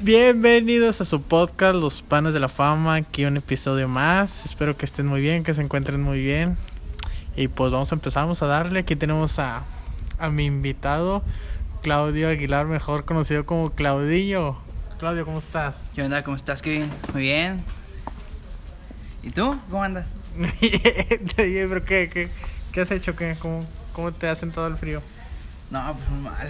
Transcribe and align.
Bienvenidos 0.00 1.00
a 1.00 1.04
su 1.04 1.20
podcast 1.22 1.74
Los 1.74 2.02
Panes 2.02 2.32
de 2.32 2.40
la 2.40 2.48
Fama, 2.48 2.94
aquí 2.94 3.24
un 3.24 3.36
episodio 3.36 3.88
más. 3.88 4.44
Espero 4.44 4.76
que 4.76 4.84
estén 4.84 5.06
muy 5.06 5.20
bien, 5.20 5.42
que 5.42 5.54
se 5.54 5.62
encuentren 5.62 6.00
muy 6.02 6.20
bien. 6.20 6.56
Y 7.36 7.48
pues 7.48 7.72
vamos 7.72 7.90
a 7.90 7.96
empezar, 7.96 8.22
vamos 8.22 8.42
a 8.42 8.46
darle. 8.46 8.80
Aquí 8.80 8.94
tenemos 8.96 9.38
a, 9.40 9.62
a 10.18 10.28
mi 10.30 10.44
invitado, 10.46 11.22
Claudio 11.82 12.28
Aguilar, 12.28 12.66
mejor 12.66 13.04
conocido 13.04 13.44
como 13.44 13.70
Claudillo. 13.70 14.56
Claudio, 14.98 15.24
¿cómo 15.24 15.38
estás? 15.38 15.88
¿Qué 15.94 16.02
onda? 16.02 16.22
¿Cómo 16.22 16.36
estás, 16.36 16.62
Kevin? 16.62 16.90
Muy 17.12 17.22
bien. 17.22 17.62
¿Y 19.24 19.30
tú? 19.30 19.58
¿Cómo 19.68 19.82
andas? 19.82 20.06
¿Pero 21.36 21.84
qué, 21.84 22.08
qué, 22.12 22.28
qué 22.72 22.80
has 22.80 22.90
hecho? 22.92 23.16
¿Qué? 23.16 23.36
¿Cómo, 23.40 23.64
¿Cómo 23.92 24.12
te 24.12 24.28
ha 24.28 24.34
sentado 24.36 24.68
el 24.68 24.76
frío? 24.76 25.02
No, 25.72 25.92
pues 25.96 26.08
muy 26.08 26.20
mal. 26.22 26.48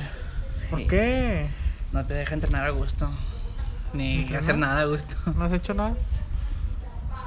¿Por 0.68 0.78
Sí. 0.80 0.86
qué? 0.86 1.46
No 1.92 2.04
te 2.04 2.12
deja 2.12 2.34
entrenar 2.34 2.66
a 2.66 2.70
gusto. 2.70 3.10
Ni 3.92 4.32
hacer 4.34 4.56
nada 4.58 4.80
a 4.82 4.84
gusto. 4.84 5.14
¿No 5.36 5.44
has 5.44 5.52
hecho 5.52 5.74
nada? 5.74 5.94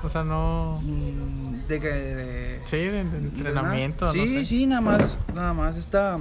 O 0.04 0.10
sea, 0.10 0.24
no... 0.24 0.80
Mm, 0.84 1.68
¿De 1.68 1.80
qué? 1.80 1.88
De, 1.90 2.62
Sí, 2.66 2.78
de, 2.78 3.04
de 3.04 3.04
de 3.04 3.18
entrenamiento, 3.28 4.06
nada? 4.06 4.18
no 4.18 4.24
Sí, 4.26 4.30
sé. 4.40 4.46
sí, 4.46 4.66
nada 4.68 4.82
más. 4.82 5.18
Nada 5.34 5.54
más. 5.54 5.78
Esta. 5.78 6.18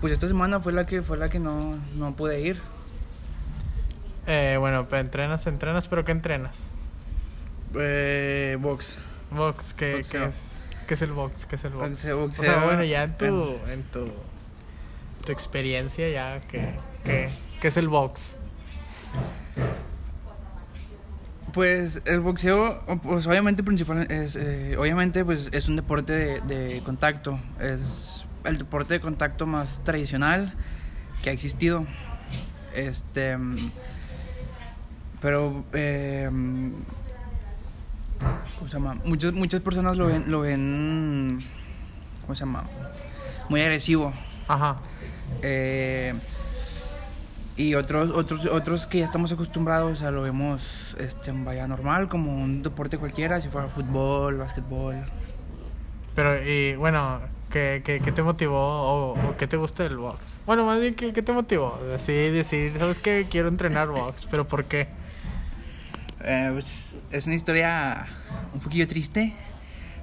Pues 0.00 0.12
esta 0.12 0.26
semana 0.26 0.58
fue 0.60 0.72
la 0.72 0.84
que 0.86 1.02
fue 1.02 1.16
la 1.16 1.28
que 1.28 1.38
no, 1.38 1.76
no 1.94 2.14
pude 2.16 2.40
ir. 2.40 2.60
Eh, 4.26 4.56
bueno, 4.58 4.88
pues 4.88 5.00
entrenas, 5.00 5.46
entrenas, 5.46 5.86
pero 5.88 6.04
¿qué 6.04 6.12
entrenas? 6.12 6.72
Eh, 7.78 8.56
box. 8.60 8.98
Box, 9.30 9.74
¿qué, 9.74 10.02
qué 10.10 10.24
es? 10.24 10.56
¿Qué 10.86 10.94
es 10.94 11.02
el 11.02 11.12
box? 11.12 11.46
¿Qué 11.46 11.56
es 11.56 11.64
el 11.64 11.72
box? 11.72 11.88
Boxeo, 11.88 12.24
O 12.24 12.30
sea, 12.30 12.64
bueno, 12.64 12.84
ya 12.84 13.04
en 13.04 13.16
tu, 13.16 13.56
en 13.70 13.82
tu, 13.84 14.08
tu 15.24 15.32
experiencia, 15.32 16.08
ya, 16.10 16.40
¿qué, 16.48 16.74
qué, 17.04 17.30
qué 17.60 17.68
es 17.68 17.76
el 17.76 17.88
box? 17.88 18.36
Pues 21.52 22.00
el 22.06 22.20
boxeo, 22.20 22.82
pues 23.02 23.26
obviamente 23.26 23.62
principal 23.62 24.10
es, 24.10 24.36
eh, 24.36 24.76
obviamente 24.78 25.22
pues 25.22 25.50
es 25.52 25.68
un 25.68 25.76
deporte 25.76 26.12
de, 26.14 26.40
de 26.40 26.80
contacto, 26.82 27.38
es 27.60 28.24
el 28.44 28.56
deporte 28.56 28.94
de 28.94 29.00
contacto 29.00 29.44
más 29.46 29.84
tradicional 29.84 30.54
que 31.22 31.28
ha 31.28 31.32
existido, 31.34 31.84
este, 32.74 33.36
pero, 35.20 35.64
eh, 35.74 36.28
¿cómo 38.58 38.68
se 38.68 38.72
llama? 38.72 38.94
Muchas 39.04 39.32
muchas 39.34 39.60
personas 39.60 39.96
lo 39.96 40.06
ven, 40.06 40.24
lo 40.30 40.40
ven, 40.40 41.40
¿cómo 42.22 42.34
se 42.34 42.40
llama? 42.40 42.64
Muy 43.50 43.60
agresivo, 43.60 44.12
Ajá. 44.48 44.78
eh, 45.42 46.14
y 47.56 47.74
otros, 47.74 48.10
otros, 48.10 48.46
otros 48.46 48.86
que 48.86 49.00
ya 49.00 49.04
estamos 49.04 49.30
acostumbrados, 49.32 49.98
sea, 49.98 50.10
lo 50.10 50.22
vemos 50.22 50.96
este, 50.98 51.32
vaya 51.32 51.66
normal, 51.66 52.08
como 52.08 52.34
un 52.34 52.62
deporte 52.62 52.98
cualquiera, 52.98 53.40
si 53.40 53.48
fuera 53.48 53.68
fútbol, 53.68 54.38
básquetbol. 54.38 54.96
Pero, 56.14 56.42
y 56.46 56.76
bueno, 56.76 57.20
¿qué, 57.50 57.82
qué, 57.84 58.00
qué 58.00 58.12
te 58.12 58.22
motivó 58.22 58.58
o, 58.58 59.28
o 59.28 59.36
qué 59.36 59.46
te 59.46 59.56
gusta 59.56 59.82
del 59.82 59.98
box? 59.98 60.38
Bueno, 60.46 60.64
más 60.64 60.80
bien, 60.80 60.94
¿qué, 60.94 61.12
qué 61.12 61.22
te 61.22 61.32
motivó? 61.32 61.78
Así 61.94 62.12
decir, 62.12 62.72
¿sabes 62.78 62.98
qué? 62.98 63.26
Quiero 63.30 63.48
entrenar 63.48 63.88
box, 63.88 64.26
pero 64.30 64.46
¿por 64.46 64.64
qué? 64.64 64.88
Eh, 66.24 66.50
pues, 66.52 66.98
es 67.10 67.26
una 67.26 67.34
historia 67.34 68.06
un 68.54 68.60
poquillo 68.60 68.86
triste, 68.86 69.34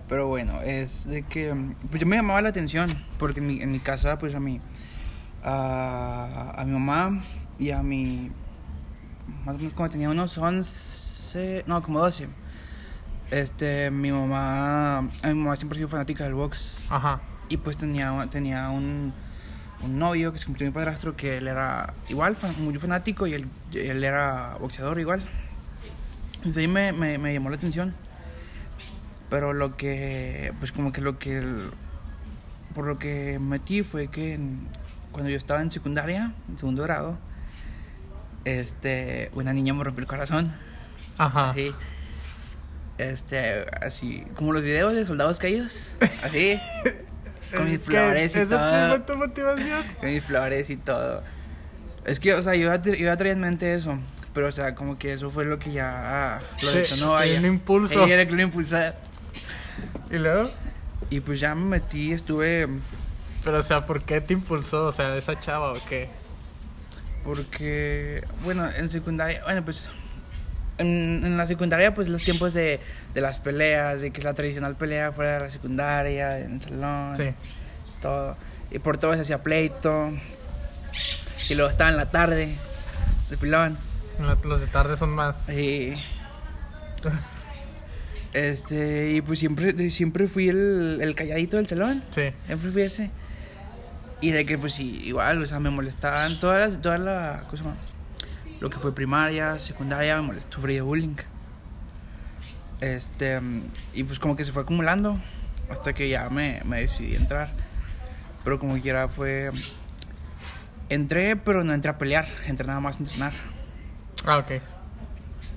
pero 0.08 0.28
bueno, 0.28 0.62
es 0.62 1.08
de 1.08 1.24
que 1.24 1.56
pues 1.90 2.00
yo 2.00 2.08
me 2.08 2.16
llamaba 2.16 2.42
la 2.42 2.50
atención, 2.50 2.94
porque 3.18 3.40
en 3.40 3.48
mi, 3.48 3.62
en 3.62 3.72
mi 3.72 3.80
casa, 3.80 4.20
pues 4.20 4.36
a 4.36 4.40
mi, 4.40 4.60
a, 5.44 6.54
a 6.58 6.66
mi 6.66 6.74
mamá 6.74 7.22
y 7.60 7.72
a 7.72 7.84
mi, 7.84 8.32
más 9.46 9.56
o 9.56 9.58
menos 9.60 9.74
como 9.74 9.90
tenía 9.90 10.10
unos 10.10 10.38
11, 10.38 11.64
no, 11.68 11.82
como 11.84 12.00
12. 12.00 12.28
Este, 13.32 13.92
mi 13.92 14.12
mamá, 14.12 15.08
mi 15.24 15.34
mamá 15.34 15.56
siempre 15.56 15.78
ha 15.78 15.80
sido 15.80 15.90
fanática 15.90 16.24
del 16.24 16.34
box. 16.34 16.80
Ajá. 16.90 17.22
Y 17.50 17.58
pues 17.58 17.78
tenía, 17.78 18.28
tenía 18.32 18.70
un, 18.70 19.14
un 19.84 20.00
novio 20.00 20.32
que 20.34 20.40
se 20.40 20.46
convirtió 20.46 20.68
en 20.68 20.74
mi 20.74 20.76
padrastro 20.76 21.16
que 21.16 21.38
él 21.38 21.48
era 21.48 21.94
igual, 22.10 22.36
muy 22.60 22.76
fanático 22.78 23.28
y 23.28 23.34
él, 23.34 23.48
él 23.74 24.04
era 24.04 24.56
boxeador 24.60 25.00
igual. 25.00 25.22
Entonces 26.38 26.58
ahí 26.58 26.68
me, 26.68 26.92
me, 26.92 27.18
me 27.18 27.34
llamó 27.34 27.50
la 27.50 27.58
atención. 27.58 27.94
Pero 29.30 29.54
lo 29.54 29.78
que, 29.78 30.54
pues 30.60 30.72
como 30.72 30.92
que 30.92 31.02
lo 31.02 31.20
que, 31.20 31.38
el- 31.38 31.70
por 32.74 32.86
lo 32.88 32.98
que 32.98 33.38
metí 33.40 33.84
fue 33.84 34.08
que 34.08 34.34
en- 34.36 34.68
cuando 35.12 35.30
yo 35.30 35.38
estaba 35.38 35.62
en 35.62 35.72
secundaria, 35.72 36.34
en 36.48 36.58
segundo 36.58 36.82
grado, 36.84 37.18
este, 38.46 39.32
una 39.34 39.54
niña 39.54 39.74
me 39.74 39.84
rompió 39.84 40.02
el 40.02 40.08
corazón. 40.08 40.54
Ajá. 41.18 41.52
Así, 41.52 41.74
este, 42.98 43.66
así, 43.82 44.26
como 44.36 44.52
los 44.54 44.62
videos 44.62 44.94
de 44.94 45.06
soldados 45.06 45.40
caídos, 45.40 45.94
así, 46.22 46.60
con 47.56 47.66
mis 47.66 47.80
flores 47.80 48.36
y 48.36 48.40
¿Eso 48.40 48.58
todo. 48.58 49.02
tu 49.02 49.16
motivación? 49.16 49.84
con 50.00 50.10
mis 50.10 50.24
flores 50.24 50.70
y 50.70 50.78
todo. 50.78 51.24
Es 52.06 52.20
que, 52.20 52.34
o 52.34 52.44
sea, 52.44 52.56
yo 52.56 52.74
yo 52.76 53.18
traía 53.18 53.34
en 53.34 53.40
mente 53.40 53.74
eso, 53.74 53.98
pero, 54.34 54.48
o 54.48 54.52
sea, 54.52 54.76
como 54.76 54.98
que 54.98 55.14
eso 55.14 55.30
fue 55.30 55.46
lo 55.46 55.60
que 55.60 55.72
ya 55.72 56.38
ah, 56.38 56.42
lo 56.62 56.72
detonó 56.72 57.12
vaya. 57.12 57.40
un 57.40 57.46
impulso. 57.46 58.04
Ella 58.04 58.16
era 58.16 58.26
que 58.28 58.36
lo 58.36 58.42
impulsó. 58.42 58.78
¿Y 60.12 60.18
luego? 60.18 60.52
Y 61.10 61.22
pues 61.22 61.40
ya 61.40 61.56
me 61.56 61.66
metí, 61.66 62.12
estuve, 62.12 62.68
Pero, 63.44 63.60
o 63.60 63.64
sea, 63.64 63.86
¿por 63.86 64.04
qué 64.04 64.22
te 64.22 64.34
impulsó? 64.34 64.88
O 64.88 64.92
sea, 64.92 65.16
esa 65.18 65.40
chava 65.40 65.74
o 65.74 65.78
qué? 65.88 66.10
Porque, 67.24 68.24
bueno, 68.44 68.70
en 68.70 68.90
secundaria, 68.90 69.44
bueno, 69.44 69.64
pues, 69.66 69.88
en, 70.78 71.24
en 71.26 71.38
la 71.38 71.46
secundaria, 71.46 71.94
pues 71.94 72.08
los 72.08 72.24
tiempos 72.24 72.54
de, 72.54 72.80
de 73.14 73.22
las 73.22 73.40
peleas, 73.40 74.02
de 74.02 74.12
que 74.12 74.20
es 74.20 74.24
la 74.24 74.34
tradicional 74.34 74.76
pelea 74.76 75.12
fuera 75.12 75.34
de 75.34 75.40
la 75.42 75.50
secundaria, 75.50 76.40
en 76.40 76.54
el 76.56 76.62
salón. 76.62 77.18
Sí. 77.18 77.30
todo. 78.02 78.38
Y 78.72 78.80
por 78.80 78.98
todo 78.98 79.14
se 79.16 79.22
hacía 79.22 79.42
pleito. 79.44 80.12
Y 81.50 81.56
luego 81.56 81.70
estaba 81.70 81.90
en 81.90 81.98
la 81.98 82.12
tarde, 82.12 82.56
de 83.30 83.38
pilón. 83.38 83.78
Los 84.44 84.60
de 84.62 84.68
tarde 84.68 84.98
son 84.98 85.10
más. 85.10 85.50
Y. 85.50 85.96
Este, 88.34 89.12
y 89.12 89.22
pues 89.22 89.40
siempre, 89.40 89.90
siempre 89.90 90.28
fui 90.28 90.50
el, 90.50 91.00
el 91.02 91.16
calladito 91.16 91.58
del 91.58 91.68
salón. 91.68 92.04
Sí. 92.14 92.32
Siempre 92.46 92.72
fui 92.72 92.82
ese. 92.84 93.10
Y 94.22 94.32
de 94.32 94.46
que, 94.46 94.58
pues 94.58 94.74
sí, 94.74 95.02
igual, 95.06 95.42
o 95.42 95.46
sea, 95.46 95.60
me 95.60 95.70
molestaban 95.70 96.40
todas 96.40 96.60
las, 96.72 96.82
todas 96.82 97.00
las 97.00 97.44
cosas 97.48 97.68
más. 97.68 97.78
Lo 98.60 98.70
que 98.70 98.78
fue 98.78 98.94
primaria, 98.94 99.58
secundaria, 99.60 100.18
me 100.18 100.24
molestó, 100.28 100.56
sufrí 100.56 100.76
de 100.76 100.82
bullying. 100.82 101.16
Este, 102.82 103.42
y 103.94 104.04
pues 104.04 104.20
como 104.20 104.36
que 104.36 104.44
se 104.46 104.52
fue 104.52 104.64
acumulando 104.64 105.18
hasta 105.70 105.94
que 105.94 106.10
ya 106.10 106.30
me, 106.30 106.62
me 106.66 106.82
decidí 106.82 107.16
entrar. 107.16 107.50
Pero 108.44 108.60
como 108.60 108.80
quiera 108.82 109.08
fue. 109.08 109.52
Entré, 110.90 111.36
pero 111.36 111.64
no 111.64 111.74
entré 111.74 111.92
a 111.92 111.98
pelear, 111.98 112.28
entré 112.48 112.66
nada 112.66 112.80
más 112.80 112.98
a 112.98 113.04
entrenar. 113.04 113.34
Ah, 114.26 114.40
ok. 114.40 114.52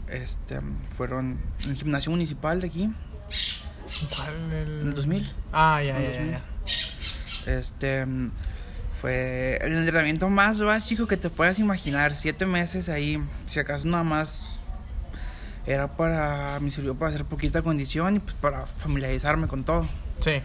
Este, 0.09 0.61
fueron 0.89 1.41
en 1.65 1.71
el 1.71 1.77
gimnasio 1.77 2.11
municipal 2.11 2.61
de 2.61 2.67
aquí, 2.67 2.91
¿Cuál? 4.15 4.35
El... 4.53 4.81
en 4.83 4.89
el 4.89 4.95
2000. 4.95 5.33
Ah, 5.53 5.83
ya, 5.83 5.97
En 5.97 6.03
ya, 6.03 6.09
el 6.09 6.13
ya, 6.13 6.19
2000. 6.19 6.33
ya. 7.47 7.53
Este 7.59 8.07
fue 9.03 9.59
el 9.61 9.73
entrenamiento 9.73 10.31
más 10.31 10.61
básico 10.61 11.09
que 11.09 11.17
te 11.17 11.29
puedas 11.29 11.59
imaginar. 11.59 12.15
Siete 12.15 12.47
meses 12.47 12.89
ahí, 12.89 13.21
si 13.47 13.59
acaso 13.59 13.89
nada 13.89 14.05
más 14.05 14.61
era 15.67 15.97
para. 15.97 16.61
Me 16.61 16.71
sirvió 16.71 16.95
para 16.95 17.09
hacer 17.11 17.25
poquita 17.25 17.63
condición 17.63 18.15
y 18.15 18.21
pues 18.21 18.35
para 18.35 18.65
familiarizarme 18.65 19.49
con 19.49 19.65
todo. 19.65 19.89
Sí. 20.21 20.41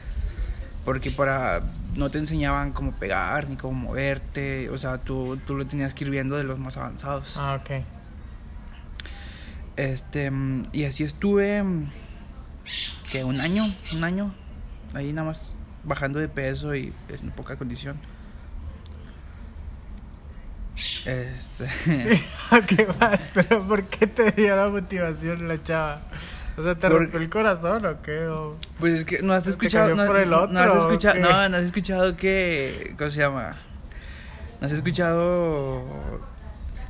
Porque 0.85 1.11
para. 1.11 1.61
No 1.93 2.09
te 2.09 2.17
enseñaban 2.17 2.73
cómo 2.73 2.93
pegar 2.93 3.47
ni 3.47 3.57
cómo 3.57 3.89
moverte. 3.89 4.71
O 4.71 4.79
sea, 4.79 4.97
tú, 4.97 5.37
tú 5.45 5.53
lo 5.53 5.67
tenías 5.67 5.93
que 5.93 6.05
ir 6.05 6.09
viendo 6.09 6.35
de 6.35 6.43
los 6.43 6.57
más 6.57 6.77
avanzados. 6.77 7.37
Ah, 7.37 7.59
ok. 7.61 7.83
Este. 9.75 10.31
Y 10.73 10.85
así 10.85 11.03
estuve. 11.03 11.63
Que 13.11 13.23
un 13.23 13.39
año, 13.39 13.71
un 13.93 14.03
año. 14.03 14.33
Ahí 14.95 15.13
nada 15.13 15.27
más 15.27 15.51
bajando 15.83 16.17
de 16.17 16.27
peso 16.27 16.73
y 16.73 16.91
en 17.09 17.29
poca 17.29 17.55
condición. 17.55 17.99
Este. 21.05 21.67
¿Qué 22.67 22.87
más? 22.99 23.29
¿Pero 23.33 23.63
por 23.67 23.83
qué 23.85 24.07
te 24.07 24.31
dio 24.31 24.55
la 24.55 24.69
motivación 24.69 25.47
la 25.47 25.61
chava? 25.63 26.01
O 26.57 26.63
sea, 26.63 26.75
¿te 26.75 26.87
Por- 26.89 26.99
rompió 27.01 27.19
el 27.19 27.29
corazón 27.29 27.85
o 27.85 28.01
qué? 28.01 28.25
O- 28.27 28.57
Pues 28.79 28.99
es 28.99 29.05
que 29.05 29.21
no 29.21 29.33
has 29.33 29.43
¿Te 29.45 29.51
escuchado. 29.51 29.95
No, 29.95 30.05
por 30.05 30.17
el 30.17 30.29
no- 30.29 30.37
otro, 30.41 30.53
no 30.53 30.59
has 30.59 30.75
escuchado. 30.77 31.19
No, 31.19 31.49
no 31.49 31.57
has 31.57 31.63
escuchado 31.63 32.15
que. 32.17 32.93
¿Cómo 32.97 33.09
se 33.09 33.19
llama? 33.19 33.57
No 34.59 34.67
has 34.67 34.73
escuchado. 34.73 35.83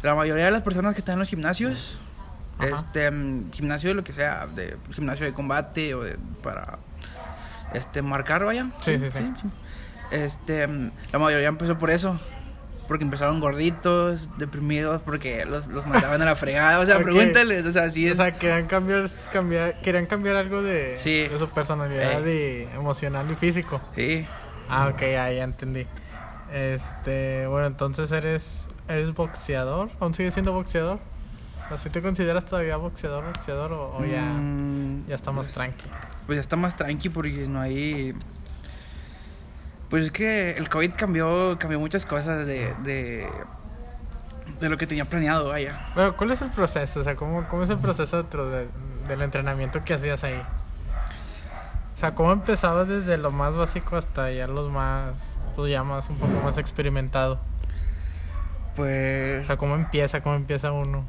La 0.03 0.15
mayoría 0.15 0.45
de 0.45 0.51
las 0.51 0.61
personas 0.63 0.93
que 0.93 0.99
están 0.99 1.13
en 1.13 1.19
los 1.19 1.29
gimnasios. 1.29 1.99
Ajá. 2.59 2.67
Este. 2.75 3.09
mm, 3.11 3.51
Gimnasio 3.51 3.89
de 3.89 3.95
lo 3.95 4.03
que 4.03 4.13
sea. 4.13 4.47
De 4.47 4.77
gimnasio 4.93 5.25
de 5.25 5.33
combate 5.33 5.93
o 5.95 6.03
de. 6.03 6.17
Para. 6.43 6.79
Este. 7.73 8.01
Marcar, 8.01 8.43
vaya. 8.45 8.69
Sí, 8.81 8.97
sí, 8.99 9.07
sí. 9.11 9.31
Este. 10.11 10.67
mm, 10.67 10.91
La 11.11 11.19
mayoría 11.19 11.47
empezó 11.49 11.77
por 11.77 11.89
eso. 11.91 12.19
Porque 12.87 13.03
empezaron 13.03 13.39
gorditos, 13.39 14.29
deprimidos, 14.37 15.01
porque 15.01 15.45
los, 15.45 15.67
los 15.67 15.85
mandaban 15.85 16.21
a 16.21 16.25
la 16.25 16.35
fregada. 16.35 16.79
O 16.79 16.85
sea, 16.85 16.99
pregúntales, 16.99 17.65
o 17.65 17.71
sea, 17.71 17.83
así 17.83 18.07
es. 18.07 18.13
O 18.13 18.23
sea, 18.23 18.31
querían 18.37 18.67
cambiar, 18.67 19.05
cambiar, 19.31 19.81
querían 19.81 20.05
cambiar 20.05 20.35
algo 20.35 20.61
de, 20.61 20.95
de 20.95 21.35
su 21.37 21.49
personalidad 21.49 22.25
y 22.25 22.67
emocional 22.75 23.29
y 23.31 23.35
físico. 23.35 23.81
Sí. 23.95 24.25
Ah, 24.69 24.89
ok, 24.93 25.01
ya, 25.01 25.31
ya 25.31 25.43
entendí. 25.43 25.85
Este, 26.51 27.45
bueno, 27.47 27.67
entonces 27.67 28.11
eres, 28.11 28.69
eres 28.87 29.13
boxeador, 29.13 29.89
¿aún 29.99 30.13
sigues 30.13 30.33
siendo 30.33 30.53
boxeador? 30.53 30.99
¿Así 31.69 31.89
te 31.89 32.01
consideras 32.01 32.45
todavía 32.45 32.77
boxeador, 32.77 33.25
boxeador 33.25 33.73
o, 33.73 34.05
ya, 34.05 34.21
mm, 34.21 35.07
ya 35.07 35.15
está 35.15 35.31
más 35.31 35.49
tranqui? 35.49 35.83
Pues 36.25 36.37
ya 36.37 36.41
está 36.41 36.55
más 36.55 36.77
tranqui 36.77 37.09
porque 37.09 37.47
no 37.47 37.59
hay... 37.59 38.15
Pues 39.89 40.05
es 40.05 40.11
que 40.11 40.51
el 40.51 40.69
COVID 40.69 40.91
cambió, 40.95 41.57
cambió 41.59 41.79
muchas 41.79 42.05
cosas 42.05 42.45
de, 42.45 42.73
de, 42.83 43.27
de 44.59 44.69
lo 44.69 44.77
que 44.77 44.85
tenía 44.85 45.05
planeado, 45.05 45.47
vaya. 45.47 45.79
Bueno, 45.95 46.15
¿cuál 46.17 46.31
es 46.31 46.41
el 46.41 46.49
proceso? 46.49 46.99
O 46.99 47.03
sea, 47.03 47.15
¿cómo, 47.15 47.47
cómo 47.47 47.63
es 47.63 47.69
el 47.69 47.77
proceso 47.77 48.17
dentro 48.17 48.49
del 48.49 49.21
entrenamiento 49.21 49.85
que 49.85 49.93
hacías 49.93 50.23
ahí? 50.25 50.41
O 51.93 51.99
sea, 51.99 52.13
¿cómo 52.13 52.31
empezabas 52.31 52.87
desde 52.87 53.17
lo 53.17 53.31
más 53.31 53.55
básico 53.55 53.95
hasta 53.95 54.31
ya 54.31 54.45
los 54.47 54.69
más, 54.71 55.33
tú 55.55 55.67
llamas, 55.67 56.09
un 56.09 56.17
poco 56.17 56.39
más 56.41 56.57
experimentado? 56.57 57.39
Pues... 58.75 59.41
O 59.41 59.43
sea, 59.45 59.57
¿cómo 59.57 59.75
empieza? 59.75 60.21
¿Cómo 60.21 60.35
empieza 60.35 60.71
uno? 60.73 61.05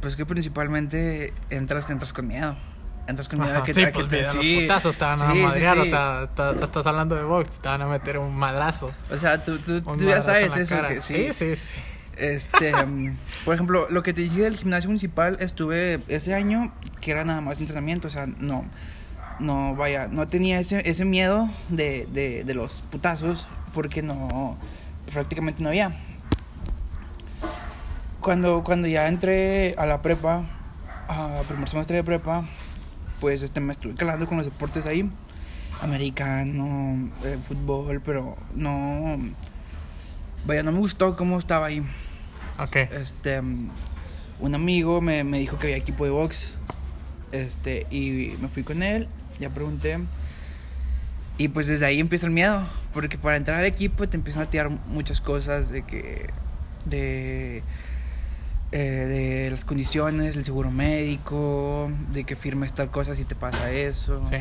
Pues 0.00 0.16
que 0.16 0.26
principalmente 0.26 1.32
entras, 1.50 1.90
entras 1.90 2.12
con 2.12 2.26
miedo. 2.26 2.56
Entras 3.06 3.28
con 3.28 3.40
miedo 3.40 3.58
a 3.58 3.64
que, 3.64 3.74
sí, 3.74 3.84
pues, 3.92 4.08
te 4.08 4.22
los 4.22 4.36
putazos 4.36 4.96
te 4.96 5.04
van 5.04 5.20
a 5.20 5.34
madrear, 5.34 5.78
o 5.78 5.84
sea, 5.84 6.28
estás 6.62 6.86
hablando 6.86 7.16
de 7.16 7.24
box, 7.24 7.58
te 7.58 7.68
van 7.68 7.82
a 7.82 7.86
meter 7.86 8.18
un 8.18 8.34
madrazo. 8.36 8.92
O 9.10 9.16
sea, 9.16 9.42
tú, 9.42 9.58
tú, 9.58 9.82
ya 9.98 10.22
sabes 10.22 10.56
eso. 10.56 10.76
Que, 10.86 11.00
sí, 11.00 11.32
sí, 11.32 11.56
sí. 11.56 11.74
Este, 12.16 12.72
mm, 12.86 13.16
por 13.44 13.54
ejemplo, 13.54 13.88
lo 13.90 14.02
que 14.02 14.12
te 14.12 14.20
dije 14.20 14.42
del 14.42 14.56
gimnasio 14.56 14.88
municipal, 14.88 15.36
estuve 15.40 16.00
ese 16.08 16.34
año 16.34 16.72
que 17.00 17.10
era 17.10 17.24
nada 17.24 17.40
más 17.40 17.58
entrenamiento, 17.60 18.06
o 18.06 18.10
sea, 18.10 18.26
no, 18.26 18.64
no, 19.40 19.74
vaya, 19.74 20.06
no 20.06 20.28
tenía 20.28 20.60
ese, 20.60 20.88
ese 20.88 21.04
miedo 21.04 21.48
de, 21.70 22.06
de, 22.12 22.44
de 22.44 22.54
los 22.54 22.82
putazos 22.90 23.48
porque 23.74 24.02
no, 24.02 24.56
prácticamente 25.12 25.62
no 25.62 25.70
había 25.70 25.92
cuando, 28.22 28.62
cuando 28.62 28.86
ya 28.86 29.08
entré 29.08 29.74
a 29.76 29.84
la 29.84 30.00
prepa, 30.00 30.44
a 31.08 31.42
primer 31.48 31.68
semestre 31.68 31.96
de 31.96 32.04
prepa, 32.04 32.44
pues 33.22 33.42
este, 33.42 33.60
me 33.60 33.70
estuve 33.70 33.94
calando 33.94 34.26
con 34.26 34.36
los 34.36 34.46
deportes 34.46 34.84
ahí, 34.84 35.08
americano, 35.80 37.08
eh, 37.22 37.38
fútbol, 37.46 38.02
pero 38.04 38.36
no, 38.56 39.16
vaya, 40.44 40.64
no 40.64 40.72
me 40.72 40.78
gustó 40.78 41.14
cómo 41.14 41.38
estaba 41.38 41.66
ahí. 41.66 41.84
Ok. 42.58 42.74
Este, 42.74 43.40
un 44.40 44.54
amigo 44.56 45.00
me, 45.00 45.22
me 45.22 45.38
dijo 45.38 45.56
que 45.56 45.68
había 45.68 45.76
equipo 45.76 46.04
de 46.04 46.10
box, 46.10 46.58
este, 47.30 47.86
y 47.92 48.34
me 48.40 48.48
fui 48.48 48.64
con 48.64 48.82
él, 48.82 49.06
ya 49.38 49.50
pregunté. 49.50 50.00
Y 51.38 51.46
pues 51.46 51.68
desde 51.68 51.86
ahí 51.86 52.00
empieza 52.00 52.26
el 52.26 52.32
miedo, 52.32 52.64
porque 52.92 53.18
para 53.18 53.36
entrar 53.36 53.60
al 53.60 53.66
equipo 53.66 54.08
te 54.08 54.16
empiezan 54.16 54.42
a 54.42 54.50
tirar 54.50 54.68
muchas 54.88 55.20
cosas 55.20 55.70
de 55.70 55.82
que 55.82 56.28
de 56.86 57.62
eh, 58.72 58.78
de 58.78 59.50
las 59.50 59.64
condiciones, 59.64 60.34
el 60.36 60.44
seguro 60.44 60.70
médico, 60.70 61.90
de 62.10 62.24
que 62.24 62.36
firmes 62.36 62.72
tal 62.72 62.90
cosa 62.90 63.14
si 63.14 63.24
te 63.24 63.34
pasa 63.34 63.70
eso. 63.70 64.22
Sí. 64.30 64.36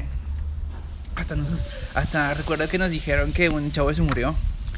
Hasta, 1.17 1.35
nos, 1.35 1.65
hasta 1.95 2.33
recuerdo 2.33 2.65
que 2.69 2.77
nos 2.77 2.91
dijeron 2.91 3.33
que 3.33 3.49
un 3.49 3.71
chavo 3.71 3.93
se 3.93 4.01
murió. 4.01 4.33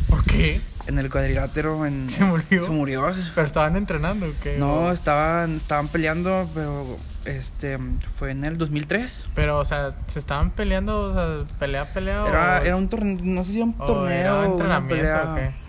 ¿Por 0.09 0.23
qué? 0.25 0.59
En 0.87 0.97
el 0.97 1.09
cuadrilátero. 1.09 1.85
En, 1.85 2.09
¿Se 2.09 2.23
murió? 2.23 2.61
Se 2.63 2.69
murió. 2.71 3.11
¿Pero 3.35 3.45
estaban 3.45 3.75
entrenando 3.75 4.27
qué? 4.41 4.57
No, 4.57 4.91
estaban, 4.91 5.55
estaban 5.55 5.87
peleando, 5.87 6.49
pero 6.53 6.97
este 7.25 7.77
fue 8.07 8.31
en 8.31 8.43
el 8.43 8.57
2003. 8.57 9.27
Pero, 9.35 9.59
o 9.59 9.65
sea, 9.65 9.95
¿se 10.07 10.19
estaban 10.19 10.49
peleando? 10.49 10.99
O 10.99 11.13
sea, 11.13 11.57
pelea, 11.59 11.85
pelea. 11.93 12.25
Era, 12.27 12.61
era 12.63 12.75
un 12.75 12.89
torneo, 12.89 13.17
no 13.21 13.45
sé 13.45 13.51
si 13.51 13.57
era 13.57 13.65
un 13.65 13.77
torneo. 13.77 14.09
Era 14.09 14.45
entrenamiento 14.45 15.31
o 15.31 15.35
qué. 15.35 15.62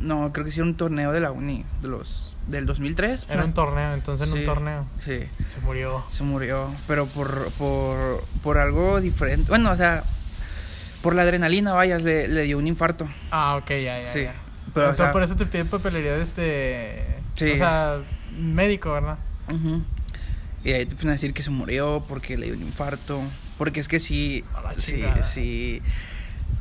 No, 0.00 0.32
creo 0.32 0.44
que 0.44 0.50
sí 0.50 0.60
era 0.60 0.68
un 0.68 0.74
torneo 0.74 1.12
de 1.12 1.20
la 1.20 1.30
uni, 1.30 1.64
de 1.80 1.88
los 1.88 2.36
del 2.46 2.66
2003. 2.66 3.26
Era 3.30 3.44
un 3.44 3.54
torneo, 3.54 3.94
entonces 3.94 4.28
en 4.28 4.38
un 4.38 4.44
torneo. 4.44 4.86
Sí. 4.98 5.20
Se 5.46 5.60
murió. 5.60 6.04
Se 6.10 6.22
murió, 6.22 6.68
pero 6.86 7.06
por, 7.06 7.50
por, 7.52 8.24
por 8.42 8.58
algo 8.58 9.00
diferente. 9.00 9.48
Bueno, 9.48 9.70
o 9.70 9.76
sea, 9.76 10.04
por 11.02 11.14
la 11.14 11.22
adrenalina, 11.22 11.72
vaya, 11.72 11.98
le, 11.98 12.28
le 12.28 12.42
dio 12.42 12.58
un 12.58 12.66
infarto. 12.66 13.08
Ah, 13.30 13.56
ok, 13.56 13.70
ya, 13.70 14.00
ya. 14.00 14.06
Sí. 14.06 14.26
Pero, 14.72 14.90
o 14.90 14.94
sea, 14.94 15.12
por 15.12 15.22
eso 15.22 15.36
te 15.36 15.46
piden 15.46 15.68
papelería 15.68 16.14
de 16.16 16.22
este. 16.22 17.06
Sí. 17.34 17.50
O 17.50 17.56
sea, 17.56 17.98
médico, 18.38 18.92
¿verdad? 18.92 19.18
Y 20.64 20.72
ahí 20.72 20.86
te 20.86 20.94
pueden 20.94 21.12
decir 21.12 21.34
que 21.34 21.42
se 21.42 21.50
murió 21.50 22.02
porque 22.08 22.36
le 22.36 22.46
dio 22.46 22.54
un 22.54 22.62
infarto. 22.62 23.20
Porque 23.58 23.80
es 23.80 23.88
que 23.88 24.00
sí. 24.00 24.44
Sí, 24.78 25.04
sí. 25.22 25.82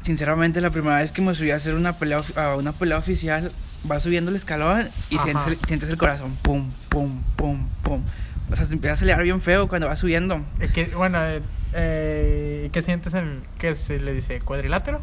Sinceramente, 0.04 0.62
la 0.62 0.70
primera 0.70 0.98
vez 0.98 1.12
que 1.12 1.22
me 1.22 1.34
subí 1.34 1.52
a 1.52 1.56
hacer 1.56 1.76
una 1.76 1.94
pelea, 1.94 2.20
a 2.36 2.56
una 2.56 2.74
pelea 2.74 2.98
oficial, 2.98 3.52
vas 3.86 4.04
subiendo 4.04 4.32
el 4.32 4.36
escalón 4.36 4.88
y 5.10 5.18
sientes 5.18 5.48
el, 5.48 5.58
sientes 5.66 5.90
el, 5.90 5.98
corazón, 5.98 6.38
pum, 6.42 6.70
pum, 6.90 7.22
pum, 7.38 7.68
pum. 7.82 8.04
O 8.52 8.56
sea, 8.56 8.66
se 8.66 8.74
empieza 8.74 8.92
a 8.92 8.96
acelerar 8.96 9.24
bien 9.24 9.40
feo 9.42 9.68
cuando 9.68 9.88
vas 9.88 10.00
subiendo. 10.00 10.42
Que, 10.74 10.86
bueno, 10.88 11.20
eh, 11.74 12.70
¿qué 12.72 12.82
sientes 12.82 13.14
en, 13.14 13.44
qué 13.58 13.76
se 13.76 14.00
le 14.00 14.14
dice, 14.14 14.42
cuadrilátero? 14.42 15.02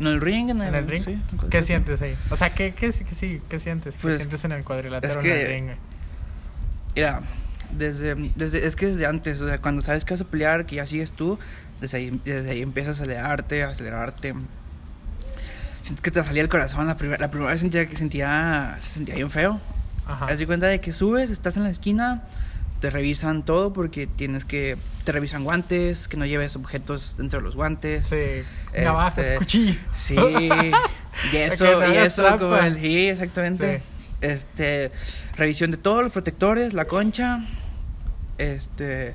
En 0.00 0.06
el 0.06 0.20
ring, 0.20 0.50
en 0.50 0.62
el, 0.62 0.88
ring. 0.88 1.20
¿Qué 1.50 1.62
sientes 1.62 2.00
ahí? 2.02 2.16
O 2.30 2.36
sea, 2.36 2.50
¿qué, 2.50 2.72
qué, 2.72 2.90
sí, 2.90 3.04
¿qué 3.48 3.58
sientes? 3.58 3.96
¿Qué 3.96 4.02
pues, 4.02 4.16
sientes 4.16 4.44
en 4.44 4.52
el 4.52 4.64
cuadrilátero 4.64 5.12
es 5.12 5.18
que, 5.18 5.30
en 5.30 5.38
el 5.40 5.46
ring? 5.46 5.76
Mira, 6.96 7.22
desde, 7.72 8.14
desde, 8.36 8.66
es 8.66 8.76
que 8.76 8.86
desde 8.86 9.06
antes, 9.06 9.40
o 9.40 9.48
sea, 9.48 9.60
cuando 9.60 9.82
sabes 9.82 10.04
que 10.04 10.14
vas 10.14 10.20
a 10.20 10.24
pelear, 10.24 10.66
que 10.66 10.76
ya 10.76 10.86
sigues 10.86 11.12
tú, 11.12 11.38
desde 11.80 11.98
ahí, 11.98 12.20
desde 12.24 12.50
ahí 12.50 12.62
empiezas 12.62 13.00
a 13.00 13.02
acelerarte, 13.02 13.62
a 13.64 13.70
acelerarte 13.70 14.34
sientes 15.82 16.00
que 16.00 16.10
te 16.10 16.22
salía 16.22 16.42
el 16.42 16.48
corazón. 16.48 16.86
La, 16.86 16.96
primera 16.96 17.20
la 17.20 17.30
primera 17.30 17.50
vez 17.52 17.60
sentía 17.60 17.86
que 17.86 17.96
sentía, 17.96 18.76
se 18.80 18.90
sentía 18.90 19.14
bien 19.14 19.30
feo. 19.30 19.60
Ajá. 20.06 20.26
Te 20.26 20.36
das 20.36 20.46
cuenta 20.46 20.66
de 20.66 20.80
que 20.80 20.92
subes, 20.92 21.30
estás 21.30 21.56
en 21.56 21.64
la 21.64 21.70
esquina, 21.70 22.22
te 22.80 22.90
revisan 22.90 23.44
todo 23.44 23.72
porque 23.72 24.06
tienes 24.06 24.44
que. 24.44 24.76
Te 25.04 25.12
revisan 25.12 25.44
guantes, 25.44 26.08
que 26.08 26.16
no 26.16 26.26
lleves 26.26 26.56
objetos 26.56 27.16
dentro 27.16 27.40
de 27.40 27.44
los 27.44 27.56
guantes. 27.56 28.06
Sí. 28.06 28.16
Este, 28.16 28.84
Navajas, 28.84 29.26
cuchillo. 29.38 29.74
Sí. 29.92 30.16
y 31.32 31.36
eso, 31.36 31.66
y 31.92 31.96
eso 31.96 32.38
con 32.38 32.64
el. 32.64 32.80
Sí, 32.80 33.08
exactamente. 33.08 33.78
Sí. 33.78 33.84
Este. 34.20 34.92
Revisión 35.36 35.70
de 35.70 35.76
todos 35.76 36.02
los 36.02 36.12
protectores, 36.12 36.74
la 36.74 36.84
concha. 36.84 37.40
Este. 38.38 39.14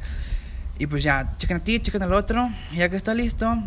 Y 0.80 0.88
pues 0.88 1.04
ya, 1.04 1.34
chequen 1.38 1.58
a 1.58 1.64
ti, 1.64 1.80
chequen 1.80 2.04
al 2.04 2.14
otro. 2.14 2.50
Y 2.72 2.78
ya 2.78 2.90
que 2.90 2.98
está 2.98 3.14
listo, 3.14 3.58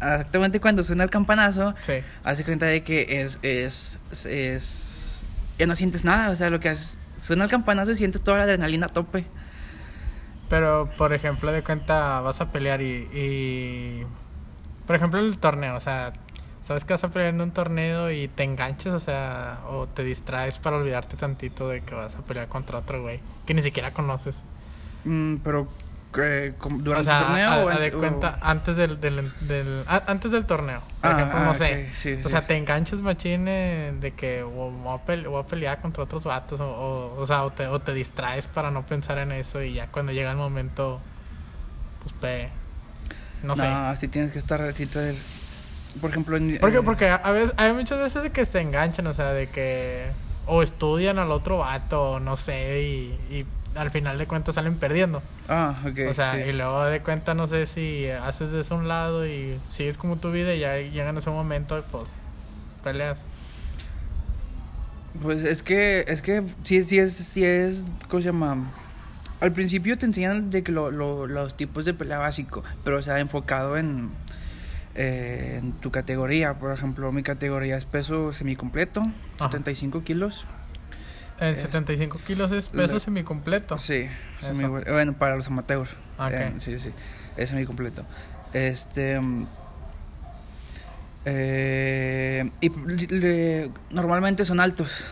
exactamente 0.00 0.60
cuando 0.60 0.84
suena 0.84 1.04
el 1.04 1.10
campanazo, 1.10 1.74
sí. 1.82 1.94
hace 2.24 2.44
cuenta 2.44 2.66
de 2.66 2.82
que 2.82 3.20
es, 3.20 3.38
es, 3.42 3.98
es, 4.26 5.22
ya 5.58 5.66
no 5.66 5.74
sientes 5.74 6.04
nada, 6.04 6.30
o 6.30 6.36
sea, 6.36 6.50
lo 6.50 6.60
que 6.60 6.68
haces, 6.68 7.00
suena 7.18 7.44
el 7.44 7.50
campanazo 7.50 7.90
y 7.90 7.96
sientes 7.96 8.22
toda 8.22 8.38
la 8.38 8.44
adrenalina 8.44 8.86
a 8.86 8.88
tope. 8.88 9.24
Pero, 10.48 10.88
por 10.96 11.12
ejemplo, 11.12 11.52
de 11.52 11.62
cuenta 11.62 12.20
vas 12.20 12.40
a 12.40 12.50
pelear 12.50 12.80
y, 12.80 13.08
y, 13.12 14.06
por 14.86 14.96
ejemplo, 14.96 15.20
el 15.20 15.38
torneo, 15.38 15.76
o 15.76 15.80
sea, 15.80 16.14
sabes 16.62 16.84
que 16.84 16.94
vas 16.94 17.04
a 17.04 17.10
pelear 17.10 17.34
en 17.34 17.40
un 17.40 17.50
torneo 17.50 18.10
y 18.10 18.28
te 18.28 18.44
enganches, 18.44 18.94
o 18.94 19.00
sea, 19.00 19.60
o 19.68 19.86
te 19.86 20.04
distraes 20.04 20.58
para 20.58 20.76
olvidarte 20.76 21.16
tantito 21.16 21.68
de 21.68 21.82
que 21.82 21.94
vas 21.94 22.14
a 22.14 22.20
pelear 22.20 22.48
contra 22.48 22.78
otro 22.78 23.02
güey 23.02 23.20
que 23.46 23.52
ni 23.52 23.62
siquiera 23.62 23.92
conoces. 23.92 24.42
Mm, 25.08 25.36
pero 25.38 25.66
durante 26.12 27.10
el 27.10 27.18
torneo 27.18 27.66
o 27.66 27.70
de 27.70 27.92
cuenta 27.92 28.38
antes 28.42 28.76
del, 28.76 29.00
del, 29.00 29.32
del 29.40 29.84
antes 29.88 30.32
del 30.32 30.46
torneo 30.46 30.82
por 31.00 31.10
ah, 31.10 31.14
ejemplo 31.14 31.38
no 31.40 31.50
ah, 31.50 31.54
sé. 31.54 31.88
o 32.24 32.28
sea 32.28 32.46
te 32.46 32.56
enganchas 32.56 33.00
machín 33.00 33.44
de 33.44 34.14
que 34.16 34.42
o, 34.42 34.70
voy, 34.70 35.40
a 35.40 35.46
pelear 35.46 35.80
contra 35.80 36.04
otros 36.04 36.24
vatos 36.24 36.60
o, 36.60 37.14
o, 37.16 37.26
sea 37.26 37.44
o 37.44 37.50
te, 37.50 37.66
o 37.66 37.78
te 37.80 37.92
distraes 37.92 38.46
para 38.46 38.70
no 38.70 38.84
pensar 38.86 39.18
en 39.18 39.32
eso 39.32 39.62
y 39.62 39.74
ya 39.74 39.88
cuando 39.88 40.12
llega 40.12 40.30
el 40.30 40.36
momento 40.36 41.00
pues 42.02 42.14
pe, 42.14 42.48
no, 43.42 43.56
sé. 43.56 43.68
no 43.68 43.88
así 43.88 44.08
tienes 44.08 44.32
que 44.32 44.38
estar 44.38 44.60
así 44.62 44.88
por 46.00 46.10
ejemplo 46.10 46.38
porque 46.60 46.82
porque 46.82 47.08
a 47.08 47.30
veces 47.30 47.54
hay 47.56 47.72
muchas 47.72 47.98
veces 47.98 48.22
de 48.22 48.30
que 48.30 48.44
se 48.44 48.60
enganchan 48.60 49.06
o 49.06 49.14
sea 49.14 49.32
de 49.32 49.48
que 49.48 50.06
o 50.46 50.62
estudian 50.62 51.18
al 51.18 51.30
otro 51.30 51.58
vato 51.58 52.12
o 52.12 52.20
no 52.20 52.36
sé 52.36 52.82
y, 52.82 53.34
y 53.34 53.46
al 53.78 53.90
final 53.90 54.18
de 54.18 54.26
cuentas 54.26 54.56
salen 54.56 54.76
perdiendo. 54.76 55.22
Ah, 55.48 55.76
ok. 55.84 56.10
O 56.10 56.14
sea, 56.14 56.44
y 56.46 56.52
luego 56.52 56.84
de 56.84 57.00
cuenta, 57.00 57.34
no 57.34 57.46
sé 57.46 57.66
si 57.66 58.08
haces 58.08 58.50
de 58.50 58.60
eso 58.60 58.76
un 58.76 58.88
lado 58.88 59.26
y 59.26 59.58
sigues 59.68 59.96
como 59.96 60.16
tu 60.16 60.30
vida 60.32 60.54
y 60.54 60.60
ya 60.60 60.76
llegan 60.78 61.16
a 61.16 61.18
ese 61.20 61.30
momento, 61.30 61.82
pues 61.90 62.22
peleas. 62.82 63.26
Pues 65.22 65.42
es 65.44 65.62
que, 65.62 66.04
es 66.06 66.22
que 66.22 66.42
sí, 66.64 66.82
sí 66.82 66.98
es, 66.98 67.14
sí 67.14 67.44
es, 67.44 67.84
¿cómo 68.08 68.20
se 68.20 68.26
llama? 68.26 68.70
Al 69.40 69.52
principio 69.52 69.96
te 69.96 70.06
enseñan 70.06 70.50
de 70.50 70.62
que 70.62 70.72
lo, 70.72 70.90
lo, 70.90 71.26
los 71.26 71.56
tipos 71.56 71.84
de 71.84 71.94
pelea 71.94 72.18
básico, 72.18 72.62
pero 72.84 72.98
o 72.98 73.02
sea, 73.02 73.18
enfocado 73.20 73.76
en, 73.76 74.10
eh, 74.94 75.58
en 75.58 75.72
tu 75.72 75.90
categoría. 75.90 76.54
Por 76.58 76.72
ejemplo, 76.72 77.10
mi 77.12 77.22
categoría 77.22 77.76
es 77.76 77.84
peso 77.84 78.32
semicompleto, 78.32 79.00
Ajá. 79.38 79.50
75 79.50 80.02
kilos. 80.02 80.46
En 81.40 81.48
Es- 81.54 81.60
75 81.60 82.18
kilos 82.26 82.50
es 82.52 82.68
peso 82.68 82.94
Le- 82.94 83.00
semicompleto. 83.00 83.78
Sí, 83.78 84.08
semi- 84.40 84.66
bueno, 84.90 85.12
para 85.12 85.36
los 85.36 85.46
amateurs. 85.48 85.90
Ok. 86.18 86.30
Eh, 86.32 86.52
sí, 86.58 86.78
sí, 86.78 86.90
es 87.36 87.48
semicompleto. 87.50 88.04
Este. 88.52 89.20
mm, 89.20 89.46
eh, 91.24 92.50
y 92.60 92.68
le- 93.08 93.70
normalmente 93.90 94.44
son 94.44 94.60
altos. 94.60 95.04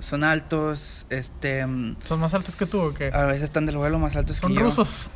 Son 0.00 0.22
altos, 0.24 1.06
este. 1.10 1.66
mm, 1.66 1.96
¿Son 2.04 2.20
más 2.20 2.32
altos 2.34 2.56
que 2.56 2.66
tú 2.66 2.80
o 2.80 2.94
qué? 2.94 3.10
A 3.12 3.24
veces 3.24 3.44
están 3.44 3.66
del 3.66 3.76
vuelo 3.76 3.98
más 3.98 4.16
altos 4.16 4.36
Son 4.38 4.50
que 4.50 4.56
yo. 4.58 4.62
rusos. 4.64 5.08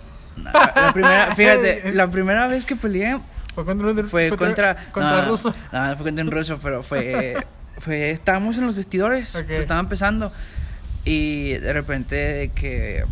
La, 0.43 0.53
la 0.75 0.93
primera, 0.93 1.35
fíjate, 1.37 1.93
la 1.93 2.11
primera 2.11 2.47
vez 2.49 2.65
que 2.67 2.75
peleé 2.77 3.19
Fue 3.55 3.65
contra, 3.65 3.91
un- 3.91 4.09
fue 4.09 4.29
contra. 4.31 4.77
contra 4.93 5.23
no, 5.23 5.29
ruso. 5.29 5.55
No, 5.73 5.87
no 5.89 5.97
fue 5.97 6.07
contra 6.07 6.25
un 6.25 6.31
ruso, 6.31 6.59
pero 6.63 6.83
fue. 6.83 7.37
fue 7.79 8.11
estábamos 8.11 8.59
en 8.59 8.67
los 8.67 8.77
vestidores. 8.77 9.37
Ok. 9.37 9.47
pues, 9.47 9.61
estaba 9.61 9.81
empezando. 9.81 10.33
Y 11.05 11.55
de 11.55 11.73
repente 11.73 12.17
de 12.17 12.49
que. 12.49 13.05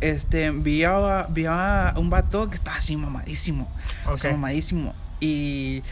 Este, 0.00 0.50
vi 0.50 0.84
a, 0.84 1.26
vi 1.30 1.46
a 1.48 1.94
un 1.96 2.10
vato 2.10 2.50
que 2.50 2.56
estaba 2.56 2.76
así 2.76 2.96
mamadísimo. 2.96 3.68
O 4.06 4.18
sea, 4.18 4.30
mamadísimo. 4.32 4.94
Y, 5.20 5.82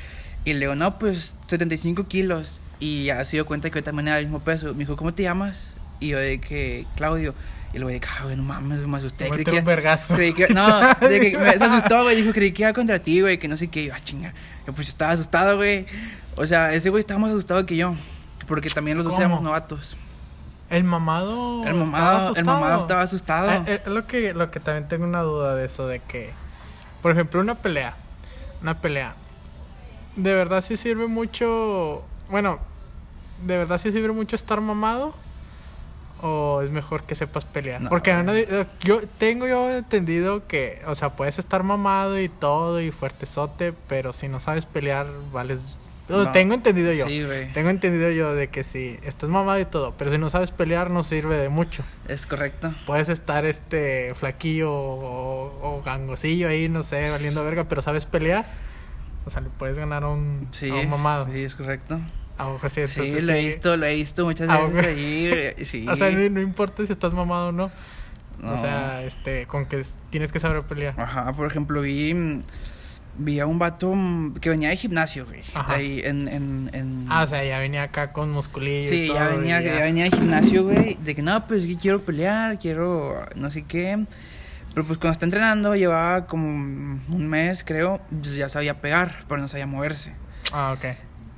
y 0.45 0.53
le 0.53 0.61
digo, 0.61 0.75
no, 0.75 0.99
pues 0.99 1.37
75 1.47 2.07
kilos. 2.07 2.61
Y 2.81 3.05
ya 3.05 3.25
se 3.25 3.39
dio 3.39 3.47
cuenta 3.47 3.71
que 3.71 3.79
yo 3.79 3.83
también 3.83 4.09
era 4.09 4.19
el 4.19 4.27
mismo 4.27 4.41
peso. 4.41 4.73
Me 4.75 4.81
dijo, 4.81 4.97
¿cómo 4.97 5.15
te 5.15 5.23
llamas? 5.23 5.69
Y 6.01 6.09
yo 6.09 6.19
de 6.19 6.41
que, 6.41 6.87
Claudio. 6.97 7.35
Y 7.73 7.79
luego 7.79 7.93
de 7.93 7.99
que, 7.99 8.07
ah, 8.07 8.25
güey, 8.25 8.37
no 8.37 8.43
mames, 8.43 8.81
me 8.81 8.97
asusté. 8.99 9.29
Creí 9.31 9.45
que, 9.45 9.59
un 9.59 9.65
vergazo. 9.65 10.15
creí 10.15 10.33
que, 10.33 10.49
no, 10.49 10.81
de 11.01 11.21
que 11.21 11.39
me 11.39 11.53
se 11.59 11.65
asustó, 11.65 12.05
güey. 12.05 12.17
Dijo, 12.17 12.33
creí 12.33 12.53
que 12.53 12.63
iba 12.63 12.73
contra 12.73 13.01
ti, 13.01 13.21
güey, 13.21 13.39
que 13.39 13.49
no 13.49 13.57
sé 13.57 13.69
qué. 13.69 13.83
Y 13.83 13.87
yo, 13.87 13.95
ah, 13.95 14.01
chinga. 14.01 14.33
Yo 14.67 14.73
pues 14.75 14.89
estaba 14.89 15.13
asustado, 15.13 15.57
güey. 15.57 15.87
O 16.37 16.47
sea, 16.47 16.73
ese 16.73 16.91
güey 16.91 17.01
estaba 17.01 17.21
más 17.21 17.31
asustado 17.31 17.65
que 17.67 17.77
yo. 17.77 17.95
Porque 18.47 18.69
también 18.69 18.97
los 18.97 19.07
dos 19.07 19.19
éramos 19.19 19.43
novatos. 19.43 19.97
El 20.71 20.85
mamado. 20.85 21.63
El 21.65 21.81
estaba 21.83 22.43
mamado, 22.45 22.75
el 22.75 22.81
estaba 22.81 23.03
asustado. 23.03 23.51
Eh, 23.51 23.63
eh, 23.67 23.81
es 23.85 23.93
lo 23.93 24.07
que, 24.07 24.35
lo 24.35 24.51
que 24.51 24.61
también 24.61 24.89
tengo 24.89 25.05
una 25.05 25.23
duda 25.23 25.55
de 25.55 25.67
eso, 25.67 25.87
de 25.87 26.01
que, 26.01 26.31
por 27.03 27.13
ejemplo, 27.13 27.41
una 27.41 27.55
pelea, 27.55 27.97
una 28.63 28.81
pelea, 28.81 29.15
de 30.17 30.35
verdad 30.35 30.63
sí 30.63 30.77
sirve 30.77 31.07
mucho, 31.07 32.05
bueno, 32.31 32.59
de 33.45 33.57
verdad 33.59 33.79
sí 33.79 33.93
sirve 33.93 34.13
mucho 34.13 34.37
estar 34.37 34.61
mamado 34.61 35.15
o 36.23 36.63
es 36.63 36.71
mejor 36.71 37.03
que 37.03 37.15
sepas 37.15 37.45
pelear, 37.45 37.83
No. 37.83 37.91
porque 37.91 38.11
eh, 38.13 38.67
yo 38.81 39.01
tengo 39.19 39.47
yo 39.47 39.71
entendido 39.71 40.47
que, 40.47 40.83
o 40.87 40.95
sea, 40.95 41.11
puedes 41.11 41.39
estar 41.39 41.63
mamado 41.63 42.19
y 42.19 42.29
todo 42.31 42.81
y 42.81 42.91
fuertezote, 42.91 43.75
pero 43.89 44.13
si 44.15 44.29
no 44.29 44.41
sabes 44.41 44.65
pelear, 44.65 45.07
vales, 45.33 45.77
No. 46.09 46.31
tengo 46.33 46.55
entendido 46.55 46.93
yo. 46.93 47.07
Sí, 47.07 47.23
güey. 47.25 47.53
Tengo 47.53 47.71
entendido 47.71 48.11
yo 48.11 48.35
de 48.35 48.49
que 48.49 48.63
si 48.63 48.99
estás 49.03 49.29
mamado 49.31 49.59
y 49.59 49.65
todo, 49.65 49.95
pero 49.97 50.11
si 50.11 50.19
no 50.19 50.29
sabes 50.29 50.51
pelear 50.51 50.91
no 50.91 51.03
sirve 51.03 51.39
de 51.39 51.49
mucho. 51.49 51.83
Es 52.09 52.27
correcto. 52.27 52.75
Puedes 52.85 53.09
estar 53.09 53.45
este 53.47 54.15
flaquillo 54.15 54.71
o, 54.73 55.79
o 55.79 55.83
gangosillo 55.83 56.49
ahí, 56.49 56.69
no 56.69 56.83
sé, 56.83 57.09
valiendo 57.11 57.43
verga, 57.45 57.65
pero 57.69 57.81
sabes 57.81 58.05
pelear. 58.07 58.45
O 59.27 59.31
sea, 59.31 59.41
le 59.41 59.49
puedes 59.49 59.79
ganar 59.79 60.05
a 60.05 60.09
un, 60.09 60.49
Sí. 60.51 60.69
a 60.71 60.75
un 60.75 60.89
mamado. 60.91 61.27
Sí, 61.33 61.43
es 61.43 61.55
correcto. 61.55 61.99
A 62.37 62.49
ojo, 62.49 62.69
sí, 62.69 62.87
Sí, 62.87 63.01
entonces 63.01 63.25
lo 63.25 63.33
he 63.33 63.41
sí. 63.41 63.47
visto, 63.47 63.77
lo 63.77 63.87
he 63.87 63.95
visto 63.95 64.25
muchas 64.27 64.49
Ah, 64.51 64.61
veces 64.67 64.85
ahí. 64.87 65.55
Sí. 65.65 65.87
O 65.89 65.97
sea, 65.97 66.11
no, 66.11 66.29
no 66.29 66.41
importa 66.43 66.85
si 66.85 66.93
estás 66.93 67.15
mamado 67.15 67.49
o 67.49 67.53
no. 67.53 67.71
No. 68.43 68.53
O 68.53 68.57
sea, 68.59 69.03
este, 69.05 69.47
con 69.47 69.65
que 69.67 69.81
tienes 70.11 70.33
que 70.33 70.41
saber 70.41 70.61
pelear. 70.65 71.01
Ajá, 71.01 71.33
por 71.33 71.47
ejemplo, 71.47 71.81
vi, 71.81 72.13
vi 73.19 73.41
a 73.41 73.47
un 73.47 73.59
vato 73.59 73.95
que 74.41 74.51
venía 74.51 74.69
de 74.71 74.77
gimnasio, 74.77 75.27
güey. 75.27 75.43
Ajá. 75.55 75.75
Ahí 75.75 76.01
en, 76.05 76.29
en, 76.29 76.71
en... 76.73 77.05
Ah, 77.09 77.23
o 77.23 77.27
sea, 77.27 77.45
ya 77.45 77.59
venía 77.59 77.85
acá 77.85 78.13
con 78.13 78.31
musculillo. 78.31 78.81
y 78.81 78.85
Sí, 78.85 79.07
todo, 79.09 79.17
ya 79.19 79.33
y 79.33 79.37
venía, 79.39 79.61
ya 79.61 79.81
venía 79.81 80.05
de 80.05 80.11
gimnasio, 80.11 80.65
güey. 80.65 80.95
De 81.03 81.15
que 81.15 81.23
no, 81.23 81.47
pues 81.47 81.67
que 81.67 81.77
quiero 81.77 82.03
pelear, 82.03 82.59
quiero 82.59 83.27
no 83.37 83.51
sé 83.51 83.63
qué. 83.63 84.05
Pero 84.75 84.87
pues 84.87 84.99
cuando 84.99 85.13
está 85.13 85.25
entrenando, 85.27 85.77
llevaba 85.77 86.27
como 86.27 86.49
un 86.49 87.27
mes, 87.29 87.63
creo. 87.63 88.01
pues, 88.11 88.35
ya 88.35 88.49
sabía 88.49 88.81
pegar, 88.81 89.25
pero 89.29 89.41
no 89.41 89.47
sabía 89.49 89.67
moverse. 89.67 90.13
Ah, 90.53 90.75
ok. 90.77 90.85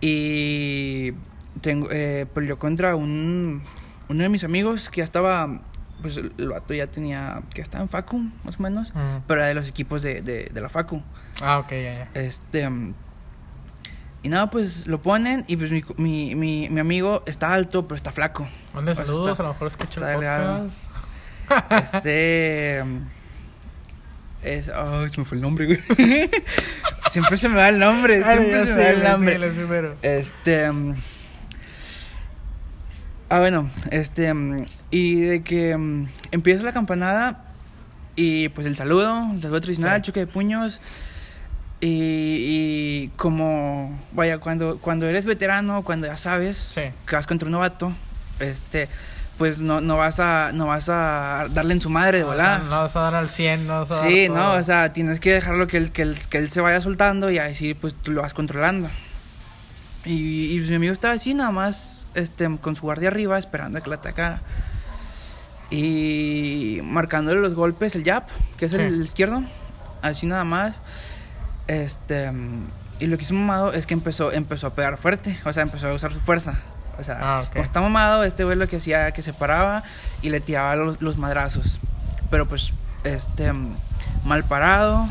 Y 0.00 1.12
tengo, 1.60 1.88
eh, 1.90 2.26
peleó 2.32 2.58
contra 2.58 2.96
un, 2.96 3.62
uno 4.08 4.22
de 4.22 4.28
mis 4.28 4.44
amigos 4.44 4.88
que 4.88 4.98
ya 4.98 5.04
estaba, 5.04 5.60
pues 6.00 6.16
el 6.16 6.48
vato 6.48 6.72
ya 6.74 6.86
tenía, 6.86 7.42
que 7.52 7.60
estaba 7.60 7.82
en 7.82 7.88
Facu, 7.88 8.30
más 8.44 8.58
o 8.58 8.62
menos. 8.62 8.92
Pero 9.26 9.40
era 9.40 9.48
de 9.48 9.54
los 9.54 9.68
equipos 9.68 10.02
de, 10.02 10.22
de, 10.22 10.50
de 10.52 10.60
la 10.60 10.68
Facu. 10.68 11.02
Ah, 11.42 11.58
ok, 11.58 11.70
ya, 11.70 11.78
ya. 11.78 12.10
Este. 12.14 12.68
Y 14.22 14.28
nada, 14.28 14.50
pues 14.50 14.86
lo 14.88 15.00
ponen 15.02 15.44
y 15.46 15.56
pues 15.56 15.70
mi, 15.70 15.84
mi, 15.98 16.34
mi, 16.34 16.68
mi 16.68 16.80
amigo 16.80 17.22
está 17.26 17.52
alto, 17.52 17.86
pero 17.86 17.96
está 17.96 18.10
flaco. 18.10 18.46
Pues 18.72 18.96
saludos, 18.96 19.30
está- 19.32 19.42
a 19.42 19.46
lo 19.46 19.52
mejor 19.52 19.68
escucho 19.68 20.00
está 20.00 20.12
el 20.14 20.16
podcast. 20.16 20.88
Este. 21.70 22.80
Es. 24.42 24.68
Ay, 24.68 25.08
se 25.10 25.20
me 25.20 25.24
fue 25.26 25.36
el 25.36 25.42
nombre, 25.42 25.66
güey. 25.66 25.80
siempre 27.10 27.36
se 27.36 27.48
me 27.48 27.56
va 27.56 27.68
el 27.68 27.78
nombre. 27.78 28.22
Ah, 28.24 28.32
Siempre 28.34 28.66
se 28.66 28.74
me 28.74 28.82
va 28.82 28.90
el 28.90 29.02
nombre. 29.04 29.52
sí. 29.52 29.60
Este. 30.02 30.70
Ah, 33.28 33.38
bueno, 33.40 33.68
este. 33.90 34.32
Y 34.90 35.20
de 35.20 35.42
que 35.42 35.76
mm, 35.76 36.06
empieza 36.30 36.62
la 36.62 36.72
campanada 36.72 37.44
y 38.14 38.48
pues 38.50 38.66
el 38.66 38.76
saludo, 38.76 39.30
el 39.34 39.42
saludo 39.42 39.60
tradicional, 39.60 39.96
Sí. 40.00 40.02
choque 40.02 40.20
de 40.20 40.26
puños. 40.26 40.80
Y, 41.88 43.06
y 43.06 43.08
como, 43.16 43.96
vaya, 44.12 44.38
cuando, 44.38 44.78
cuando 44.78 45.06
eres 45.06 45.24
veterano, 45.24 45.82
cuando 45.84 46.06
ya 46.08 46.16
sabes 46.16 46.56
Sí. 46.74 46.82
que 47.06 47.14
vas 47.16 47.26
contra 47.28 47.46
un 47.46 47.52
novato, 47.52 47.92
este, 48.40 48.88
pues 49.38 49.60
no, 49.60 49.80
no 49.80 49.96
vas 49.96 50.18
a, 50.18 50.50
no 50.52 50.66
vas 50.66 50.88
a 50.88 51.46
darle 51.50 51.74
en 51.74 51.80
su 51.80 51.88
madre 51.90 52.18
de 52.18 52.24
No, 52.24 52.30
volada. 52.30 52.58
No 52.58 52.70
vas 52.70 52.96
a 52.96 53.00
dar 53.02 53.14
al 53.14 53.30
100, 53.30 53.66
no 53.68 53.80
vas 53.80 53.90
a 53.92 53.94
dar 53.96 54.08
Sí, 54.10 54.28
no, 54.28 54.52
o 54.54 54.62
sea, 54.64 54.92
tienes 54.92 55.20
que 55.20 55.32
dejarlo 55.32 55.68
que 55.68 55.76
él, 55.76 55.92
que 55.92 56.02
él, 56.02 56.16
que 56.28 56.38
él 56.38 56.50
se 56.50 56.60
vaya 56.60 56.80
soltando 56.80 57.30
y 57.30 57.38
así 57.38 57.74
pues 57.74 57.94
tú 57.94 58.10
lo 58.12 58.22
vas 58.22 58.34
controlando. 58.34 58.88
Y, 60.04 60.56
y 60.56 60.60
mi 60.68 60.74
amigo 60.76 60.92
estaba 60.92 61.14
así 61.14 61.34
nada 61.34 61.50
más, 61.52 62.06
este, 62.14 62.48
con 62.58 62.74
su 62.74 62.82
guardia 62.82 63.08
arriba 63.08 63.38
esperando 63.38 63.78
a 63.78 63.80
que 63.80 63.90
la 63.90 63.96
atacara. 63.96 64.40
Y 65.70 66.80
marcándole 66.84 67.40
los 67.40 67.54
golpes, 67.54 67.94
el 67.96 68.04
jab, 68.04 68.24
que 68.56 68.66
es 68.66 68.72
Sí. 68.72 68.78
el 68.78 69.02
izquierdo, 69.02 69.42
así 70.02 70.26
nada 70.26 70.44
más. 70.44 70.76
Este, 71.66 72.30
y 72.98 73.06
lo 73.06 73.16
que 73.16 73.24
hizo 73.24 73.34
mamado 73.34 73.72
es 73.72 73.86
que 73.86 73.94
empezó, 73.94 74.32
empezó 74.32 74.68
a 74.68 74.74
pegar 74.74 74.96
fuerte, 74.98 75.38
o 75.44 75.52
sea, 75.52 75.62
empezó 75.62 75.88
a 75.88 75.92
usar 75.94 76.12
su 76.12 76.20
fuerza. 76.20 76.58
O 76.98 77.04
sea, 77.04 77.18
Ah, 77.20 77.40
ok. 77.42 77.50
como 77.52 77.62
está 77.64 77.80
mamado, 77.80 78.24
este 78.24 78.44
güey 78.44 78.56
lo 78.56 78.68
que 78.68 78.76
hacía 78.76 79.00
era 79.02 79.12
que 79.12 79.22
se 79.22 79.32
paraba 79.34 79.82
y 80.22 80.30
le 80.30 80.40
tiraba 80.40 80.76
los, 80.76 81.02
los 81.02 81.18
madrazos. 81.18 81.78
Pero 82.30 82.46
pues, 82.46 82.72
este, 83.04 83.52
mal 84.24 84.44
parado. 84.44 85.06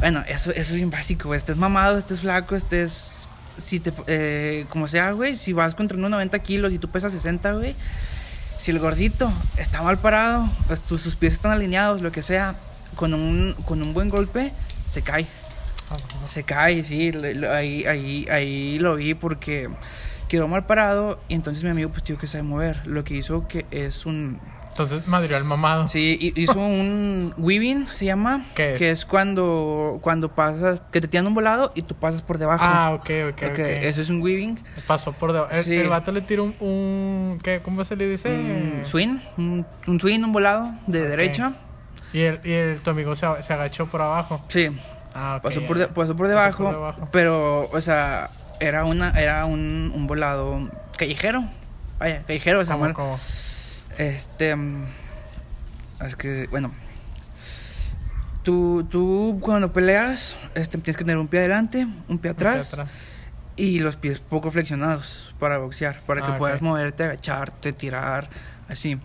Bueno, 0.00 0.22
eso, 0.26 0.50
eso 0.52 0.70
es 0.72 0.74
bien 0.76 0.90
básico, 0.90 1.28
güey. 1.28 1.38
Estés 1.38 1.56
mamado, 1.56 1.98
estés 1.98 2.20
flaco, 2.20 2.56
estés. 2.56 3.12
Si 3.58 3.78
te. 3.78 3.92
eh, 4.06 4.66
como 4.70 4.88
sea, 4.88 5.12
güey. 5.12 5.36
Si 5.36 5.52
vas 5.52 5.74
contra 5.74 5.96
unos 5.98 6.10
90 6.10 6.38
kilos 6.40 6.72
y 6.72 6.78
tú 6.78 6.88
pesas 6.88 7.12
60, 7.12 7.52
güey. 7.52 7.76
Si 8.58 8.70
el 8.70 8.78
gordito 8.78 9.30
está 9.58 9.82
mal 9.82 9.98
parado, 9.98 10.48
pues, 10.66 10.80
sus, 10.84 11.00
sus 11.02 11.14
pies 11.16 11.34
están 11.34 11.52
alineados, 11.52 12.00
lo 12.00 12.10
que 12.10 12.22
sea. 12.22 12.54
Con 12.96 13.12
un, 13.12 13.54
con 13.64 13.82
un 13.82 13.92
buen 13.92 14.08
golpe, 14.08 14.52
se 14.94 15.02
cae. 15.02 15.26
Se 16.26 16.42
cae, 16.44 16.82
sí. 16.82 17.12
ahí, 17.50 17.84
ahí, 17.84 18.26
ahí 18.30 18.78
lo 18.78 18.96
vi 18.96 19.14
porque 19.14 19.68
quedó 20.28 20.48
mal 20.48 20.64
parado. 20.66 21.20
Y 21.28 21.34
entonces 21.34 21.62
mi 21.64 21.70
amigo, 21.70 21.90
pues, 21.90 22.02
tío, 22.02 22.16
que 22.18 22.26
sabe 22.26 22.42
mover. 22.44 22.80
Lo 22.86 23.04
que 23.04 23.14
hizo 23.14 23.46
que 23.46 23.66
es 23.70 24.06
un. 24.06 24.40
Entonces, 24.70 25.06
madrió 25.06 25.36
al 25.36 25.44
mamado. 25.44 25.86
Sí, 25.86 26.18
hi- 26.20 26.32
hizo 26.34 26.58
un 26.58 27.32
weaving, 27.38 27.86
se 27.86 28.06
llama. 28.06 28.42
¿Qué 28.56 28.72
es? 28.72 28.78
Que 28.78 28.90
es 28.90 29.04
cuando, 29.04 29.98
cuando 30.02 30.34
pasas, 30.34 30.82
que 30.90 31.00
te 31.00 31.06
tiran 31.06 31.28
un 31.28 31.34
volado 31.34 31.70
y 31.76 31.82
tú 31.82 31.94
pasas 31.94 32.22
por 32.22 32.38
debajo. 32.38 32.64
Ah, 32.66 32.90
ok, 32.94 33.10
ok, 33.30 33.42
Ok, 33.44 33.50
ok. 33.52 33.58
Eso 33.60 34.00
es 34.00 34.08
un 34.10 34.20
weaving. 34.20 34.58
Pasó 34.88 35.12
por 35.12 35.32
debajo. 35.32 35.52
El, 35.54 35.62
Sí. 35.62 35.76
el 35.76 35.88
vato 35.88 36.10
le 36.10 36.22
tiró 36.22 36.42
un, 36.44 36.54
un 36.58 37.38
¿qué? 37.40 37.60
¿Cómo 37.62 37.84
se 37.84 37.94
le 37.94 38.08
dice? 38.08 38.30
Un 38.30 38.84
swing, 38.84 39.18
un, 39.38 39.64
un 39.86 40.00
swing, 40.00 40.20
un 40.24 40.32
volado 40.32 40.72
de 40.88 41.02
Ok. 41.02 41.08
derecha. 41.08 41.52
Y, 42.14 42.20
el, 42.22 42.40
y 42.44 42.52
el, 42.52 42.80
tu 42.80 42.90
amigo 42.90 43.14
se, 43.16 43.26
se 43.42 43.52
agachó 43.52 43.86
por 43.86 44.00
abajo. 44.00 44.42
Sí, 44.48 44.68
Ah, 45.14 45.34
ok. 45.36 45.42
pasó, 45.42 45.66
por 45.66 45.76
de- 45.78 45.88
pasó 45.88 46.16
por 46.16 46.26
Pasó 46.26 46.28
debajo, 46.28 46.64
por 46.64 46.72
debajo. 46.74 47.08
Pero, 47.12 47.68
o 47.70 47.80
sea, 47.82 48.30
era, 48.60 48.84
una, 48.86 49.10
era 49.10 49.44
un, 49.44 49.92
un 49.94 50.06
volado 50.06 50.70
callejero. 50.96 51.44
Vaya, 51.98 52.22
callejero, 52.26 52.64
¿Cómo, 52.64 52.78
mal- 52.78 52.94
cómo? 52.94 53.20
Este. 53.98 54.56
mm, 54.56 54.84
Es 56.00 56.16
que, 56.16 56.46
bueno. 56.48 56.72
Tú, 58.42 58.84
tú 58.90 59.38
cuando 59.40 59.72
peleas, 59.72 60.36
este, 60.54 60.76
tienes 60.78 60.96
que 60.98 61.04
tener 61.04 61.16
un 61.18 61.28
pie 61.28 61.40
adelante, 61.40 61.86
un 62.08 62.18
pie 62.18 62.32
atrás, 62.32 62.74
Atrás. 62.74 62.90
y 63.56 63.80
los 63.80 63.96
pies 63.96 64.18
poco 64.20 64.50
flexionados 64.50 65.34
para 65.38 65.56
boxear, 65.58 66.00
para 66.02 66.20
que 66.20 66.32
Ah, 66.32 66.36
puedas 66.38 66.60
moverte, 66.60 67.04
agacharte, 67.04 67.72
tirar, 67.72 68.28
así. 68.68 68.98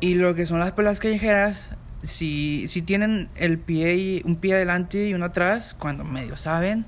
Y 0.00 0.14
lo 0.16 0.34
que 0.34 0.44
son 0.46 0.58
las 0.58 0.72
peleas 0.72 0.98
callejeras, 0.98 1.70
si, 2.06 2.66
si 2.68 2.82
tienen 2.82 3.28
el 3.36 3.58
pie 3.58 3.94
y, 3.96 4.22
un 4.24 4.36
pie 4.36 4.54
adelante 4.54 5.08
y 5.08 5.14
uno 5.14 5.26
atrás, 5.26 5.74
cuando 5.78 6.04
medio 6.04 6.36
saben, 6.36 6.84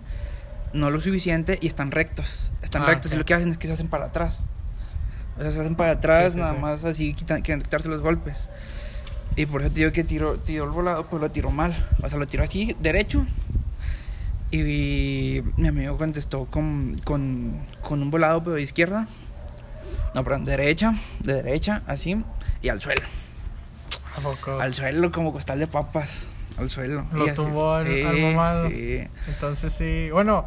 no 0.73 0.91
lo 0.91 1.01
suficiente 1.01 1.59
y 1.61 1.67
están 1.67 1.91
rectos. 1.91 2.51
Están 2.63 2.83
Ah, 2.83 2.87
rectos 2.87 3.13
y 3.13 3.17
lo 3.17 3.25
que 3.25 3.35
hacen 3.35 3.51
es 3.51 3.59
que 3.59 3.67
se 3.67 3.73
hacen 3.75 3.89
para 3.89 4.07
atrás. 4.07 4.45
O 5.37 5.43
sea, 5.43 5.51
se 5.51 5.61
hacen 5.61 5.77
para 5.77 5.93
atrás, 5.93 6.27
Sí, 6.27 6.31
sí, 6.33 6.39
nada 6.41 6.55
sí. 6.55 6.61
más 6.61 6.85
así, 6.85 7.15
quitan, 7.15 7.43
quitarse 7.43 7.89
los 7.89 8.01
golpes. 8.03 8.49
Y 9.37 9.47
por 9.47 9.63
eso 9.63 9.71
te 9.71 9.81
digo 9.81 9.93
que 9.93 10.03
tiró, 10.05 10.39
tiró 10.39 10.65
el 10.65 10.71
volado, 10.71 11.07
pues 11.07 11.21
lo 11.23 11.31
tiró 11.31 11.51
mal. 11.51 11.75
O 12.03 12.09
sea, 12.09 12.19
lo 12.19 12.27
tiró 12.27 12.43
así, 12.43 12.75
derecho. 12.81 13.25
Y 14.51 15.43
mi 15.57 15.69
amigo 15.69 15.97
contestó 15.99 16.47
con, 16.47 16.99
con, 17.05 17.61
con 17.83 18.03
un 18.03 18.11
volado, 18.11 18.43
pero 18.43 18.57
de 18.57 18.63
izquierda. 18.63 19.07
No, 20.15 20.25
perdón, 20.25 20.45
derecha, 20.47 20.95
de 21.23 21.35
derecha, 21.35 21.83
así, 21.87 22.25
y 22.63 22.69
al 22.71 22.81
suelo. 22.81 23.03
¿A 24.19 24.21
poco? 24.21 24.61
Al 24.61 24.75
suelo, 24.75 25.11
como 25.13 25.33
costal 25.33 25.59
de 25.59 25.67
papas. 25.67 26.29
Al 26.59 26.69
suelo. 26.71 27.07
Lo 27.13 27.27
Y 27.27 27.33
tumbó 27.35 27.73
al- 27.75 27.87
al 27.87 28.17
Sí, 28.17 28.23
mamado. 28.23 28.69
sí. 28.69 29.01
Entonces 29.29 29.73
sí, 29.73 30.11
bueno, 30.13 30.47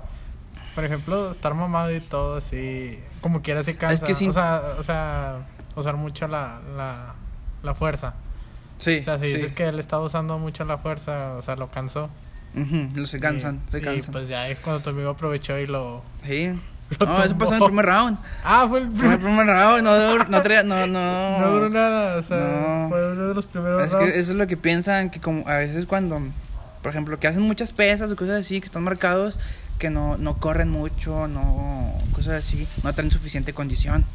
por 0.75 0.83
ejemplo, 0.83 1.29
estar 1.31 1.53
mamado 1.53 1.93
y 1.95 2.01
todo 2.01 2.37
así, 2.37 2.99
como 3.21 3.41
quiera 3.41 3.63
se 3.63 3.75
cansa. 3.77 4.05
que 4.05 4.13
sí. 4.15 4.27
O 4.27 4.33
sea, 4.33 4.61
o 4.77 4.83
sea, 4.83 5.37
usar 5.75 5.95
mucho 5.95 6.27
la, 6.27 6.59
la, 6.75 7.15
la 7.63 7.73
fuerza. 7.75 8.13
Sí, 8.77 8.97
O 8.99 9.03
sea, 9.03 9.17
si 9.17 9.27
sí. 9.27 9.33
dices 9.33 9.51
que 9.53 9.67
él 9.67 9.79
estaba 9.79 10.03
usando 10.03 10.37
mucho 10.39 10.65
la 10.65 10.77
fuerza, 10.77 11.33
o 11.37 11.41
sea, 11.41 11.55
lo 11.55 11.69
cansó. 11.69 12.09
Ujú, 12.55 13.05
se 13.05 13.19
cansan, 13.19 13.61
Y- 13.67 13.71
se 13.71 13.77
Y 13.77 13.81
cansan. 13.81 14.11
pues 14.11 14.27
ya 14.27 14.49
es 14.49 14.59
cuando 14.59 14.81
tu 14.81 14.89
amigo 14.89 15.11
aprovechó 15.11 15.57
y 15.59 15.67
lo... 15.67 16.01
sí. 16.25 16.51
No, 16.99 17.23
eso 17.23 17.37
pasó 17.37 17.55
en 17.55 17.61
el 17.61 17.67
primer 17.67 17.85
round. 17.85 18.17
Ah, 18.43 18.65
fue 18.69 18.79
el 18.79 18.91
Fue 18.91 19.05
en 19.07 19.11
el 19.13 19.19
primer... 19.19 19.45
round, 19.47 19.83
no, 19.83 20.25
no, 20.25 20.41
traía- 20.41 20.63
no, 20.63 20.87
no. 20.87 21.39
No 21.39 21.51
duró 21.51 21.69
nada, 21.69 22.17
o 22.17 22.23
sea, 22.23 22.37
No. 22.37 22.89
fue 22.89 23.11
uno 23.13 23.27
de 23.29 23.33
los 23.33 23.45
primeros 23.45 23.83
Es 23.83 23.91
rounds. 23.91 24.11
que 24.11 24.19
eso 24.19 24.31
es 24.31 24.37
lo 24.37 24.45
que 24.47 24.57
piensan, 24.57 25.09
que 25.09 25.19
como 25.19 25.47
a 25.47 25.57
veces 25.57 25.85
cuando, 25.85 26.21
por 26.81 26.91
ejemplo, 26.91 27.19
que 27.19 27.27
hacen 27.27 27.41
muchas 27.43 27.71
pesas 27.71 28.11
o 28.11 28.15
cosas 28.15 28.39
así, 28.45 28.59
que 28.59 28.65
están 28.65 28.83
marcados, 28.83 29.39
que 29.79 29.89
no, 29.89 30.17
no 30.17 30.37
corren 30.37 30.69
mucho, 30.69 31.27
no, 31.27 31.93
cosas 32.13 32.33
así, 32.45 32.67
no 32.83 32.93
traen 32.93 33.09
suficiente 33.09 33.53
condición. 33.53 34.05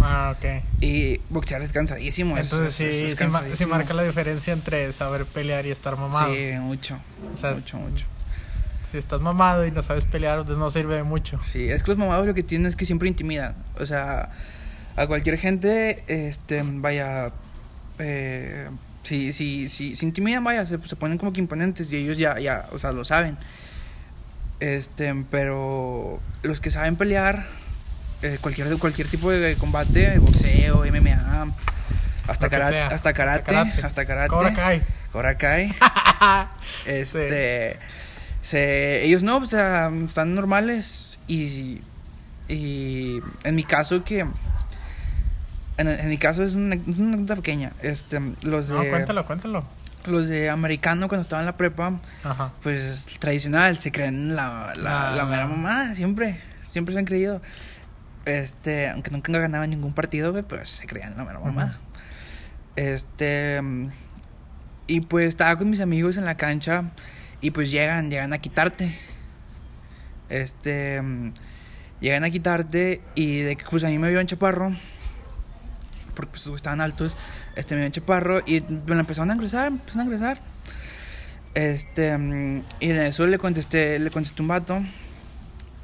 Ah, 0.00 0.32
ok. 0.36 0.62
Y 0.80 1.18
boxear 1.28 1.60
es 1.62 1.72
cansadísimo. 1.72 2.36
es- 2.38 2.52
Entonces 2.52 2.80
es- 2.80 2.96
sí, 3.18 3.24
es 3.52 3.58
sí, 3.58 3.66
marca 3.66 3.94
la 3.94 4.04
diferencia 4.04 4.52
entre 4.52 4.92
saber 4.92 5.24
pelear 5.24 5.66
y 5.66 5.70
estar 5.72 5.96
mamado. 5.96 6.32
Sí, 6.32 6.52
mucho, 6.60 6.98
O 7.32 7.36
sea, 7.36 7.50
es- 7.50 7.62
mucho, 7.62 7.78
mucho. 7.78 8.06
Si 8.90 8.98
estás 8.98 9.20
mamado 9.20 9.66
y 9.66 9.70
no 9.70 9.82
sabes 9.82 10.04
pelear, 10.04 10.44
pues 10.44 10.58
no 10.58 10.70
sirve 10.70 10.96
de 10.96 11.02
mucho. 11.02 11.40
Sí, 11.42 11.70
es 11.70 11.82
que 11.82 11.90
los 11.90 11.98
mamados 11.98 12.26
lo 12.26 12.34
que 12.34 12.42
tienen 12.42 12.66
es 12.66 12.76
que 12.76 12.84
siempre 12.84 13.08
intimidan. 13.08 13.54
O 13.78 13.86
sea, 13.86 14.30
a 14.96 15.06
cualquier 15.06 15.38
gente, 15.38 16.04
este, 16.08 16.62
vaya, 16.64 17.32
eh, 17.98 18.68
si, 19.02 19.32
si, 19.32 19.68
si, 19.68 19.94
se 19.94 20.06
intimidan, 20.06 20.42
vaya, 20.42 20.64
se, 20.64 20.78
se 20.86 20.96
ponen 20.96 21.18
como 21.18 21.32
que 21.32 21.40
imponentes 21.40 21.92
y 21.92 21.96
ellos 21.96 22.18
ya, 22.18 22.38
ya, 22.38 22.66
o 22.72 22.78
sea, 22.78 22.92
lo 22.92 23.04
saben. 23.04 23.36
Este, 24.60 25.14
pero 25.30 26.20
los 26.42 26.60
que 26.60 26.70
saben 26.70 26.96
pelear, 26.96 27.46
eh, 28.22 28.38
cualquier, 28.40 28.76
cualquier 28.78 29.08
tipo 29.08 29.30
de 29.30 29.54
combate, 29.56 30.18
boxeo, 30.18 30.84
MMA, 30.84 31.46
hasta, 32.26 32.48
karate, 32.50 32.80
hasta 32.80 33.12
karate, 33.12 33.52
karate. 33.52 33.82
hasta 33.86 34.04
karate, 34.04 34.28
Cobra 34.28 34.52
Kai. 34.52 34.82
Cobra 35.12 35.38
Kai. 35.38 35.74
Este. 36.86 37.78
Se, 38.40 39.04
ellos 39.04 39.22
no, 39.22 39.38
o 39.38 39.44
sea, 39.46 39.90
están 40.04 40.34
normales. 40.34 41.18
Y. 41.28 41.80
Y. 42.48 43.20
En 43.44 43.54
mi 43.54 43.64
caso, 43.64 44.04
que. 44.04 44.20
En, 45.76 45.86
en 45.88 46.08
mi 46.08 46.18
caso 46.18 46.42
es 46.42 46.54
una, 46.54 46.74
es 46.74 46.98
una 46.98 47.08
anécdota 47.14 47.36
pequeña. 47.36 47.72
Este. 47.82 48.20
Los 48.42 48.68
de. 48.68 48.74
No, 48.74 48.84
cuéntalo, 48.90 49.26
cuéntalo. 49.26 49.60
Los 50.06 50.28
de 50.28 50.48
americano, 50.48 51.08
cuando 51.08 51.22
estaba 51.22 51.42
en 51.42 51.46
la 51.46 51.56
prepa, 51.56 52.00
Ajá. 52.24 52.52
pues 52.62 53.08
tradicional, 53.18 53.76
se 53.76 53.92
creen 53.92 54.34
la, 54.34 54.72
la, 54.76 55.10
Ah. 55.10 55.16
la 55.16 55.24
mera 55.26 55.46
mamá, 55.46 55.94
siempre. 55.94 56.40
Siempre 56.62 56.94
se 56.94 57.00
han 57.00 57.04
creído. 57.04 57.42
Este, 58.24 58.88
aunque 58.90 59.10
nunca 59.10 59.32
ganaban 59.32 59.68
ningún 59.70 59.92
partido, 59.94 60.32
pero 60.46 60.64
se 60.64 60.86
creían 60.86 61.14
la 61.16 61.24
mera 61.24 61.40
mamá. 61.40 61.78
Este. 62.76 63.60
Y 64.86 65.02
pues 65.02 65.26
estaba 65.26 65.56
con 65.56 65.68
mis 65.68 65.80
amigos 65.80 66.16
en 66.16 66.24
la 66.24 66.36
cancha 66.36 66.84
y 67.40 67.50
pues 67.50 67.70
llegan, 67.70 68.10
llegan 68.10 68.32
a 68.32 68.38
quitarte. 68.38 68.94
Este. 70.28 71.00
mm, 71.02 71.32
Llegan 72.00 72.22
a 72.22 72.30
quitarte 72.30 73.00
y 73.16 73.40
de 73.40 73.56
que 73.56 73.64
pues 73.68 73.82
a 73.82 73.88
mí 73.88 73.98
me 73.98 74.08
vio 74.08 74.20
en 74.20 74.26
chaparro. 74.28 74.72
Porque 76.14 76.30
pues 76.32 76.46
estaban 76.46 76.80
altos. 76.80 77.16
Este 77.56 77.74
me 77.74 77.80
vio 77.80 77.86
en 77.86 77.92
chaparro 77.92 78.40
y 78.46 78.60
me 78.60 78.94
lo 78.94 79.00
empezaron 79.00 79.30
a 79.30 79.34
ingresar, 79.34 79.70
me 79.70 79.78
empezaron 79.78 80.00
a 80.02 80.04
ingresar. 80.04 80.40
Este. 81.54 82.16
mm, 82.16 82.62
Y 82.80 82.90
en 82.90 82.98
eso 82.98 83.26
le 83.26 83.38
contesté, 83.38 83.98
le 83.98 84.10
contesté 84.10 84.42
un 84.42 84.48
vato. 84.48 84.80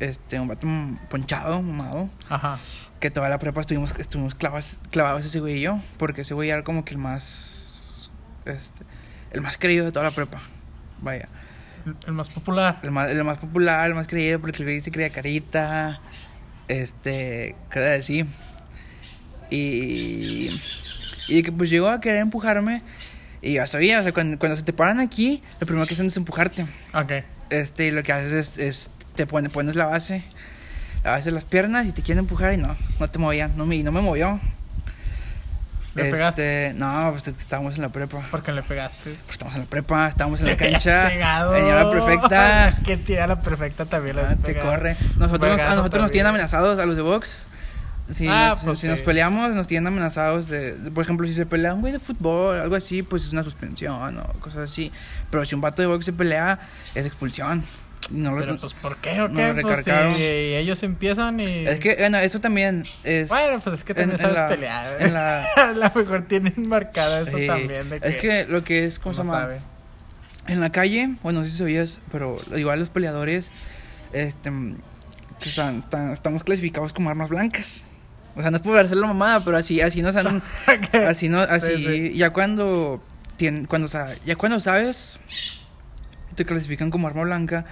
Este, 0.01 0.39
un 0.41 0.49
vato 0.49 0.67
ponchado, 1.09 1.63
mamado 1.63 2.11
Ajá. 2.29 2.59
que 3.01 3.11
toda 3.13 3.29
la 3.29 3.39
prepa 3.39 3.61
estuvimos, 3.61 3.95
estuvimos 3.99 4.35
clavados, 4.35 4.81
clavados 4.91 5.25
ese 5.25 5.39
güey 5.39 5.59
y 5.59 5.61
yo, 5.63 5.79
porque 5.99 6.23
ese 6.23 6.35
güey 6.35 6.51
era 6.51 6.65
como 6.65 6.85
que 6.85 6.93
el 6.95 6.99
más, 6.99 8.11
este, 8.45 8.83
el 9.31 9.41
más 9.41 9.57
querido 9.57 9.85
de 9.87 9.93
toda 9.93 10.05
la 10.05 10.11
prepa, 10.11 10.43
vaya, 11.01 11.29
El- 12.07 12.13
más 12.13 12.31
popular. 12.31 12.81
el 12.83 12.91
más, 12.91 13.11
el 13.11 13.23
más 13.25 13.39
popular, 13.39 13.89
el 13.89 13.95
más 13.95 14.07
querido, 14.07 14.41
porque 14.41 14.59
el 14.59 14.65
güey 14.65 14.81
se 14.81 14.91
creía 14.91 15.11
carita, 15.11 16.01
este, 16.69 17.55
cosas 17.73 18.01
así, 18.01 18.25
y, 19.51 20.49
y 21.29 21.43
que 21.43 21.53
pues 21.53 21.71
llegó 21.71 21.89
a 21.89 22.01
querer 22.01 22.21
empujarme, 22.21 22.83
y 23.43 23.55
ya 23.55 23.67
sabía, 23.67 24.01
o 24.01 24.03
sea, 24.03 24.13
cuando, 24.13 24.39
cuando 24.39 24.57
se 24.57 24.63
te 24.65 24.73
paran 24.73 25.01
aquí, 25.01 25.43
lo 25.61 25.67
primero 25.67 25.87
que 25.87 25.95
hacen 25.95 26.07
es 26.07 26.17
empujarte, 26.17 26.67
Ok. 26.95 27.13
este, 27.51 27.87
y 27.87 27.91
lo 27.91 28.03
que 28.03 28.13
haces 28.13 28.33
es, 28.33 28.59
es 28.59 28.91
te 29.15 29.27
pone, 29.27 29.51
pones 29.51 29.77
la 29.77 29.87
base, 29.87 30.25
la 31.05 31.13
base 31.13 31.27
de 31.27 31.33
las 31.33 31.45
piernas 31.45 31.87
y 31.87 31.93
te 31.93 32.03
quieren 32.03 32.21
empujar 32.21 32.55
y 32.55 32.57
no, 32.57 32.75
no 32.99 33.11
te 33.11 33.19
movían, 33.19 33.57
no 33.57 33.67
me, 33.67 33.83
no 33.83 33.93
me 33.93 34.01
movió. 34.01 34.41
¿Le 35.95 36.11
pegaste? 36.11 36.67
Este, 36.69 36.79
no, 36.79 37.11
pues 37.13 37.29
estábamos 37.29 37.77
en 37.77 37.83
la 37.83 37.89
prepa. 37.91 38.21
Porque 38.31 38.53
le 38.53 38.63
pegaste. 38.63 39.11
Pues 39.11 39.31
estamos 39.31 39.55
en 39.55 39.61
la 39.61 39.67
prepa, 39.67 40.09
estábamos 40.09 40.41
en 40.41 40.47
la 40.47 40.57
cancha. 40.59 41.09
pegado. 41.09 41.53
La 41.53 41.91
perfecta. 41.91 42.75
que 42.85 42.97
tía 42.97 43.27
la 43.27 43.41
perfecta 43.41 43.85
también 43.87 44.17
la 44.17 44.23
Ah, 44.23 44.37
te 44.43 44.59
corre. 44.59 44.97
Nosotros, 45.19 45.53
nos- 45.53 45.61
a 45.61 45.75
nosotros 45.77 46.03
nos 46.03 46.11
tienen 46.11 46.29
amenazados 46.29 46.79
a 46.79 46.87
los 46.87 46.97
de 46.97 47.03
box. 47.03 47.47
Si, 48.11 48.29
Ah, 48.29 48.51
nos, 48.51 48.65
pues 48.65 48.81
si 48.81 48.87
nos 48.89 48.99
sí. 48.99 49.05
peleamos, 49.05 49.55
nos 49.55 49.67
tienen 49.67 49.87
amenazados. 49.87 50.49
de- 50.49 50.75
de- 50.77 50.91
por 50.91 51.05
ejemplo, 51.05 51.27
si 51.27 51.33
se 51.33 51.47
pelea 51.47 51.73
un 51.75 51.81
güey 51.81 51.93
de 51.93 52.01
fútbol, 52.01 52.61
algo 52.61 52.77
así, 52.77 53.03
pues 53.03 53.25
es 53.25 53.33
una 53.33 53.43
suspensión 53.43 54.19
o 54.19 54.27
cosas 54.41 54.71
así. 54.71 54.93
Pero 55.31 55.45
si 55.45 55.55
un 55.55 55.61
vato 55.61 55.81
de 55.81 55.89
box 55.89 56.05
se 56.07 56.13
pelea, 56.13 56.59
es 56.95 57.07
expulsión. 57.07 57.63
No 58.11 58.33
lo- 58.33 58.39
Pero 58.41 58.61
pues, 58.61 58.75
¿por 58.75 58.97
qué 58.99 59.21
o 59.23 59.29
no 59.29 59.35
qué? 59.35 59.55
lo 59.55 59.63
Pues, 59.63 59.79
si 59.79 59.91
recargaron. 59.91 60.17
ellos 60.19 60.83
empiezan 60.83 61.41
y... 61.41 61.67
es 61.67 61.81
que, 61.81 61.95
bueno, 61.97 62.19
eso 62.19 62.39
también 62.41 62.85
es. 63.03 63.29
Bueno, 63.29 63.61
pues 63.61 63.77
es 63.77 63.85
que 63.85 63.93
en- 63.93 63.97
también 64.11 64.17
en 64.17 64.19
sabes 64.21 64.39
la- 64.39 64.49
pelear. 64.49 65.01
En 65.03 65.13
la, 65.15 65.45
A 65.57 65.73
lo 65.73 65.91
mejor 65.95 66.23
tienen 66.23 66.69
marcada 66.69 67.21
eso 67.23 67.39
Sí. 67.39 67.47
también. 67.47 67.89
De 67.89 68.01
que 68.01 68.09
es 68.09 68.17
que 68.17 68.47
lo 68.47 68.63
que 68.63 68.85
es, 68.85 68.99
¿cómo 68.99 69.15
se 69.15 69.23
llama? 69.25 69.41
sabe. 69.41 69.61
En 70.47 70.61
la 70.61 70.71
calle, 70.71 71.15
bueno, 71.23 71.39
no 71.41 71.45
sé 71.47 71.53
si 71.53 71.59
sabías, 71.59 72.01
pero 72.13 72.39
igual 72.55 72.79
los 72.79 72.91
peleadores, 72.91 73.51
este, 74.13 74.51
que 75.41 75.49
están, 75.49 75.83
estamos 76.13 76.45
clasificados 76.45 76.93
como 76.93 77.09
armas 77.09 77.31
blancas. 77.31 77.87
O 78.37 78.43
sea, 78.43 78.51
no 78.51 78.59
es 78.59 78.63
por 78.63 78.77
hacer 78.79 78.99
la 78.99 79.07
mamada, 79.07 79.43
pero 79.45 79.57
así, 79.57 79.81
así 79.81 80.03
nos 80.03 80.15
han, 80.17 80.43
así 81.09 81.31
no, 81.31 81.41
así, 81.41 81.77
Sí, 81.77 82.13
ya 82.19 82.31
cuando, 82.31 83.03
tien- 83.39 83.67
cuando, 83.67 83.87
o 83.87 83.89
sea, 83.89 84.15
ya 84.27 84.37
cuando 84.37 84.61
sabes, 84.61 85.19
te 86.35 86.45
clasifican 86.45 86.91
como 86.91 87.07
arma 87.09 87.23
blanca 87.23 87.65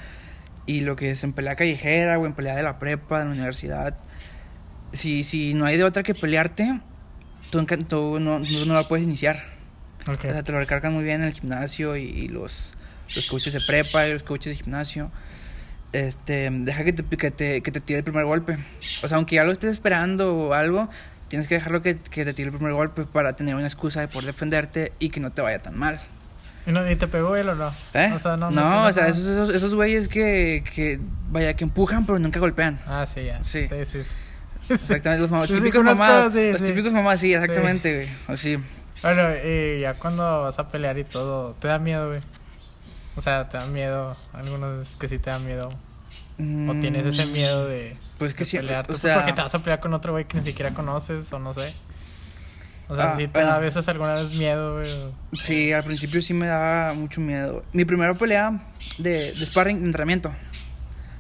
y 0.66 0.80
lo 0.80 0.96
que 0.96 1.10
es 1.10 1.24
en 1.24 1.32
pelea 1.32 1.56
callejera 1.56 2.18
o 2.18 2.26
en 2.26 2.34
pelea 2.34 2.56
de 2.56 2.62
la 2.62 2.78
prepa, 2.78 3.20
de 3.20 3.24
la 3.26 3.30
universidad, 3.32 3.98
si, 4.92 5.24
si 5.24 5.54
no 5.54 5.64
hay 5.64 5.76
de 5.76 5.84
otra 5.84 6.02
que 6.02 6.14
pelearte, 6.14 6.80
tú, 7.50 7.64
tú 7.88 8.20
no, 8.20 8.38
no, 8.40 8.74
la 8.74 8.86
puedes 8.86 9.06
iniciar. 9.06 9.42
O 10.06 10.20
sea, 10.20 10.42
te 10.42 10.52
lo 10.52 10.58
recargan 10.58 10.92
muy 10.92 11.04
bien 11.04 11.22
en 11.22 11.28
el 11.28 11.32
gimnasio 11.32 11.96
y, 11.96 12.02
y 12.02 12.28
los, 12.28 12.72
los 13.14 13.26
coaches 13.26 13.52
de 13.52 13.60
prepa 13.60 14.06
y 14.06 14.12
los 14.12 14.22
coaches 14.22 14.56
de 14.56 14.64
gimnasio. 14.64 15.10
Este, 15.92 16.50
deja 16.50 16.84
que 16.84 16.92
te, 16.92 17.04
que 17.04 17.30
te, 17.30 17.62
que 17.62 17.70
te 17.70 17.80
tire 17.80 17.98
el 17.98 18.04
primer 18.04 18.24
golpe. 18.24 18.56
O 19.02 19.08
sea, 19.08 19.16
aunque 19.18 19.36
ya 19.36 19.44
lo 19.44 19.52
estés 19.52 19.72
esperando 19.72 20.34
o 20.34 20.54
algo, 20.54 20.88
tienes 21.28 21.46
que 21.46 21.54
dejarlo 21.54 21.82
que, 21.82 21.98
que 21.98 22.24
te 22.24 22.34
tire 22.34 22.48
el 22.48 22.54
primer 22.54 22.72
golpe 22.72 23.04
para 23.04 23.36
tener 23.36 23.54
una 23.54 23.66
excusa 23.66 24.00
de 24.00 24.08
poder 24.08 24.26
defenderte 24.26 24.92
y 24.98 25.10
que 25.10 25.20
no 25.20 25.30
te 25.30 25.42
vaya 25.42 25.60
tan 25.60 25.78
mal. 25.78 26.00
¿Y, 26.66 26.72
no, 26.72 26.88
¿Y 26.90 26.96
te 26.96 27.06
pegó 27.08 27.34
él 27.36 27.48
o 27.48 27.54
no? 27.54 27.72
¿Eh? 27.94 28.12
O 28.14 28.18
sea, 28.18 28.36
no, 28.36 28.50
no, 28.50 28.60
no, 28.82 28.84
o 28.86 28.92
sea, 28.92 29.08
esos, 29.08 29.26
esos, 29.26 29.48
esos 29.50 29.74
güeyes 29.74 30.08
que, 30.08 30.62
que, 30.74 31.00
vaya, 31.30 31.54
que 31.54 31.64
empujan 31.64 32.06
pero 32.06 32.18
nunca 32.18 32.38
golpean. 32.40 32.78
Ah, 32.86 33.04
sí, 33.06 33.24
ya. 33.24 33.42
Sí. 33.42 33.66
Sí, 33.68 33.84
sí. 33.84 34.04
sí. 34.04 34.14
Exactamente, 34.68 35.22
los, 35.22 35.30
mamás, 35.30 35.48
Sí, 35.48 35.54
típicos 35.54 35.78
conozco, 35.80 36.04
mamás. 36.04 36.32
sí, 36.32 36.52
los 36.52 36.62
típicos 36.62 36.92
mamás, 36.92 37.20
sí, 37.20 37.34
exactamente, 37.34 37.94
güey. 37.96 38.08
Así. 38.28 38.58
Bueno, 39.02 39.22
y 39.44 39.80
ya 39.80 39.94
cuando 39.94 40.42
vas 40.42 40.58
a 40.60 40.68
pelear 40.68 40.96
y 40.98 41.04
todo, 41.04 41.54
¿te 41.58 41.66
da 41.66 41.78
miedo, 41.80 42.08
güey? 42.08 42.20
O 43.16 43.20
sea, 43.20 43.48
¿te 43.48 43.56
da 43.58 43.66
miedo? 43.66 44.16
Algunos 44.32 44.96
que 44.96 45.08
sí 45.08 45.18
te 45.18 45.30
dan 45.30 45.44
miedo. 45.44 45.68
¿O 45.68 46.74
tienes 46.80 47.04
ese 47.06 47.26
Mm, 47.26 47.32
miedo 47.32 47.66
de, 47.66 47.96
Pues 48.18 48.32
que 48.34 48.40
de 48.40 48.44
sí, 48.46 48.56
pelear? 48.56 48.90
o 48.90 48.96
sea, 48.96 49.16
porque 49.16 49.32
te 49.32 49.42
vas 49.42 49.54
a 49.54 49.58
pelear 49.58 49.80
con 49.80 49.92
otro 49.94 50.12
güey 50.12 50.24
que 50.26 50.38
ni 50.38 50.44
siquiera 50.44 50.72
conoces 50.72 51.30
o 51.32 51.38
no 51.38 51.52
sé. 51.52 51.74
O 52.92 52.96
sea, 52.96 53.12
Ah, 53.12 53.16
si 53.16 53.26
te 53.28 53.40
da 53.40 53.56
a 53.56 53.58
veces 53.58 53.88
alguna 53.88 54.14
vez 54.14 54.30
miedo, 54.36 54.74
güey. 54.74 54.90
Sí, 55.38 55.72
al 55.72 55.82
principio 55.82 56.20
sí 56.22 56.34
me 56.34 56.46
daba 56.46 56.92
mucho 56.94 57.20
miedo. 57.20 57.64
Mi 57.72 57.84
primera 57.84 58.14
pelea 58.14 58.60
de, 58.98 59.32
de 59.32 59.46
sparring, 59.46 59.80
de 59.80 59.86
entrenamiento. 59.86 60.32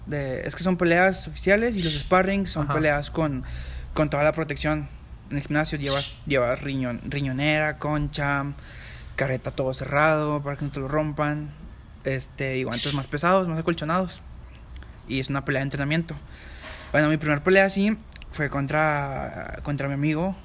De, 0.06 0.40
es 0.46 0.54
que 0.56 0.62
son 0.62 0.76
peleas 0.76 1.28
oficiales 1.28 1.76
y 1.76 1.82
los 1.82 1.94
sparring 1.94 2.46
son 2.46 2.64
Ajá. 2.64 2.74
peleas 2.74 3.10
con, 3.10 3.44
con 3.94 4.10
toda 4.10 4.22
la 4.24 4.32
protección. 4.32 4.88
En 5.30 5.36
el 5.38 5.42
gimnasio 5.44 5.78
llevas, 5.78 6.14
llevas 6.26 6.60
riñon, 6.60 7.00
riñonera, 7.04 7.78
concha, 7.78 8.44
careta 9.16 9.50
todo 9.52 9.72
cerrado 9.72 10.42
para 10.42 10.56
que 10.56 10.64
no 10.64 10.70
te 10.70 10.80
lo 10.80 10.88
rompan. 10.88 11.50
Este, 12.04 12.58
y 12.58 12.64
guantes 12.64 12.92
más 12.94 13.08
pesados, 13.08 13.48
más 13.48 13.58
acolchonados. 13.58 14.22
Y 15.08 15.20
es 15.20 15.28
una 15.30 15.44
pelea 15.44 15.60
de 15.60 15.64
entrenamiento. 15.64 16.16
Bueno, 16.90 17.08
mi 17.08 17.16
primera 17.16 17.42
pelea 17.42 17.64
así 17.64 17.96
fue 18.32 18.50
contra, 18.50 19.60
contra 19.62 19.88
mi 19.88 19.94
amigo. 19.94 20.36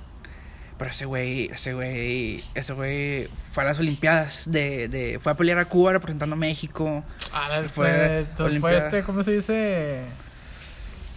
Pero 0.78 0.92
ese 0.92 1.06
güey, 1.06 1.46
ese 1.52 1.74
güey, 1.74 2.44
ese 2.54 2.74
güey 2.74 3.30
fue 3.52 3.64
a 3.64 3.68
las 3.68 3.80
Olimpiadas 3.80 4.52
de, 4.52 4.88
de 4.88 5.18
fue 5.20 5.32
a 5.32 5.36
pelear 5.36 5.58
a 5.58 5.66
Cuba 5.66 5.94
representando 5.94 6.36
a 6.36 6.38
México. 6.38 7.04
Ah, 7.34 7.64
Fue 7.68 8.26
fue, 8.60 8.78
este, 8.78 9.04
¿cómo 9.04 9.24
se 9.24 9.32
dice? 9.32 10.02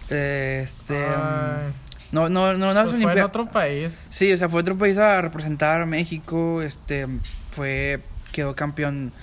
Este, 0.09 1.05
Ay, 1.05 1.67
um, 1.67 1.73
no, 2.11 2.29
no, 2.29 2.53
no, 2.57 2.73
no 2.73 2.83
pues 2.89 3.01
fue 3.01 3.13
en 3.13 3.21
otro 3.21 3.45
país. 3.45 4.01
Sí, 4.09 4.33
o 4.33 4.37
sea, 4.37 4.49
fue 4.49 4.61
otro 4.61 4.77
país 4.77 4.97
a 4.97 5.21
representar 5.21 5.81
a 5.81 5.85
México, 5.85 6.61
este, 6.61 7.07
fue, 7.51 8.01
quedó 8.31 8.55
campeón. 8.55 9.13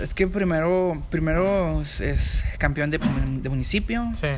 Es 0.00 0.14
que 0.14 0.26
primero, 0.26 1.02
primero 1.10 1.82
es, 1.82 2.44
campeón 2.58 2.90
de, 2.90 2.98
de 2.98 3.48
municipio, 3.48 4.10
Sí. 4.14 4.28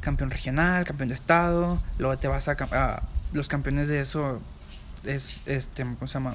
campeón 0.00 0.30
regional, 0.30 0.84
campeón 0.84 1.08
de 1.08 1.14
estado, 1.14 1.80
luego 1.98 2.18
te 2.18 2.28
vas 2.28 2.48
a 2.48 2.56
los 3.32 3.48
campeones 3.48 3.88
de 3.88 4.00
eso 4.00 4.40
es 5.04 5.40
este 5.46 5.82
¿cómo 5.84 6.06
se 6.06 6.14
llama? 6.14 6.34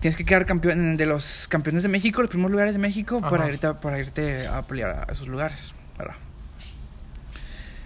Tienes 0.00 0.16
que 0.16 0.24
quedar 0.24 0.46
campeón 0.46 0.96
de 0.96 1.06
los 1.06 1.46
campeones 1.48 1.82
de 1.82 1.88
México, 1.90 2.20
los 2.22 2.30
primeros 2.30 2.50
lugares 2.52 2.72
de 2.72 2.78
México 2.78 3.20
para 3.20 3.44
Ajá. 3.44 3.52
irte 3.52 3.66
a, 3.66 3.80
para 3.80 3.98
irte 3.98 4.46
a 4.46 4.62
pelear 4.62 5.06
a 5.08 5.12
esos 5.12 5.28
lugares, 5.28 5.74
¿verdad? 5.98 6.14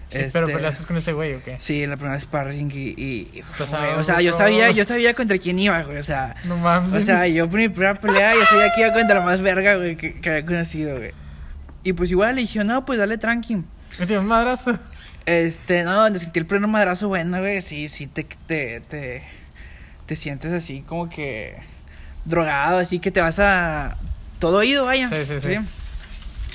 Pero 0.09 0.25
Este, 0.27 0.41
peleaste 0.53 0.85
con 0.85 0.95
ese 0.95 1.11
güey, 1.11 1.33
¿o 1.33 1.43
qué? 1.43 1.57
Sí, 1.59 1.83
en 1.83 1.89
la 1.89 1.97
primera 1.97 2.17
sparring 2.19 2.71
y, 2.71 2.77
y- 2.95 3.29
y, 3.33 3.43
Pues, 3.57 3.69
güey, 3.71 3.93
o 3.95 4.03
sea, 4.03 4.21
yo 4.21 4.31
sabía, 4.31 4.71
yo 4.71 4.85
sabía 4.85 5.13
contra 5.13 5.37
quién 5.39 5.59
iba, 5.59 5.81
güey, 5.83 5.97
o 5.97 6.03
sea, 6.03 6.35
No 6.45 6.55
mames. 6.57 7.03
o 7.03 7.05
sea, 7.05 7.27
yo 7.27 7.49
por 7.49 7.59
mi 7.59 7.67
primera 7.67 7.95
pelea 7.95 8.33
yo 8.33 8.45
sabía 8.45 8.71
que 8.73 8.81
iba 8.81 8.93
contra 8.93 9.19
la 9.19 9.25
más 9.25 9.41
verga, 9.41 9.75
güey, 9.75 9.97
que, 9.97 10.21
que 10.21 10.29
había 10.29 10.45
conocido, 10.45 10.95
güey. 10.97 11.11
Y 11.83 11.91
pues 11.93 12.11
igual 12.11 12.35
le 12.35 12.41
dije, 12.41 12.63
no, 12.63 12.85
pues 12.85 12.97
dale 12.97 13.17
tranqui. 13.17 13.63
Me 13.99 14.05
dio 14.05 14.21
un 14.21 14.27
madrazo. 14.27 14.79
Este, 15.25 15.83
no, 15.83 15.93
donde 15.93 16.19
sentí 16.19 16.39
el 16.39 16.45
primer 16.45 16.69
madrazo 16.69 17.07
bueno, 17.07 17.39
güey, 17.39 17.61
sí, 17.61 17.87
sí, 17.89 18.05
te, 18.07 18.23
te, 18.45 18.79
te, 18.81 19.23
te 20.05 20.15
sientes 20.15 20.51
así 20.51 20.81
como 20.81 21.09
que 21.09 21.55
drogado, 22.25 22.77
así 22.77 22.99
que 22.99 23.11
te 23.11 23.21
vas 23.21 23.39
a 23.39 23.97
todo 24.39 24.59
oído, 24.59 24.85
vaya. 24.85 25.09
Sí, 25.09 25.25
sí, 25.25 25.39
sí. 25.39 25.57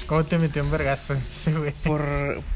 ¿Cómo 0.06 0.24
te 0.24 0.38
metió 0.38 0.62
un 0.64 0.70
vergazo 0.70 1.14
ese 1.14 1.52
güey? 1.52 1.72
Por, 1.84 2.02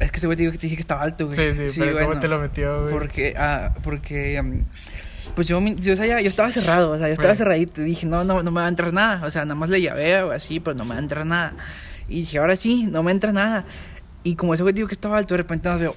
es 0.01 0.11
que 0.11 0.17
ese 0.19 0.27
güey 0.27 0.37
te 0.37 0.51
te 0.51 0.59
dije 0.59 0.77
que 0.77 0.83
estaba 0.83 1.03
alto, 1.03 1.27
güey. 1.27 1.37
Sí, 1.55 1.69
sí, 1.69 1.79
pero 1.81 1.93
¿cómo 1.95 2.07
bueno, 2.07 2.21
te 2.21 2.29
lo 2.29 2.39
metió, 2.41 2.83
güey? 2.83 2.93
Porque, 2.93 3.35
ah, 3.37 3.75
porque, 3.83 4.41
um, 4.41 4.65
pues 5.35 5.47
yo, 5.49 5.61
yo, 5.61 5.97
sabía- 5.97 6.21
yo 6.21 6.29
estaba 6.29 6.51
cerrado, 6.53 6.91
o 6.93 6.99
sea, 6.99 7.09
yo 7.09 7.15
estaba 7.15 7.31
Right. 7.31 7.39
cerradito. 7.39 7.81
y 7.83 7.85
Dije, 7.85 8.07
no, 8.07 8.25
no, 8.25 8.43
no 8.43 8.51
me 8.51 8.61
va 8.61 8.67
a 8.67 8.69
entrar 8.69 8.93
nada. 8.93 9.25
O 9.27 9.31
sea, 9.31 9.45
nada 9.45 9.55
más 9.57 9.69
le 9.69 9.81
llaveo 9.81 10.33
así, 10.33 10.59
pero 10.61 10.77
no 10.77 10.85
me 10.85 10.91
va 10.91 10.97
a 10.97 11.03
entrar 11.03 11.27
nada. 11.27 11.55
Y 12.09 12.21
dije, 12.21 12.39
ahora 12.39 12.57
sí, 12.57 12.87
no 12.91 13.03
me 13.03 13.11
entra 13.13 13.33
nada. 13.33 13.65
Y 14.25 14.35
como 14.35 14.55
ese 14.55 14.65
digo 14.73 14.89
que 14.89 14.95
estaba 14.95 15.17
alto, 15.19 15.35
de 15.35 15.39
repente 15.39 15.69
nos 15.69 15.79
veo, 15.79 15.95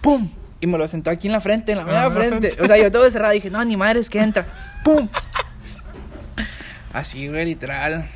¡pum! 0.00 0.30
Y 0.60 0.66
me 0.66 0.78
lo 0.78 0.88
sentó 0.88 1.10
aquí 1.10 1.26
en 1.26 1.32
la 1.34 1.40
frente, 1.42 1.72
en 1.72 1.78
la 1.78 1.82
Ah, 1.84 1.86
mera 1.86 2.04
la 2.08 2.10
frente. 2.12 2.48
frente. 2.48 2.62
O 2.62 2.66
sea, 2.66 2.78
yo 2.82 2.90
todo 2.90 3.10
cerrado. 3.10 3.34
Dije, 3.34 3.50
no, 3.50 3.62
ni 3.64 3.76
madre 3.76 4.00
es 4.00 4.08
que 4.08 4.20
entra. 4.20 4.46
¡Pum! 4.84 5.08
Así, 6.92 7.28
güey, 7.28 7.44
literal. 7.44 8.06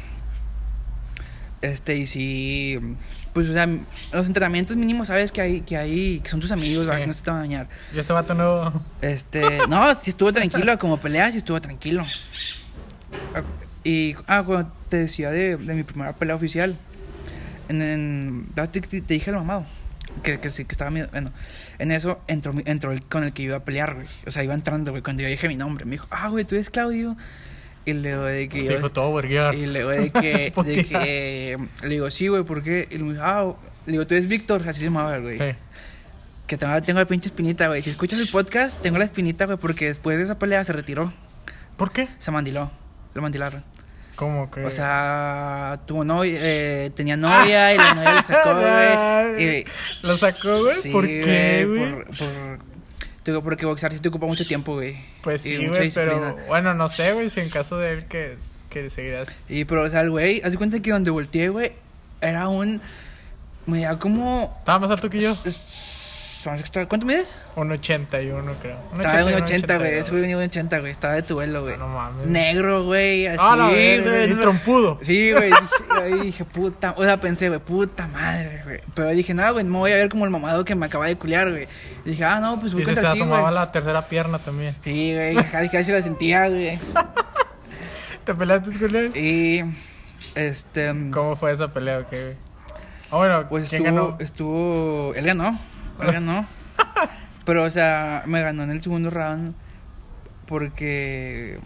Este, 1.60 1.96
y 1.96 2.06
sí. 2.06 2.78
Pues, 3.32 3.48
o 3.48 3.52
sea, 3.52 3.68
los 4.12 4.26
entrenamientos 4.26 4.76
mínimos, 4.76 5.08
sabes 5.08 5.32
que 5.32 5.40
hay, 5.40 5.60
que 5.62 5.76
hay, 5.76 6.20
que 6.20 6.30
son 6.30 6.40
tus 6.40 6.52
amigos, 6.52 6.86
¿verdad? 6.86 6.96
Sí. 6.96 7.02
que 7.02 7.06
no 7.08 7.14
se 7.14 7.22
te 7.22 7.30
van 7.30 7.38
a 7.38 7.42
dañar. 7.42 7.68
Y 7.94 7.98
este 7.98 8.12
vato 8.12 8.34
nuevo. 8.34 8.72
Este, 9.02 9.42
no, 9.68 9.94
sí 9.94 10.10
estuvo 10.10 10.32
tranquilo, 10.32 10.78
como 10.78 10.98
pelea, 10.98 11.30
sí 11.32 11.38
estuvo 11.38 11.60
tranquilo. 11.60 12.04
Ah, 13.34 13.42
Y, 13.84 14.16
ah, 14.26 14.40
bueno, 14.40 14.72
te 14.88 14.96
decía 14.98 15.30
de, 15.30 15.56
de 15.56 15.74
mi 15.74 15.82
primera 15.82 16.14
pelea 16.14 16.34
oficial. 16.36 16.78
En, 17.68 17.82
en 17.82 18.46
te, 18.54 18.80
dije 19.00 19.30
el 19.30 19.36
mamado. 19.36 19.64
Que, 20.22 20.40
que 20.40 20.48
sí, 20.50 20.64
que 20.64 20.72
estaba 20.72 20.90
miedo. 20.90 21.08
Bueno, 21.12 21.30
en 21.78 21.90
eso 21.92 22.20
entró, 22.26 22.54
entró 22.64 22.92
el 22.92 23.02
con 23.04 23.24
el 23.24 23.32
que 23.32 23.42
iba 23.42 23.56
a 23.56 23.64
pelear, 23.64 23.94
güey. 23.94 24.06
O 24.26 24.30
sea, 24.30 24.42
iba 24.42 24.54
entrando, 24.54 24.90
güey, 24.92 25.02
cuando 25.02 25.22
yo 25.22 25.28
dije 25.28 25.48
mi 25.48 25.56
nombre. 25.56 25.84
Me 25.84 25.92
dijo, 25.92 26.06
ah, 26.10 26.28
güey, 26.28 26.44
tú 26.44 26.54
eres 26.54 26.70
Claudio. 26.70 27.16
Y 27.84 27.92
luego 27.94 28.24
de 28.24 28.48
que 28.48 28.60
Te 28.60 28.66
yo- 28.66 28.72
dijo 28.76 28.90
todo, 28.90 29.14
verguear. 29.14 29.54
y 29.54 29.66
luego 29.66 29.90
de 29.90 30.10
que, 30.12 31.58
le 31.82 31.88
digo, 31.88 32.10
sí, 32.10 32.28
güey, 32.28 32.42
¿por 32.42 32.62
qué? 32.62 32.86
Y 32.90 32.98
le 32.98 33.04
digo, 33.04 33.22
ah, 33.22 33.54
le 33.86 33.92
digo, 33.92 34.06
tú 34.06 34.14
eres 34.14 34.26
Víctor, 34.28 34.66
así 34.68 34.80
se 34.80 34.84
llamaba, 34.86 35.18
güey. 35.18 35.38
Que 36.46 36.56
tengo, 36.56 36.80
tengo 36.82 36.98
la 37.00 37.06
pinche 37.06 37.28
espinita, 37.28 37.66
güey. 37.68 37.82
Si 37.82 37.90
escuchas 37.90 38.18
el 38.20 38.28
podcast, 38.28 38.80
tengo 38.80 38.98
la 38.98 39.04
espinita, 39.04 39.44
güey, 39.44 39.58
porque 39.58 39.86
después 39.86 40.16
de 40.16 40.24
esa 40.24 40.38
pelea 40.38 40.64
se 40.64 40.72
retiró. 40.72 41.12
¿Por 41.76 41.90
qué? 41.92 42.08
Se 42.18 42.30
mandiló. 42.30 42.70
Lo 43.14 43.22
mandilaron. 43.22 43.62
¿Cómo 44.18 44.50
que? 44.50 44.64
O 44.64 44.70
sea, 44.72 45.78
tuvo 45.86 46.04
novia, 46.04 46.40
eh, 46.42 46.90
tenía 46.90 47.16
novia 47.16 47.72
y 47.72 47.76
la 47.76 47.94
novia 47.94 48.14
le 48.14 48.22
sacó, 48.22 48.54
güey. 49.36 49.64
¿Lo 50.02 50.16
sacó, 50.16 50.62
güey? 50.64 50.74
sí, 50.74 50.90
¿Por 50.90 51.06
qué, 51.06 51.64
güey? 51.64 51.92
Por, 51.92 52.04
por, 52.06 52.58
digo, 53.24 53.42
porque 53.44 53.64
boxear 53.64 53.92
sí 53.92 54.00
te 54.00 54.08
ocupa 54.08 54.26
mucho 54.26 54.44
tiempo, 54.44 54.74
güey. 54.74 54.96
Pues 55.22 55.46
y 55.46 55.50
sí, 55.50 55.66
güey, 55.68 55.88
pero 55.94 56.36
bueno, 56.48 56.74
no 56.74 56.88
sé, 56.88 57.12
güey, 57.12 57.30
si 57.30 57.38
en 57.38 57.48
caso 57.48 57.78
de 57.78 57.92
él 57.92 58.06
que, 58.06 58.36
que 58.70 58.90
seguirás. 58.90 59.48
Y, 59.48 59.64
pero, 59.66 59.84
o 59.84 59.88
sea, 59.88 60.00
el 60.00 60.10
güey, 60.10 60.42
haz 60.42 60.50
de 60.50 60.58
cuenta 60.58 60.80
que 60.80 60.90
donde 60.90 61.12
volteé, 61.12 61.50
güey, 61.50 61.70
era 62.20 62.48
un. 62.48 62.80
Me 63.66 63.82
da 63.82 64.00
como. 64.00 64.56
Estaba 64.58 64.80
más 64.80 64.90
alto 64.90 65.08
que 65.08 65.20
yo. 65.20 65.36
¿Cuánto 66.88 67.06
mides? 67.06 67.38
Un 67.56 67.70
81, 67.72 68.52
creo. 68.62 68.76
Estaba 68.96 69.16
de 69.18 69.24
un 69.24 69.28
81, 69.42 69.44
80, 69.44 69.76
güey. 69.78 69.88
82. 69.88 70.00
Ese 70.00 70.10
güey 70.10 70.20
venía 70.22 70.36
de 70.36 70.42
un 70.44 70.48
80, 70.48 70.78
güey. 70.80 70.92
Estaba 70.92 71.14
de 71.14 71.22
tu 71.22 71.34
vuelo, 71.34 71.62
güey. 71.62 71.74
Ah, 71.74 71.78
no 71.78 71.88
mames. 71.88 72.26
Negro, 72.26 72.84
güey. 72.84 73.26
Así, 73.26 73.38
Ah, 73.40 73.68
verga, 73.70 74.10
güey. 74.10 74.40
trompudo. 74.40 74.98
Sí, 75.02 75.32
güey. 75.32 75.50
Ahí 76.02 76.12
dije, 76.22 76.44
puta. 76.44 76.94
O 76.96 77.04
sea, 77.04 77.18
pensé, 77.20 77.48
güey, 77.48 77.60
puta 77.60 78.06
madre, 78.08 78.60
güey. 78.64 78.80
Pero 78.94 79.08
dije, 79.10 79.34
nada, 79.34 79.50
güey, 79.50 79.64
me 79.64 79.76
voy 79.78 79.92
a 79.92 79.96
ver 79.96 80.08
como 80.08 80.24
el 80.24 80.30
mamado 80.30 80.64
que 80.64 80.74
me 80.74 80.86
acaba 80.86 81.06
de 81.06 81.16
culiar, 81.16 81.50
güey. 81.50 81.68
Y 82.04 82.10
dije, 82.10 82.24
ah, 82.24 82.40
no, 82.40 82.58
pues 82.60 82.72
voy 82.72 82.82
Y 82.82 82.84
se, 82.86 82.90
se 82.90 82.94
contra 82.96 83.12
ti, 83.12 83.18
asomaba 83.20 83.42
güey. 83.42 83.54
la 83.54 83.66
tercera 83.72 84.02
pierna 84.02 84.38
también. 84.38 84.76
Sí, 84.84 85.12
güey. 85.14 85.34
Casi, 85.50 85.68
casi 85.68 85.92
la 85.92 86.02
sentía, 86.02 86.48
güey. 86.48 86.78
¿Te 88.24 88.34
peleaste 88.34 88.78
con 88.78 88.94
él? 88.94 89.16
Y. 89.16 89.64
Este. 90.34 90.94
¿Cómo 91.12 91.34
fue 91.36 91.50
esa 91.52 91.68
pelea, 91.68 91.98
o 92.00 92.08
qué, 92.08 92.22
güey? 92.22 92.36
Ah, 93.10 93.16
bueno, 93.16 93.48
Pues 93.48 93.70
¿quién 93.70 93.86
estuvo, 93.86 94.04
ganó? 94.06 94.16
estuvo. 94.20 95.14
Él 95.14 95.24
ganó. 95.24 95.58
Él 96.00 96.12
ganó. 96.12 96.46
Pero, 97.44 97.64
o 97.64 97.70
sea, 97.70 98.22
me 98.26 98.40
ganó 98.42 98.62
en 98.62 98.70
el 98.70 98.82
segundo 98.82 99.10
round. 99.10 99.54
Porque. 100.46 101.58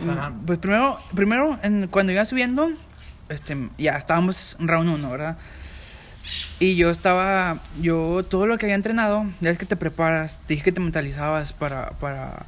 Mm, 0.00 0.46
Pues 0.46 0.58
primero, 0.58 0.98
primero 1.14 1.58
en, 1.62 1.88
cuando 1.88 2.12
iba 2.12 2.24
subiendo, 2.24 2.70
este, 3.28 3.68
ya 3.78 3.92
estábamos 3.92 4.56
en 4.60 4.68
round 4.68 4.90
1, 4.90 5.10
¿verdad? 5.10 5.36
Y 6.60 6.76
yo 6.76 6.90
estaba, 6.90 7.58
yo 7.80 8.22
todo 8.28 8.46
lo 8.46 8.58
que 8.58 8.66
había 8.66 8.74
entrenado, 8.74 9.26
ya 9.40 9.50
es 9.50 9.58
que 9.58 9.66
te 9.66 9.76
preparas, 9.76 10.40
te 10.46 10.54
dije 10.54 10.64
que 10.64 10.72
te 10.72 10.80
mentalizabas 10.80 11.52
para, 11.52 11.90
para, 11.92 12.44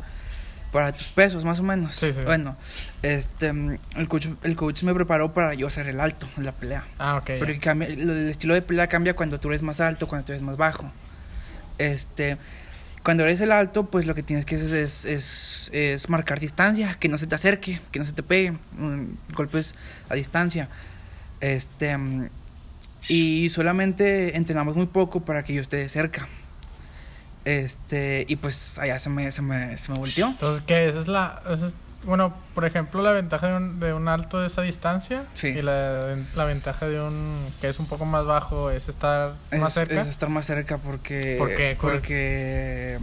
para 0.72 0.92
tus 0.92 1.08
pesos, 1.08 1.44
más 1.44 1.60
o 1.60 1.62
menos. 1.62 1.94
Sí, 1.94 2.12
sí. 2.12 2.20
Bueno, 2.24 2.56
este, 3.02 3.48
el 3.48 4.08
coach, 4.08 4.28
el 4.42 4.56
coach 4.56 4.82
me 4.82 4.94
preparó 4.94 5.32
para 5.32 5.54
yo 5.54 5.68
ser 5.70 5.88
el 5.88 6.00
alto 6.00 6.26
en 6.36 6.44
la 6.44 6.52
pelea. 6.52 6.84
Ah, 6.98 7.16
ok. 7.16 7.30
Porque 7.38 7.58
cambia, 7.58 7.88
el, 7.88 8.28
estilo 8.28 8.54
de 8.54 8.62
pelea 8.62 8.86
cambia 8.86 9.14
cuando 9.14 9.40
tú 9.40 9.48
eres 9.48 9.62
más 9.62 9.80
alto, 9.80 10.08
cuando 10.08 10.26
tú 10.26 10.32
eres 10.32 10.42
más 10.42 10.56
bajo. 10.56 10.90
Este, 11.78 12.36
cuando 13.02 13.24
eres 13.24 13.40
el 13.40 13.52
alto, 13.52 13.86
pues 13.86 14.06
lo 14.06 14.14
que 14.14 14.22
tienes 14.22 14.44
que 14.44 14.56
hacer 14.56 14.74
es, 14.76 15.04
es, 15.04 15.70
es 15.72 16.08
marcar 16.08 16.38
distancia, 16.38 16.96
que 17.00 17.08
no 17.08 17.18
se 17.18 17.26
te 17.26 17.34
acerque, 17.34 17.80
que 17.90 17.98
no 17.98 18.04
se 18.04 18.12
te 18.12 18.22
pegue, 18.22 18.52
mm, 18.52 19.34
golpes 19.34 19.74
a 20.08 20.14
distancia. 20.14 20.68
Este, 21.40 21.96
y 23.08 23.48
solamente 23.48 24.36
entrenamos 24.36 24.76
muy 24.76 24.86
poco 24.86 25.20
para 25.20 25.42
que 25.42 25.54
yo 25.54 25.62
esté 25.62 25.78
de 25.78 25.88
cerca. 25.88 26.28
Este, 27.44 28.24
y 28.28 28.36
pues 28.36 28.78
allá 28.78 28.98
se 28.98 29.08
me, 29.10 29.30
se 29.32 29.42
me, 29.42 29.76
se 29.78 29.92
me 29.92 29.98
volteó. 29.98 30.28
Entonces, 30.28 30.62
¿qué? 30.66 30.88
Esa 30.88 31.00
es 31.00 31.08
la... 31.08 31.42
esa 31.50 31.66
es- 31.68 31.76
bueno, 32.02 32.32
por 32.54 32.64
ejemplo, 32.64 33.02
la 33.02 33.12
ventaja 33.12 33.48
de 33.48 33.56
un, 33.56 33.78
de 33.78 33.92
un 33.92 34.08
alto 34.08 34.40
de 34.40 34.46
esa 34.46 34.62
distancia. 34.62 35.24
Sí. 35.34 35.48
Y 35.48 35.60
la, 35.60 36.16
la 36.34 36.44
ventaja 36.46 36.86
de 36.88 36.98
un 36.98 37.36
que 37.60 37.68
es 37.68 37.78
un 37.78 37.84
poco 37.84 38.06
más 38.06 38.24
bajo 38.24 38.70
es 38.70 38.88
estar 38.88 39.34
más 39.58 39.68
es, 39.68 39.74
cerca. 39.74 40.00
es 40.00 40.08
estar 40.08 40.30
más 40.30 40.46
cerca 40.46 40.78
porque 40.78 41.36
¿Por 41.38 41.54
qué? 41.54 41.76
Porque 41.78 42.98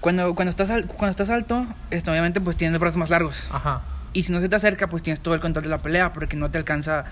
cuando 0.00 0.34
cuando 0.34 0.50
estás 0.50 0.70
al- 0.70 0.86
cuando 0.86 1.10
estás 1.10 1.30
alto 1.30 1.64
esto, 1.92 2.10
obviamente 2.10 2.40
pues 2.40 2.56
tienes 2.56 2.72
los 2.72 2.80
brazos 2.80 2.96
más 2.96 3.10
largos 3.10 3.48
Ajá. 3.52 3.82
y 4.14 4.22
si 4.24 4.32
no 4.32 4.40
se 4.40 4.48
te 4.48 4.56
acerca 4.56 4.88
pues 4.88 5.02
tienes 5.02 5.20
todo 5.20 5.34
el 5.34 5.40
control 5.40 5.62
de 5.64 5.70
la 5.70 5.78
pelea 5.78 6.12
porque 6.12 6.36
no 6.36 6.50
te 6.50 6.58
alcanza 6.58 7.04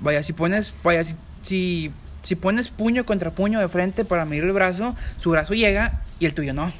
vaya 0.00 0.22
si 0.22 0.32
pones 0.32 0.72
vaya 0.82 1.04
si 1.04 1.14
si, 1.42 1.92
si 2.22 2.36
pones 2.36 2.68
puño 2.68 3.04
contra 3.04 3.30
puño 3.30 3.60
de 3.60 3.68
frente 3.68 4.04
para 4.04 4.24
medir 4.24 4.44
el 4.44 4.52
brazo 4.52 4.96
su 5.18 5.30
brazo 5.30 5.54
llega 5.54 6.02
y 6.18 6.26
el 6.26 6.34
tuyo 6.34 6.54
no 6.54 6.70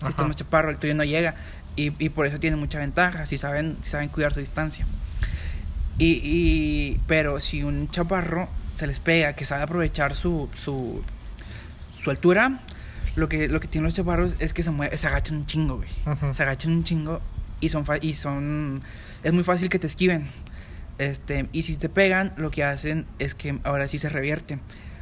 Si 0.00 0.08
estás 0.08 0.26
más 0.26 0.36
chaparro, 0.36 0.70
el 0.70 0.78
tuyo 0.78 0.94
no 0.94 1.04
llega. 1.04 1.34
Y, 1.76 1.92
y 2.02 2.08
por 2.08 2.26
eso 2.26 2.40
tiene 2.40 2.56
mucha 2.56 2.78
ventaja, 2.78 3.26
si 3.26 3.36
saben, 3.36 3.76
si 3.82 3.90
saben 3.90 4.08
cuidar 4.08 4.32
su 4.32 4.40
distancia. 4.40 4.86
Y, 5.98 6.20
y, 6.22 7.00
pero 7.06 7.40
si 7.40 7.62
un 7.62 7.90
chaparro 7.90 8.48
se 8.74 8.86
les 8.86 8.98
pega, 8.98 9.34
que 9.34 9.44
sabe 9.44 9.62
aprovechar 9.62 10.14
su, 10.14 10.48
su, 10.54 11.02
su 12.02 12.10
altura, 12.10 12.60
lo 13.16 13.28
que, 13.28 13.48
lo 13.48 13.60
que 13.60 13.68
tienen 13.68 13.84
los 13.84 13.94
chaparros 13.94 14.36
es 14.38 14.52
que 14.52 14.62
se, 14.62 14.70
mueve, 14.70 14.96
se 14.96 15.06
agachan 15.06 15.36
un 15.36 15.46
chingo, 15.46 15.76
güey. 15.76 15.88
Se 16.32 16.42
agachan 16.42 16.72
un 16.72 16.84
chingo 16.84 17.20
y 17.60 17.68
son, 17.68 17.84
y 18.00 18.14
son... 18.14 18.82
Es 19.22 19.32
muy 19.32 19.44
fácil 19.44 19.68
que 19.68 19.78
te 19.78 19.86
esquiven. 19.86 20.26
Este, 20.98 21.48
y 21.52 21.62
si 21.62 21.76
te 21.76 21.90
pegan, 21.90 22.32
lo 22.36 22.50
que 22.50 22.64
hacen 22.64 23.06
es 23.18 23.34
que 23.34 23.58
ahora 23.64 23.88
sí 23.88 23.98
se 23.98 24.08
revierte. 24.08 24.58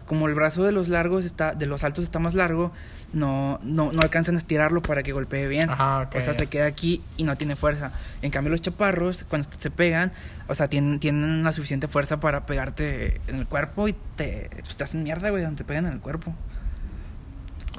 Como 0.06 0.28
el 0.28 0.34
brazo 0.34 0.62
de 0.64 0.70
los 0.72 0.88
largos 0.88 1.24
está, 1.24 1.52
de 1.54 1.64
los 1.66 1.82
altos 1.82 2.04
está 2.04 2.18
más 2.18 2.34
largo, 2.34 2.72
no, 3.14 3.58
no, 3.62 3.90
no 3.92 4.02
alcanzan 4.02 4.34
a 4.34 4.38
estirarlo 4.38 4.82
para 4.82 5.02
que 5.02 5.12
golpee 5.12 5.48
bien. 5.48 5.70
Ajá, 5.70 6.00
ok. 6.02 6.16
O 6.16 6.20
sea, 6.20 6.34
se 6.34 6.46
queda 6.48 6.66
aquí 6.66 7.02
y 7.16 7.24
no 7.24 7.36
tiene 7.36 7.56
fuerza. 7.56 7.90
En 8.20 8.30
cambio, 8.30 8.50
los 8.50 8.60
chaparros, 8.60 9.24
cuando 9.28 9.48
se 9.56 9.70
pegan, 9.70 10.12
o 10.46 10.54
sea, 10.54 10.68
tienen, 10.68 11.00
tienen 11.00 11.42
la 11.42 11.52
suficiente 11.54 11.88
fuerza 11.88 12.20
para 12.20 12.44
pegarte 12.44 13.20
en 13.28 13.36
el 13.36 13.46
cuerpo 13.46 13.88
y 13.88 13.94
te, 14.16 14.50
pues, 14.60 14.76
te 14.76 14.84
hacen 14.84 15.02
mierda, 15.04 15.30
güey, 15.30 15.42
donde 15.42 15.56
te 15.58 15.64
pegan 15.64 15.86
en 15.86 15.94
el 15.94 16.00
cuerpo. 16.00 16.34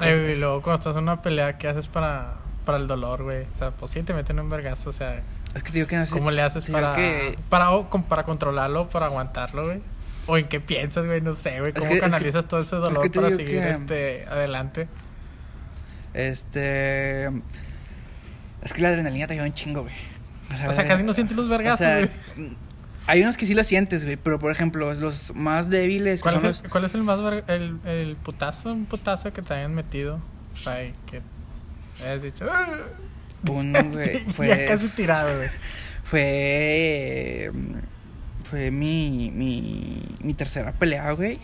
Eh, 0.02 0.34
y 0.36 0.40
luego 0.40 0.62
cuando 0.62 0.80
estás 0.80 0.96
en 0.98 1.04
una 1.04 1.22
pelea, 1.22 1.58
¿qué 1.58 1.68
haces 1.70 1.88
para, 1.88 2.34
para 2.66 2.78
el 2.78 2.88
dolor, 2.88 3.24
güey? 3.24 3.44
O 3.44 3.58
sea, 3.58 3.72
pues 3.72 3.92
sí, 3.92 4.04
te 4.04 4.14
meten 4.14 4.40
un 4.40 4.50
vergazo, 4.50 4.90
o 4.90 4.94
sea, 4.94 5.22
Es 5.54 5.64
que 5.64 5.70
te 5.72 5.76
digo 5.78 5.88
que 5.88 5.96
no 5.96 6.06
sé. 6.06 6.12
¿cómo 6.12 6.32
le 6.32 6.42
haces 6.42 6.70
para, 6.70 6.96
que- 6.96 7.38
para, 7.50 7.70
para 8.10 8.24
controlarlo, 8.24 8.90
para 8.90 9.06
aguantarlo, 9.06 9.66
güey? 9.68 9.82
¿O 10.28 10.38
en 10.38 10.48
qué 10.48 10.60
piensas, 10.60 11.06
güey? 11.06 11.22
No 11.22 11.34
sé, 11.34 11.60
güey. 11.60 11.72
Es 11.72 11.76
¿Cómo 11.80 11.88
que- 11.90 11.96
es 11.96 12.02
que- 12.04 12.10
canalizas 12.10 12.48
todo 12.48 12.60
ese 12.60 12.76
dolor 12.78 13.04
que 13.04 13.10
para 13.20 13.32
seguir 13.32 13.58
este, 13.58 14.26
adelante? 14.28 14.88
Este. 16.14 17.26
Es 18.64 18.74
que 18.74 18.82
la 18.82 18.90
adrenalina 18.90 19.28
te 19.28 19.34
ayuda 19.34 19.46
un 19.46 19.54
chingo, 19.54 19.82
güey. 19.84 19.94
O 20.68 20.72
sea, 20.72 20.86
casi 20.88 21.04
no 21.04 21.14
sientes 21.14 21.36
los 21.38 21.48
O 21.48 21.50
vergazos, 21.50 21.80
sea, 21.80 21.98
güey. 21.98 22.10
hay 23.08 23.22
unos 23.22 23.36
que 23.38 23.46
sí 23.46 23.54
lo 23.54 23.64
sientes, 23.64 24.04
güey. 24.04 24.16
Pero 24.18 24.40
por 24.40 24.52
ejemplo, 24.52 24.92
los 24.94 25.36
más 25.36 25.70
débiles. 25.70 26.22
¿Cuál, 26.22 26.36
es 26.36 26.44
el, 26.44 26.48
los- 26.50 26.64
¿Cuál 26.64 26.86
es 26.86 26.96
el 26.96 27.04
más 27.04 27.22
ver- 27.22 27.44
el, 27.48 27.80
el 27.86 28.16
putazo? 28.16 28.72
Un 28.72 28.86
putazo 28.86 29.32
que 29.34 29.42
te 29.42 29.54
hayan 29.54 29.74
metido. 29.76 30.20
O 30.54 30.58
sea, 30.58 30.78
que 31.06 31.22
hayas 32.04 32.22
dicho. 32.22 32.46
Uno, 33.50 33.84
güey. 33.92 34.20
Fue. 34.32 34.48
ya 34.48 34.66
casi 34.66 34.88
tirado, 34.90 35.36
güey. 35.36 35.50
Fue. 36.04 37.52
Fue 38.46 38.70
mi, 38.70 39.32
mi, 39.34 40.04
mi 40.22 40.34
tercera 40.36 40.72
pelea, 40.72 41.12
güey. 41.12 41.40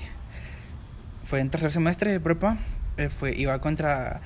Fue 1.23 1.39
en 1.39 1.49
tercer 1.49 1.71
semestre 1.71 2.11
de 2.11 2.19
prepa. 2.19 2.57
Eh, 2.97 3.09
fue, 3.09 3.35
iba 3.35 3.59
contra, 3.59 4.21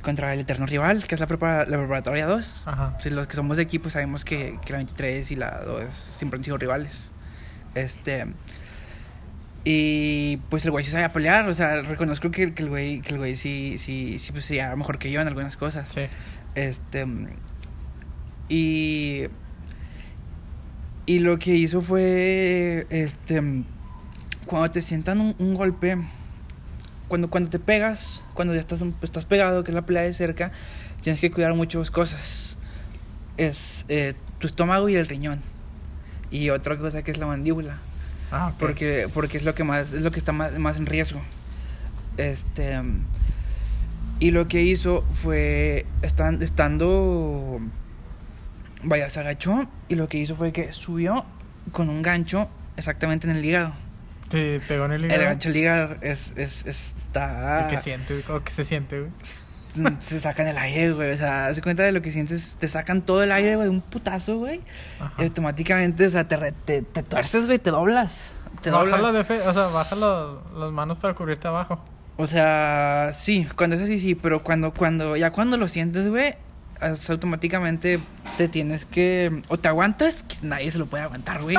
contra 0.00 0.32
el 0.32 0.40
eterno 0.40 0.64
rival, 0.64 1.06
que 1.06 1.14
es 1.14 1.20
la, 1.20 1.26
prepa, 1.26 1.66
la 1.66 1.76
preparatoria 1.76 2.26
2. 2.26 2.68
Ajá. 2.68 2.96
Los 3.10 3.26
que 3.26 3.36
somos 3.36 3.58
de 3.58 3.64
equipo 3.64 3.90
sabemos 3.90 4.24
que, 4.24 4.58
que 4.64 4.72
la 4.72 4.78
23 4.78 5.30
y 5.30 5.36
la 5.36 5.60
2 5.62 5.94
siempre 5.94 6.38
han 6.38 6.44
sido 6.44 6.56
rivales. 6.56 7.10
Este. 7.74 8.26
Y 9.64 10.38
pues 10.48 10.64
el 10.64 10.70
güey 10.70 10.84
sí 10.84 10.92
sabía 10.92 11.12
pelear. 11.12 11.46
O 11.48 11.54
sea, 11.54 11.82
reconozco 11.82 12.30
que, 12.30 12.54
que 12.54 12.62
el 12.62 12.70
güey, 12.70 13.02
que 13.02 13.12
el 13.12 13.18
güey 13.18 13.36
sí, 13.36 13.76
sí, 13.76 14.18
sí, 14.18 14.32
pues 14.32 14.46
sí, 14.46 14.58
mejor 14.76 14.98
que 14.98 15.10
yo 15.10 15.20
en 15.20 15.28
algunas 15.28 15.56
cosas. 15.56 15.86
Sí. 15.92 16.06
Este. 16.54 17.06
Y. 18.48 19.26
Y 21.06 21.20
lo 21.20 21.38
que 21.38 21.54
hizo 21.54 21.80
fue. 21.82 22.86
Este. 22.90 23.42
Cuando 24.44 24.70
te 24.70 24.82
sientan 24.82 25.20
un, 25.20 25.34
un 25.38 25.54
golpe. 25.54 25.96
Cuando, 27.08 27.30
cuando 27.30 27.48
te 27.50 27.60
pegas, 27.60 28.24
cuando 28.34 28.52
ya 28.54 28.60
estás, 28.60 28.82
estás 29.02 29.24
pegado, 29.24 29.62
que 29.62 29.70
es 29.70 29.74
la 29.76 29.86
pelea 29.86 30.02
de 30.02 30.12
cerca, 30.12 30.50
tienes 31.02 31.20
que 31.20 31.30
cuidar 31.30 31.54
muchas 31.54 31.90
cosas. 31.92 32.58
Es 33.36 33.84
eh, 33.88 34.14
tu 34.40 34.48
estómago 34.48 34.88
y 34.88 34.96
el 34.96 35.06
riñón. 35.06 35.40
Y 36.32 36.50
otra 36.50 36.76
cosa 36.76 37.02
que 37.04 37.12
es 37.12 37.18
la 37.18 37.26
mandíbula. 37.26 37.78
Ah, 38.32 38.48
ok. 38.48 38.58
Porque, 38.58 39.08
porque 39.14 39.36
es 39.38 39.44
lo 39.44 39.54
que 39.54 39.62
más, 39.62 39.92
es 39.92 40.02
lo 40.02 40.10
que 40.10 40.18
está 40.18 40.32
más, 40.32 40.58
más 40.58 40.78
en 40.78 40.86
riesgo. 40.86 41.20
Este 42.16 42.80
y 44.18 44.30
lo 44.30 44.48
que 44.48 44.62
hizo 44.62 45.04
fue 45.12 45.84
estan- 46.02 46.42
estando 46.42 47.60
vaya, 48.86 49.10
se 49.10 49.20
agachó 49.20 49.66
y 49.88 49.94
lo 49.96 50.08
que 50.08 50.18
hizo 50.18 50.34
fue 50.36 50.52
que 50.52 50.72
subió 50.72 51.24
con 51.72 51.88
un 51.90 52.02
gancho 52.02 52.48
exactamente 52.76 53.28
en 53.28 53.36
el 53.36 53.44
hígado. 53.44 53.72
Te 54.28 54.60
pegó 54.60 54.86
en 54.86 54.92
el 54.92 55.04
El 55.04 55.10
hígado. 55.10 55.24
gancho 55.24 55.48
del 55.50 55.58
hígado 55.58 55.96
es, 56.00 56.32
es, 56.36 56.66
está 56.66 57.66
¿Y 57.66 57.70
qué 57.70 57.78
siente? 57.78 58.24
¿O 58.28 58.42
qué 58.42 58.50
se 58.52 58.64
siente, 58.64 59.00
güey? 59.00 59.12
se 59.98 60.20
sacan 60.20 60.46
el 60.46 60.56
aire, 60.56 60.92
güey. 60.92 61.12
O 61.12 61.16
sea, 61.16 61.52
de 61.52 61.60
cuenta 61.60 61.82
de 61.82 61.92
lo 61.92 62.00
que 62.00 62.10
sientes. 62.10 62.56
Te 62.58 62.66
sacan 62.68 63.02
todo 63.02 63.22
el 63.22 63.30
aire, 63.30 63.56
güey, 63.56 63.68
de 63.68 63.74
un 63.74 63.82
putazo, 63.82 64.38
güey. 64.38 64.60
Ajá. 64.98 65.12
Y 65.18 65.24
automáticamente, 65.24 66.06
o 66.06 66.10
sea, 66.10 66.26
te, 66.26 66.36
re- 66.36 66.52
te, 66.52 66.80
te 66.82 67.02
tuerces, 67.02 67.44
güey, 67.46 67.58
te 67.58 67.70
doblas. 67.70 68.32
Te 68.62 68.70
Baja 68.70 68.84
doblas. 68.84 69.02
la 69.02 69.12
defe- 69.22 69.46
o 69.46 69.52
sea, 69.52 69.66
baja 69.66 69.94
la- 69.96 70.38
las 70.58 70.72
manos 70.72 70.96
para 70.98 71.12
cubrirte 71.14 71.46
abajo. 71.48 71.84
O 72.16 72.26
sea, 72.26 73.10
sí, 73.12 73.46
cuando 73.54 73.76
es 73.76 73.82
así, 73.82 74.00
sí, 74.00 74.14
pero 74.14 74.42
cuando, 74.42 74.72
cuando, 74.72 75.14
ya 75.16 75.30
cuando 75.32 75.58
lo 75.58 75.68
sientes, 75.68 76.08
güey, 76.08 76.34
automáticamente 76.80 77.98
te 78.36 78.48
tienes 78.48 78.84
que, 78.84 79.42
o 79.48 79.56
te 79.56 79.68
aguantas, 79.68 80.22
que 80.22 80.36
nadie 80.42 80.70
se 80.70 80.78
lo 80.78 80.86
puede 80.86 81.04
aguantar, 81.04 81.42
güey. 81.42 81.56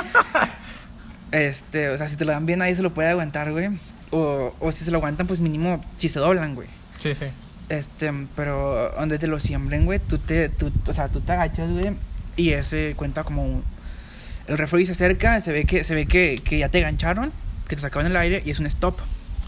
este, 1.32 1.90
o 1.90 1.98
sea, 1.98 2.08
si 2.10 2.16
te 2.16 2.26
lo 2.26 2.32
dan 2.32 2.46
bien, 2.46 2.60
nadie 2.60 2.76
se 2.76 2.82
lo 2.82 2.94
puede 2.94 3.10
aguantar, 3.10 3.52
güey. 3.52 3.70
O, 4.12 4.56
o 4.60 4.72
si 4.72 4.86
se 4.86 4.92
lo 4.92 4.98
aguantan, 4.98 5.28
pues 5.28 5.40
mínimo, 5.40 5.84
si 5.98 6.10
se 6.10 6.20
doblan, 6.20 6.56
güey. 6.56 6.70
Sí, 7.00 7.14
sí. 7.16 7.26
Este, 7.70 8.14
pero 8.36 8.94
donde 8.98 9.20
te 9.20 9.28
lo 9.28 9.40
siembren, 9.40 9.86
güey, 9.86 10.00
tú 10.00 10.18
te, 10.18 10.48
tú, 10.50 10.72
o 10.88 10.94
sea, 10.94 11.10
tú 11.10 11.20
te 11.20 11.34
agachas, 11.34 11.70
güey, 11.70 11.92
y 12.38 12.52
ese 12.52 12.94
cuenta 12.96 13.24
como 13.24 13.44
un... 13.44 13.64
El 14.48 14.58
referee 14.58 14.86
se 14.86 14.94
acerca, 14.94 15.42
se 15.42 15.52
ve 15.52 15.66
que, 15.66 15.84
se 15.84 15.94
ve 15.94 16.06
que, 16.06 16.42
que 16.42 16.60
ya 16.60 16.70
te 16.70 16.80
gancharon, 16.80 17.34
que 17.68 17.76
te 17.76 17.82
sacaron 17.82 18.10
el 18.10 18.16
aire, 18.16 18.42
y 18.46 18.52
es 18.52 18.60
un 18.60 18.66
stop 18.68 18.98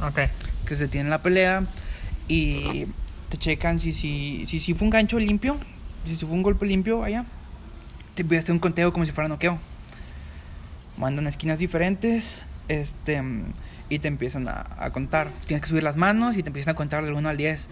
Ok. 0.01 0.19
que 0.65 0.75
se 0.75 0.89
tiene 0.89 1.09
la 1.09 1.21
pelea 1.21 1.63
y 2.27 2.87
te 3.29 3.37
checan 3.37 3.79
si 3.79 3.93
si, 3.93 4.45
si, 4.45 4.59
si 4.59 4.73
fue 4.73 4.85
un 4.85 4.91
gancho 4.91 5.19
limpio, 5.19 5.57
si 6.05 6.15
fue 6.15 6.31
un 6.35 6.43
golpe 6.43 6.65
limpio, 6.65 6.99
vaya, 6.99 7.25
te 8.15 8.23
voy 8.23 8.37
a 8.37 8.39
hacer 8.39 8.51
un 8.51 8.59
conteo 8.59 8.91
como 8.91 9.05
si 9.05 9.11
fuera 9.11 9.27
noqueo. 9.27 9.57
Mandan 10.97 11.27
esquinas 11.27 11.59
diferentes 11.59 12.43
este 12.67 13.21
y 13.89 13.99
te 13.99 14.07
empiezan 14.07 14.47
a, 14.47 14.67
a 14.77 14.91
contar. 14.91 15.31
Tienes 15.47 15.61
que 15.61 15.69
subir 15.69 15.83
las 15.83 15.95
manos 15.95 16.37
y 16.37 16.43
te 16.43 16.49
empiezan 16.49 16.73
a 16.73 16.75
contar 16.75 17.03
del 17.05 17.13
1 17.13 17.29
al 17.29 17.37
10 17.37 17.69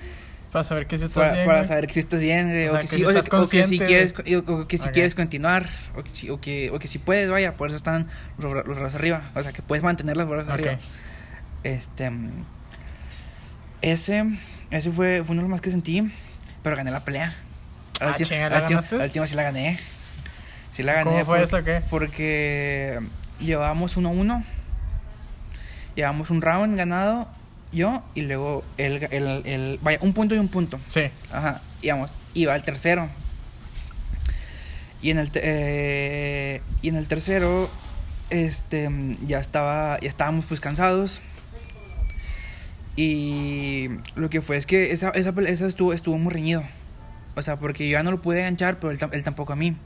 Para 0.51 0.63
saber 0.63 0.87
que 0.87 0.97
si 0.97 1.05
estás 1.05 1.23
para, 1.23 1.33
bien. 1.33 1.45
para 1.45 1.65
saber 1.65 1.87
que 1.87 1.93
si 1.93 1.99
estás 1.99 2.21
bien, 2.21 2.45
O 2.45 2.49
sea, 2.49 2.71
que 2.79 2.81
que 2.81 2.87
si, 2.87 2.97
si 2.97 3.03
o, 3.03 3.09
estás 3.09 3.25
o 3.27 3.29
que 3.29 3.47
si 3.47 3.59
consciente, 3.59 3.85
quieres 3.85 4.13
o 4.47 4.67
que 4.67 4.77
si 4.77 4.89
quieres 4.89 5.13
continuar 5.13 5.67
o 5.95 6.03
que 6.03 6.09
si, 6.09 6.29
o 6.29 6.39
que, 6.41 6.71
o 6.71 6.79
que 6.79 6.87
si 6.87 6.97
puedes, 6.97 7.29
vaya, 7.29 7.53
por 7.53 7.67
eso 7.67 7.77
están 7.77 8.07
los, 8.39 8.53
los 8.53 8.77
brazos 8.77 8.95
arriba, 8.95 9.29
o 9.35 9.43
sea, 9.43 9.53
que 9.53 9.61
puedes 9.61 9.83
mantener 9.83 10.17
los 10.17 10.27
brazos 10.27 10.49
arriba. 10.49 10.79
Este. 11.63 12.11
Ese. 13.81 14.25
Ese 14.71 14.91
fue, 14.91 15.23
fue 15.23 15.34
uno 15.34 15.41
de 15.43 15.47
los 15.47 15.49
más 15.51 15.62
que 15.62 15.69
sentí. 15.71 16.03
Pero 16.63 16.75
gané 16.75 16.91
la 16.91 17.03
pelea. 17.06 17.34
Ah, 18.01 18.08
último- 18.10 18.30
chinga, 18.30 18.49
¿la 18.49 18.58
al 18.58 18.63
al 18.63 19.01
último 19.06 19.25
sí 19.27 19.36
la 19.36 19.43
gané. 19.43 19.80
Sí 20.73 20.84
la 20.84 20.93
gané. 20.93 21.03
¿Cómo 21.06 21.25
fue 21.25 21.38
por- 21.38 21.43
eso 21.43 21.58
o 21.58 21.63
qué? 21.63 21.82
Porque 21.89 22.99
llevábamos 23.39 23.97
1-1. 23.97 24.43
Llevábamos 25.95 26.30
un 26.30 26.41
round 26.41 26.75
ganado. 26.77 27.27
Yo 27.71 28.03
y 28.15 28.21
luego 28.21 28.63
el, 28.77 29.03
el, 29.12 29.41
el- 29.45 29.80
Vaya, 29.82 29.97
un 30.01 30.13
punto 30.13 30.36
y 30.36 30.38
un 30.39 30.47
punto. 30.47 30.80
Sí. 30.89 31.10
Ajá, 31.32 31.62
íbamos, 31.82 32.12
iba 32.34 32.53
al 32.53 32.63
tercero. 32.63 33.10
Y 35.01 35.12
en 35.12 35.17
el 35.19 35.30
eh, 35.36 36.62
y 36.82 36.89
en 36.89 36.95
el 36.95 37.08
tercero 37.08 37.69
este 38.30 38.89
ya 39.25 39.39
estaba 39.39 39.99
ya 39.99 40.08
estábamos 40.10 40.45
pues 40.45 40.60
cansados. 40.60 41.21
Y 42.97 43.89
lo 44.15 44.29
que 44.29 44.41
fue 44.41 44.57
es 44.57 44.65
que 44.65 44.91
esa 44.91 45.12
esa, 45.12 45.33
esa 45.45 45.67
estuvo 45.67 45.93
estuvo 45.93 46.17
muy 46.17 46.33
reñido. 46.33 46.63
O 47.36 47.41
sea, 47.43 47.57
porque 47.57 47.88
yo 47.88 47.93
ya 47.93 48.03
no 48.03 48.10
lo 48.10 48.21
pude 48.21 48.41
ganchar, 48.41 48.79
pero 48.79 48.91
él, 48.91 48.99
él 49.12 49.23
tampoco 49.23 49.53
a 49.53 49.55
mí. 49.55 49.77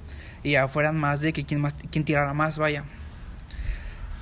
Y 0.43 0.52
ya 0.52 0.67
fueran 0.69 0.97
más 0.97 1.19
de 1.19 1.34
que 1.34 1.45
quien 1.45 1.60
más 1.60 1.76
quien 1.91 2.06
tirara 2.06 2.34
más, 2.34 2.58
vaya. 2.58 2.86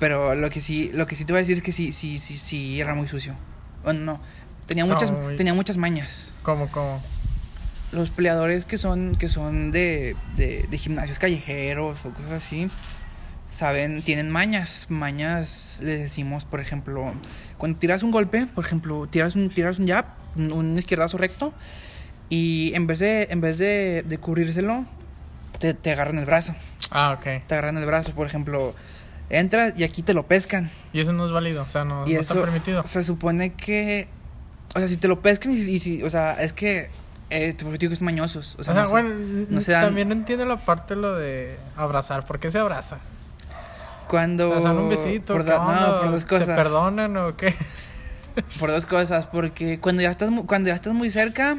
Pero 0.00 0.34
lo 0.34 0.50
que 0.50 0.60
sí 0.60 0.90
lo 0.92 1.06
que 1.06 1.14
sí 1.14 1.24
te 1.24 1.32
voy 1.32 1.38
a 1.38 1.42
decir 1.42 1.58
es 1.58 1.62
que 1.62 1.72
sí 1.72 1.92
sí 1.92 2.18
sí 2.18 2.36
sí 2.36 2.80
era 2.80 2.94
muy 2.94 3.06
sucio. 3.06 3.36
Bueno, 3.84 4.00
no. 4.00 4.20
Tenía 4.66 4.84
muchas 4.84 5.12
tenía 5.36 5.54
muchas 5.54 5.76
mañas 5.78 6.30
¿Cómo, 6.44 6.68
cómo? 6.68 7.02
los 7.90 8.10
peleadores 8.10 8.66
que 8.66 8.78
son 8.78 9.16
que 9.16 9.28
son 9.28 9.72
de, 9.72 10.14
de, 10.36 10.64
de 10.70 10.78
gimnasios 10.78 11.18
callejeros 11.18 12.04
o 12.04 12.10
cosas 12.10 12.32
así 12.32 12.70
saben 13.50 14.02
tienen 14.02 14.30
mañas 14.30 14.86
mañas 14.88 15.78
les 15.82 15.98
decimos 15.98 16.44
por 16.44 16.60
ejemplo 16.60 17.12
cuando 17.58 17.78
tiras 17.78 18.02
un 18.02 18.10
golpe 18.12 18.46
por 18.46 18.64
ejemplo 18.64 19.06
tiras 19.08 19.34
un 19.36 19.50
tiras 19.50 19.78
un 19.78 19.88
jab 19.88 20.04
un, 20.36 20.78
izquierdazo 20.78 21.18
recto 21.18 21.52
y 22.28 22.72
en 22.74 22.86
vez 22.86 23.00
de 23.00 23.26
en 23.30 23.40
vez 23.40 23.58
de, 23.58 24.04
de 24.06 24.18
cubrírselo 24.18 24.84
te, 25.58 25.74
te 25.74 25.90
agarran 25.92 26.18
el 26.18 26.24
brazo 26.26 26.54
Ah, 26.92 27.12
ok. 27.18 27.44
te 27.46 27.54
agarran 27.54 27.76
el 27.76 27.84
brazo 27.86 28.12
por 28.14 28.26
ejemplo 28.26 28.74
entras 29.30 29.74
y 29.76 29.84
aquí 29.84 30.02
te 30.02 30.14
lo 30.14 30.26
pescan 30.26 30.70
Y 30.92 31.00
eso 31.00 31.12
no 31.12 31.26
es 31.26 31.32
válido, 31.32 31.62
o 31.62 31.68
sea, 31.68 31.84
no, 31.84 32.06
y 32.06 32.14
no 32.14 32.20
eso 32.20 32.34
está 32.34 32.44
permitido. 32.44 32.84
se 32.86 33.02
supone 33.04 33.52
que 33.54 34.08
o 34.74 34.78
sea 34.78 34.86
si 34.88 34.96
te 34.96 35.08
lo 35.08 35.20
pescan 35.20 35.52
y, 35.52 35.56
si- 35.58 35.72
y 35.74 35.78
si 35.80 36.02
o 36.04 36.10
sea 36.10 36.40
es 36.40 36.52
que 36.52 36.88
Eh, 37.32 37.54
porque 37.62 37.78
digo 37.78 37.90
que 37.90 37.96
son 37.96 38.06
mañosos. 38.06 38.56
O 38.58 38.62
O 38.62 38.64
sea, 38.64 38.74
sea, 38.74 38.82
no 38.82 38.86
se- 38.88 38.92
bueno, 38.92 39.10
no 39.50 39.60
se 39.60 39.70
dan- 39.70 39.84
también 39.84 40.08
no 40.08 40.14
entiendo 40.14 40.44
la 40.46 40.56
parte 40.56 40.96
lo 40.96 41.14
de 41.14 41.56
abrazar. 41.76 42.26
¿Por 42.26 42.40
qué 42.40 42.50
se 42.50 42.58
abraza? 42.58 42.98
Cuando. 44.10 44.54
¿Se 44.58 44.64
dan 44.64 44.76
un 44.78 44.88
besito? 44.90 45.32
Por 45.32 45.44
¿qué 45.44 45.50
da- 45.52 45.60
onda? 45.60 45.80
no, 45.80 46.00
por 46.02 46.10
dos 46.10 46.24
cosas. 46.26 46.46
¿Se 46.48 46.54
perdonan 46.54 47.16
o 47.16 47.36
qué? 47.36 47.54
Por 48.60 48.70
dos 48.70 48.86
cosas, 48.86 49.26
porque 49.26 49.80
cuando 49.80 50.02
ya 50.02 50.10
estás 50.10 50.30
cuando 50.46 50.68
ya 50.68 50.74
estás 50.76 50.92
muy 50.94 51.10
cerca, 51.10 51.56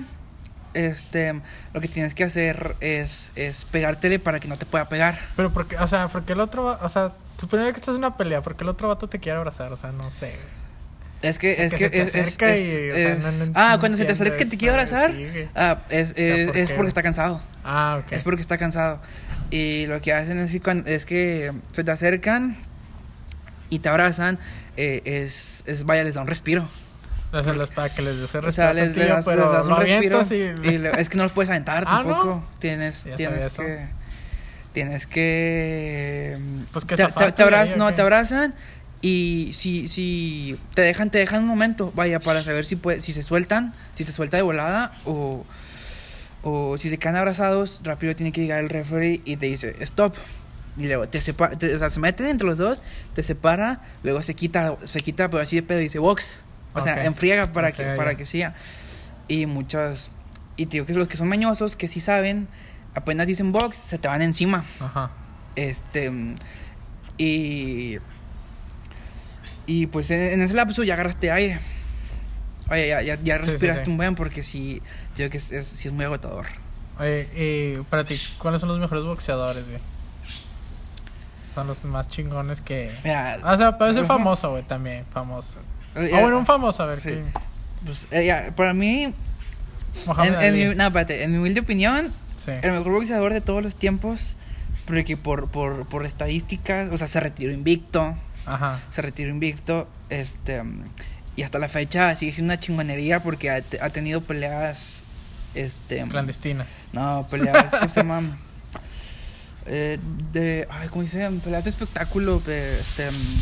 este, 0.73 1.41
lo 1.73 1.81
que 1.81 1.87
tienes 1.89 2.15
que 2.15 2.23
hacer 2.23 2.75
es, 2.79 3.31
es 3.35 3.65
pegártele 3.65 4.19
para 4.19 4.39
que 4.39 4.47
no 4.47 4.57
te 4.57 4.65
pueda 4.65 4.87
pegar. 4.87 5.19
Pero 5.35 5.51
porque, 5.51 5.77
o 5.77 5.87
sea, 5.87 6.07
porque 6.07 6.31
el 6.33 6.39
otro, 6.39 6.77
o 6.81 6.89
sea, 6.89 7.11
suponiendo 7.37 7.73
que 7.73 7.79
estás 7.79 7.95
en 7.95 7.99
una 7.99 8.15
pelea, 8.17 8.41
porque 8.41 8.63
el 8.63 8.69
otro 8.69 8.87
vato 8.87 9.09
te 9.09 9.19
quiere 9.19 9.37
abrazar, 9.37 9.71
o 9.73 9.77
sea, 9.77 9.91
no 9.91 10.11
sé. 10.11 10.33
Es 11.21 11.37
que 11.37 11.65
es 11.65 11.71
que 11.73 11.77
se 11.77 11.89
te 11.89 12.01
es, 12.01 12.15
es- 12.15 12.25
acerca 12.25 12.55
es- 12.55 13.51
ah, 13.53 13.77
cuando 13.79 13.97
se 13.97 14.05
te 14.05 14.13
acerca 14.13 14.37
que 14.37 14.45
te 14.45 14.57
quiere 14.57 14.73
abrazar, 14.73 15.13
ah, 15.55 15.77
es, 15.89 16.09
sea, 16.09 16.35
es, 16.35 16.45
¿por 16.47 16.57
es 16.57 16.69
qué, 16.69 16.75
porque 16.75 16.87
está 16.87 17.03
cansado. 17.03 17.41
Ah, 17.63 17.99
ok. 18.03 18.13
Es 18.13 18.23
porque 18.23 18.41
está 18.41 18.57
cansado. 18.57 19.01
Y 19.51 19.85
lo 19.87 20.01
que 20.01 20.13
hacen 20.13 20.39
es 20.39 20.51
que, 20.51 20.83
es 20.85 21.05
que 21.05 21.51
se 21.73 21.83
te 21.83 21.91
acercan 21.91 22.55
y 23.69 23.79
te 23.79 23.89
abrazan, 23.89 24.39
eh, 24.77 25.01
es, 25.05 25.63
es, 25.67 25.85
vaya, 25.85 26.03
les 26.03 26.15
da 26.15 26.21
un 26.21 26.27
respiro. 26.27 26.67
Les- 27.33 27.69
para 27.69 27.87
que 27.93 28.01
les 28.01 28.19
deje 28.19 28.37
O 28.39 28.51
sea, 28.51 28.73
les, 28.73 28.93
tío, 28.93 29.03
les 29.03 29.09
das, 29.09 29.25
pero 29.25 29.43
les 29.45 29.53
das 29.53 29.65
lo 29.67 29.75
un 29.75 29.81
respiro. 29.81 30.21
y... 30.63 30.67
y 30.69 30.77
le- 30.77 30.91
es 31.01 31.07
que 31.09 31.17
no 31.17 31.23
los 31.23 31.31
puedes 31.31 31.49
aventar 31.49 31.83
Ah, 31.87 32.01
tampoco. 32.03 32.25
¿no? 32.25 32.47
Tienes, 32.59 33.03
Ya 33.05 33.15
tienes 33.15 33.53
que. 33.57 33.87
Tienes 34.73 35.05
que. 35.07 36.37
Pues 36.71 36.85
que 36.85 36.95
te, 36.95 37.05
te, 37.05 37.11
te 37.31 37.43
abraz- 37.43 37.67
de 37.67 37.73
ahí, 37.73 37.73
¿o 37.73 37.77
no, 37.77 37.93
te 37.93 38.01
abrazan 38.01 38.53
y 39.01 39.51
si, 39.53 39.87
si 39.87 40.57
te 40.75 40.81
dejan, 40.81 41.09
te 41.09 41.17
dejan 41.17 41.41
un 41.43 41.47
momento, 41.49 41.91
vaya, 41.95 42.19
para 42.19 42.43
saber 42.43 42.65
si 42.65 42.75
puede, 42.75 43.01
si 43.01 43.13
se 43.13 43.23
sueltan, 43.23 43.73
si 43.95 44.05
te 44.05 44.11
suelta 44.13 44.37
de 44.37 44.43
volada 44.43 44.91
o, 45.05 45.43
o 46.43 46.77
si 46.77 46.89
se 46.89 46.97
quedan 46.97 47.15
abrazados, 47.15 47.79
rápido 47.83 48.15
tiene 48.15 48.31
que 48.31 48.41
llegar 48.41 48.59
el 48.59 48.69
referee 48.69 49.21
y 49.25 49.37
te 49.37 49.45
dice 49.47 49.75
stop. 49.81 50.15
Y 50.77 50.83
luego 50.87 51.07
te 51.07 51.19
separa, 51.21 51.57
te- 51.57 51.75
o 51.75 51.79
sea, 51.79 51.89
se 51.89 51.99
meten 51.99 52.27
entre 52.27 52.47
los 52.47 52.57
dos, 52.57 52.81
te 53.13 53.23
separa, 53.23 53.81
luego 54.03 54.23
se 54.23 54.33
quita, 54.35 54.77
se 54.85 55.01
quita, 55.01 55.29
pero 55.29 55.43
así 55.43 55.57
de 55.57 55.63
pedo 55.63 55.79
dice 55.79 55.99
box. 55.99 56.39
O 56.73 56.79
sea, 56.81 57.03
enfriega 57.03 57.51
para 57.51 57.73
que, 57.73 57.83
para 57.97 58.15
que 58.15 58.25
siga. 58.25 58.53
Y 59.27 59.45
muchos, 59.45 60.11
y 60.55 60.67
te 60.67 60.71
digo 60.77 60.85
que 60.85 60.93
los 60.93 61.07
que 61.09 61.17
son 61.17 61.27
mañosos, 61.27 61.75
que 61.75 61.89
sí 61.89 61.99
saben, 61.99 62.47
apenas 62.95 63.27
dicen 63.27 63.51
box, 63.51 63.75
se 63.77 63.97
te 63.97 64.07
van 64.07 64.21
encima. 64.21 64.63
Ajá. 64.79 65.11
Este. 65.57 66.09
Y. 67.17 67.97
Y 69.67 69.85
pues 69.87 70.09
en, 70.11 70.21
en 70.21 70.41
ese 70.41 70.53
lapso 70.53 70.83
ya 70.83 70.93
agarraste 70.95 71.31
aire. 71.31 71.59
Oye, 72.69 72.87
ya, 72.87 73.01
ya, 73.01 73.19
ya 73.21 73.37
Sí, 73.39 73.43
sí, 73.45 73.51
respiraste 73.51 73.85
sí. 73.85 73.91
un 73.91 73.97
buen 73.97 74.15
porque 74.15 74.43
sí, 74.43 74.81
digo 75.15 75.29
que 75.29 75.37
es, 75.37 75.51
es, 75.51 75.67
sí 75.67 75.87
es 75.87 75.93
muy 75.93 76.05
agotador. 76.05 76.47
Y 77.35 77.77
para 77.89 78.03
ti, 78.05 78.19
¿cuáles 78.37 78.61
son 78.61 78.69
los 78.69 78.79
mejores 78.79 79.03
boxeadores, 79.03 79.65
güey? 79.67 79.79
Son 81.53 81.67
los 81.67 81.83
más 81.83 82.07
chingones 82.07 82.61
que... 82.61 82.91
Mira, 83.03 83.39
O 83.43 83.57
sea, 83.57 83.77
puede 83.77 83.93
ser 83.93 84.05
famoso, 84.05 84.51
güey, 84.51 84.63
también, 84.63 85.03
famoso. 85.11 85.55
eh, 85.95 86.11
Ah, 86.13 86.21
bueno, 86.21 86.37
un 86.37 86.45
famoso, 86.45 86.83
a 86.83 86.85
ver, 86.85 87.01
sí. 87.01 87.09
sí. 87.09 87.21
pues, 87.83 88.07
eh, 88.11 88.25
ya, 88.25 88.53
para 88.55 88.73
mí, 88.73 89.13
en, 90.41 90.53
mi, 90.53 90.75
no, 90.75 90.83
espérate, 90.85 91.23
en 91.23 91.31
mi 91.31 91.37
humilde 91.39 91.61
opinión, 91.61 92.11
Sí. 92.37 92.51
el 92.61 92.71
mejor 92.71 92.93
boxeador 92.93 93.33
de 93.33 93.41
todos 93.41 93.61
los 93.61 93.75
tiempos, 93.75 94.35
porque 94.87 95.17
por, 95.17 95.49
por, 95.49 95.85
por 95.87 96.05
estadísticas, 96.05 96.89
o 96.91 96.97
sea, 96.97 97.07
se 97.07 97.19
retiró 97.19 97.51
invicto, 97.51 98.15
Ajá. 98.45 98.79
se 98.89 99.01
retiró 99.01 99.29
invicto, 99.29 99.87
este, 100.09 100.63
y 101.41 101.43
hasta 101.43 101.57
la 101.57 101.67
fecha 101.67 102.15
sigue 102.15 102.33
siendo 102.33 102.53
una 102.53 102.59
chingonería 102.59 103.19
porque 103.23 103.49
ha, 103.49 103.61
te- 103.63 103.81
ha 103.81 103.89
tenido 103.89 104.21
peleas, 104.21 105.01
este, 105.55 106.03
Clandestinas. 106.03 106.67
no, 106.93 107.27
peleas, 107.31 107.73
¿cómo 107.75 107.89
se 107.89 107.99
llama? 108.01 108.37
Eh, 109.65 109.97
de, 110.31 110.67
ay, 110.69 110.87
¿cómo 110.89 111.01
dice? 111.01 111.27
Peleas 111.43 111.63
de 111.63 111.71
espectáculo, 111.71 112.39
de, 112.41 112.79
este, 112.79 113.09
mm, 113.09 113.41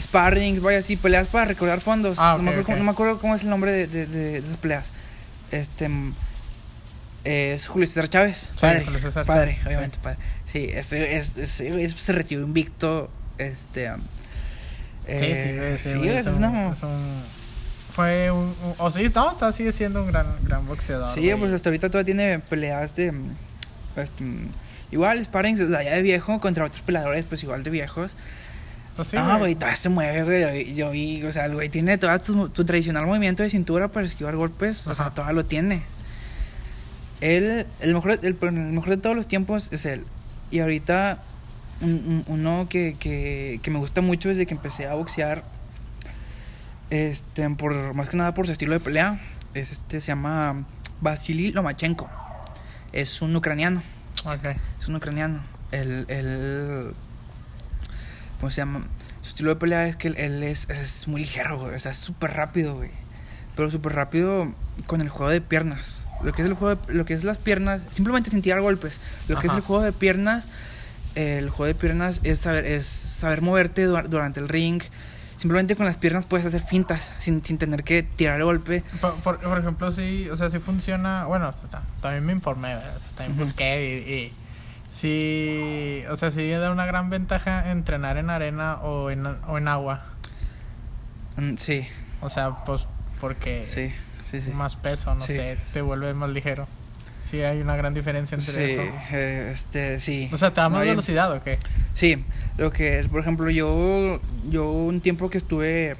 sparring, 0.00 0.62
vaya 0.62 0.78
así, 0.78 0.96
peleas 0.96 1.26
para 1.28 1.44
recaudar 1.46 1.80
fondos. 1.80 2.18
Ah, 2.18 2.34
no, 2.36 2.44
me 2.44 2.50
acuerdo, 2.50 2.64
cómo- 2.64 2.74
ok. 2.74 2.78
no 2.78 2.84
me 2.84 2.90
acuerdo 2.92 3.18
cómo 3.20 3.34
es 3.34 3.42
el 3.42 3.50
nombre 3.50 3.72
de, 3.72 3.86
de, 3.86 4.06
de- 4.06 4.38
esas 4.38 4.56
peleas. 4.56 4.90
Este, 5.50 5.88
mm, 5.88 6.14
es 7.24 7.66
Julio 7.66 7.86
César 7.86 8.08
Chávez, 8.08 8.38
Sí, 8.52 8.58
padre, 8.60 8.84
Julio 8.84 9.00
César 9.00 9.26
padre, 9.26 9.52
Chávez, 9.52 9.66
obviamente, 9.66 9.98
padre. 10.02 10.18
Sí, 10.50 10.70
este, 10.72 11.16
es, 11.16 11.36
es- 11.36 11.60
es- 11.60 11.92
se 11.92 12.12
retiró 12.12 12.42
invicto, 12.42 13.10
este, 13.38 13.92
um, 13.92 14.00
Sí, 15.06 15.18
sí, 15.18 15.24
eh, 15.24 15.76
sí, 15.78 15.90
sí, 15.90 15.96
güey, 15.98 16.10
es 16.10 16.26
es 16.26 16.38
un- 16.38 16.44
una- 16.44 16.72
es 16.72 16.82
un- 16.82 17.22
Fue 17.92 18.30
un... 18.30 18.38
un- 18.64 18.74
O 18.78 18.90
sí, 18.90 19.10
no, 19.14 19.30
está, 19.32 19.50
sigue 19.52 19.72
siendo 19.72 20.02
un 20.04 20.08
gran, 20.12 20.26
gran 20.42 20.66
boxeador. 20.66 21.12
Sí, 21.12 21.20
güey. 21.22 21.36
pues 21.38 21.52
hasta 21.52 21.68
ahorita 21.70 21.88
todavía 21.90 22.04
tiene 22.14 22.38
peleas 22.38 22.94
de. 22.96 23.12
este, 23.96 24.22
mm, 24.24 24.48
igual, 24.92 25.22
sparring 25.24 25.56
desde 25.56 25.76
allá 25.76 25.92
de 25.96 26.02
viejo 26.02 26.40
contra 26.40 26.64
otros 26.64 26.82
peleadores, 26.82 27.24
pues 27.28 27.42
igual 27.42 27.62
de 27.64 27.70
viejos. 27.70 28.12
Pues 28.96 29.08
sí, 29.08 29.16
ah, 29.18 29.36
güey. 29.38 29.54
todavía 29.54 29.76
se 29.76 29.88
mueve, 29.88 30.22
güey. 30.22 30.74
Yo, 30.74 30.90
vi- 30.90 31.24
o 31.24 31.32
sea, 31.32 31.46
el 31.46 31.54
güey 31.54 31.68
tiene 31.68 31.98
todo 31.98 32.16
tu, 32.20 32.48
tu 32.50 32.64
tradicional 32.64 33.06
movimiento 33.06 33.42
de 33.42 33.50
cintura 33.50 33.88
para 33.88 34.06
esquivar 34.06 34.36
golpes. 34.36 34.86
O 34.86 34.94
sea, 34.94 35.06
Ajá. 35.06 35.14
todavía 35.14 35.34
lo 35.34 35.44
tiene. 35.46 35.82
Él, 37.20 37.66
el 37.80 37.94
mejor, 37.94 38.12
el, 38.22 38.36
el 38.40 38.52
mejor 38.52 38.90
de 38.90 38.96
todos 38.96 39.16
los 39.16 39.26
tiempos 39.26 39.68
es 39.72 39.84
él. 39.84 40.04
Y 40.50 40.60
ahorita, 40.60 41.18
un- 41.80 41.90
un- 41.90 42.24
uno 42.26 42.66
que, 42.68 42.96
que, 42.98 43.60
que 43.62 43.70
me 43.70 43.78
gusta 43.78 44.00
mucho 44.00 44.28
desde 44.28 44.46
que 44.46 44.54
empecé 44.54 44.86
a 44.86 44.94
boxear, 44.94 45.42
este, 46.90 47.48
por, 47.50 47.94
más 47.94 48.08
que 48.08 48.16
nada 48.16 48.34
por 48.34 48.46
su 48.46 48.52
estilo 48.52 48.72
de 48.72 48.80
pelea, 48.80 49.20
es 49.54 49.72
este, 49.72 50.00
se 50.00 50.08
llama 50.08 50.64
Vasily 51.00 51.52
Lomachenko. 51.52 52.08
Es 52.92 53.22
un 53.22 53.34
ucraniano. 53.36 53.82
Ok. 54.24 54.56
Es 54.80 54.88
un 54.88 54.96
ucraniano. 54.96 55.40
El, 55.70 56.04
el, 56.08 56.92
¿Cómo 58.40 58.50
se 58.50 58.56
llama? 58.58 58.82
Su 59.22 59.28
estilo 59.30 59.50
de 59.50 59.56
pelea 59.56 59.86
es 59.86 59.96
que 59.96 60.08
él, 60.08 60.16
él 60.18 60.42
es, 60.42 60.68
es 60.70 61.06
muy 61.06 61.20
ligero, 61.20 61.58
güey. 61.58 61.74
O 61.74 61.78
sea, 61.80 61.92
es 61.92 61.98
súper 61.98 62.32
rápido, 62.32 62.74
güey. 62.76 62.90
Pero 63.54 63.70
súper 63.70 63.92
rápido 63.94 64.52
con 64.86 65.00
el 65.00 65.08
juego 65.08 65.30
de 65.30 65.40
piernas. 65.40 66.04
Lo 66.22 66.32
que 66.32 66.42
es 66.42 66.48
el 66.48 66.54
juego 66.54 66.74
de- 66.80 66.94
lo 66.94 67.04
que 67.04 67.14
es 67.14 67.22
las 67.24 67.38
piernas, 67.38 67.80
simplemente 67.90 68.30
sin 68.30 68.42
tirar 68.42 68.60
golpes. 68.60 69.00
Lo 69.28 69.38
que 69.38 69.46
es 69.46 69.52
el 69.54 69.60
juego 69.60 69.82
de 69.82 69.92
piernas, 69.92 70.46
el 71.14 71.50
juego 71.50 71.66
de 71.66 71.74
piernas 71.74 72.20
es 72.24 72.40
saber, 72.40 72.64
es 72.66 72.86
saber 72.86 73.42
moverte 73.42 73.84
dura- 73.86 74.02
durante 74.08 74.40
el 74.40 74.48
ring. 74.48 74.82
Simplemente 75.36 75.74
con 75.74 75.86
las 75.86 75.96
piernas 75.96 76.26
puedes 76.26 76.44
hacer 76.46 76.60
fintas 76.60 77.12
sin, 77.18 77.42
sin 77.42 77.56
tener 77.56 77.82
que 77.82 78.02
tirar 78.02 78.36
el 78.36 78.44
golpe. 78.44 78.82
Por, 79.00 79.14
por, 79.22 79.38
por 79.40 79.58
ejemplo, 79.58 79.90
sí, 79.90 80.28
o 80.30 80.36
sea, 80.36 80.50
sí 80.50 80.58
funciona. 80.58 81.24
Bueno, 81.24 81.54
también 82.02 82.26
me 82.26 82.32
informé, 82.32 82.74
¿verdad? 82.74 82.94
O 82.96 83.00
sea, 83.00 83.08
también 83.16 83.38
busqué 83.38 84.02
y, 84.06 84.12
y 84.12 84.32
sí, 84.90 86.02
o 86.10 86.16
sea, 86.16 86.30
sí 86.30 86.48
da 86.50 86.70
una 86.70 86.84
gran 86.84 87.08
ventaja 87.10 87.70
entrenar 87.72 88.18
en 88.18 88.28
arena 88.28 88.76
o 88.82 89.10
en, 89.10 89.24
o 89.26 89.56
en 89.58 89.68
agua. 89.68 90.04
Mm, 91.36 91.54
Sí, 91.56 91.86
O 92.20 92.28
sea, 92.28 92.64
pues 92.64 92.86
porque 93.18 93.64
sí, 93.66 93.92
sí, 94.22 94.40
sí. 94.42 94.50
más 94.50 94.76
peso, 94.76 95.14
no 95.14 95.20
sé, 95.20 95.58
te 95.72 95.80
vuelve 95.80 96.12
más 96.12 96.28
ligero. 96.30 96.66
Sí, 97.22 97.42
hay 97.42 97.60
una 97.60 97.76
gran 97.76 97.94
diferencia 97.94 98.36
entre 98.36 98.52
Sí, 98.66 98.72
eso. 98.72 98.82
eh, 99.12 99.50
este, 99.54 100.00
sí. 100.00 100.28
O 100.32 100.36
sea, 100.36 100.52
¿te 100.52 100.60
da 100.60 100.68
más 100.68 100.80
velocidad 100.84 101.30
o 101.32 101.42
qué? 101.44 101.58
Sí, 101.92 102.24
lo 102.56 102.72
que 102.72 102.98
es, 103.00 103.08
por 103.08 103.20
ejemplo, 103.20 103.48
yo, 103.50 104.20
yo 104.48 104.70
un 104.70 105.00
tiempo 105.00 105.30
que 105.30 105.38
estuve, 105.38 105.96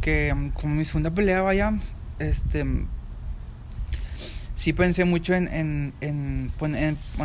que 0.00 0.32
mm, 0.34 0.48
como 0.50 0.74
mi 0.76 0.84
segunda 0.84 1.10
pelea, 1.10 1.42
vaya, 1.42 1.74
este, 2.18 2.64
mm, 2.64 2.86
sí 4.54 4.72
pensé 4.72 5.04
mucho 5.04 5.34
en, 5.34 5.48
en, 5.48 5.92
en, 6.00 6.52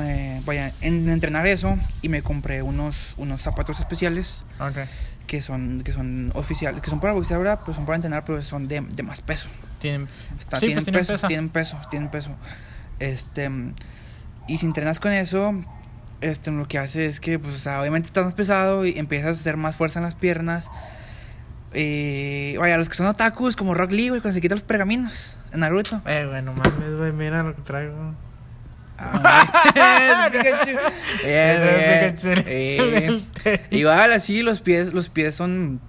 eh, 0.01 0.41
vaya, 0.45 0.73
en 0.81 1.07
entrenar 1.09 1.45
eso 1.47 1.77
y 2.01 2.09
me 2.09 2.21
compré 2.23 2.61
unos, 2.63 3.13
unos 3.17 3.41
zapatos 3.41 3.79
especiales 3.79 4.43
Ok. 4.59 4.77
que 5.27 5.41
son, 5.41 5.81
que 5.83 5.93
son 5.93 6.31
oficiales, 6.33 6.81
que 6.81 6.89
son 6.89 6.99
para 6.99 7.13
boxear, 7.13 7.39
¿verdad? 7.39 7.59
Pero 7.63 7.75
son 7.75 7.85
para 7.85 7.95
entrenar, 7.97 8.25
pero 8.25 8.41
son 8.41 8.67
de, 8.67 8.81
de 8.81 9.03
más 9.03 9.21
peso. 9.21 9.47
Tienen, 9.79 10.07
Está- 10.39 10.59
Sí, 10.59 10.67
tienen, 10.67 10.83
pues 10.83 10.85
tienen 10.85 11.05
peso, 11.05 11.27
tienen 11.27 11.49
peso, 11.49 11.77
tienen 11.89 12.09
peso. 12.09 12.31
Este, 12.99 13.49
y 14.47 14.57
si 14.57 14.65
entrenas 14.65 14.99
con 14.99 15.11
eso, 15.11 15.53
este, 16.21 16.51
lo 16.51 16.67
que 16.67 16.79
hace 16.79 17.05
es 17.05 17.19
que, 17.19 17.37
pues, 17.39 17.53
o 17.55 17.59
sea, 17.59 17.79
obviamente 17.81 18.07
estás 18.07 18.25
más 18.25 18.33
pesado 18.33 18.85
y 18.85 18.97
empiezas 18.97 19.27
a 19.29 19.31
hacer 19.31 19.57
más 19.57 19.75
fuerza 19.75 19.99
en 19.99 20.05
las 20.05 20.15
piernas. 20.15 20.69
Y, 21.73 22.55
vaya, 22.57 22.77
los 22.77 22.89
que 22.89 22.95
son 22.95 23.07
otakus, 23.07 23.55
como 23.55 23.73
Rock 23.73 23.91
Lee, 23.91 24.09
güey, 24.09 24.21
cuando 24.21 24.33
se 24.33 24.41
quitan 24.41 24.55
los 24.57 24.63
pergaminos 24.65 25.35
en 25.51 25.59
Naruto. 25.59 26.01
eh, 26.05 26.25
güey, 26.27 26.41
no 26.41 26.53
mames, 26.53 26.95
güey, 26.97 27.11
mira 27.11 27.43
lo 27.43 27.55
que 27.55 27.61
traigo. 27.61 28.15
Ah, 28.99 30.29
Pikachu. 30.31 30.71
Bien, 31.23 31.57
bien. 31.61 32.15
Pikachu. 32.15 32.43
Eh, 32.47 33.21
Igual 33.69 34.11
así 34.13 34.41
los 34.41 34.61
pies, 34.61 34.91
los 34.93 35.09
pies 35.09 35.35
son 35.35 35.79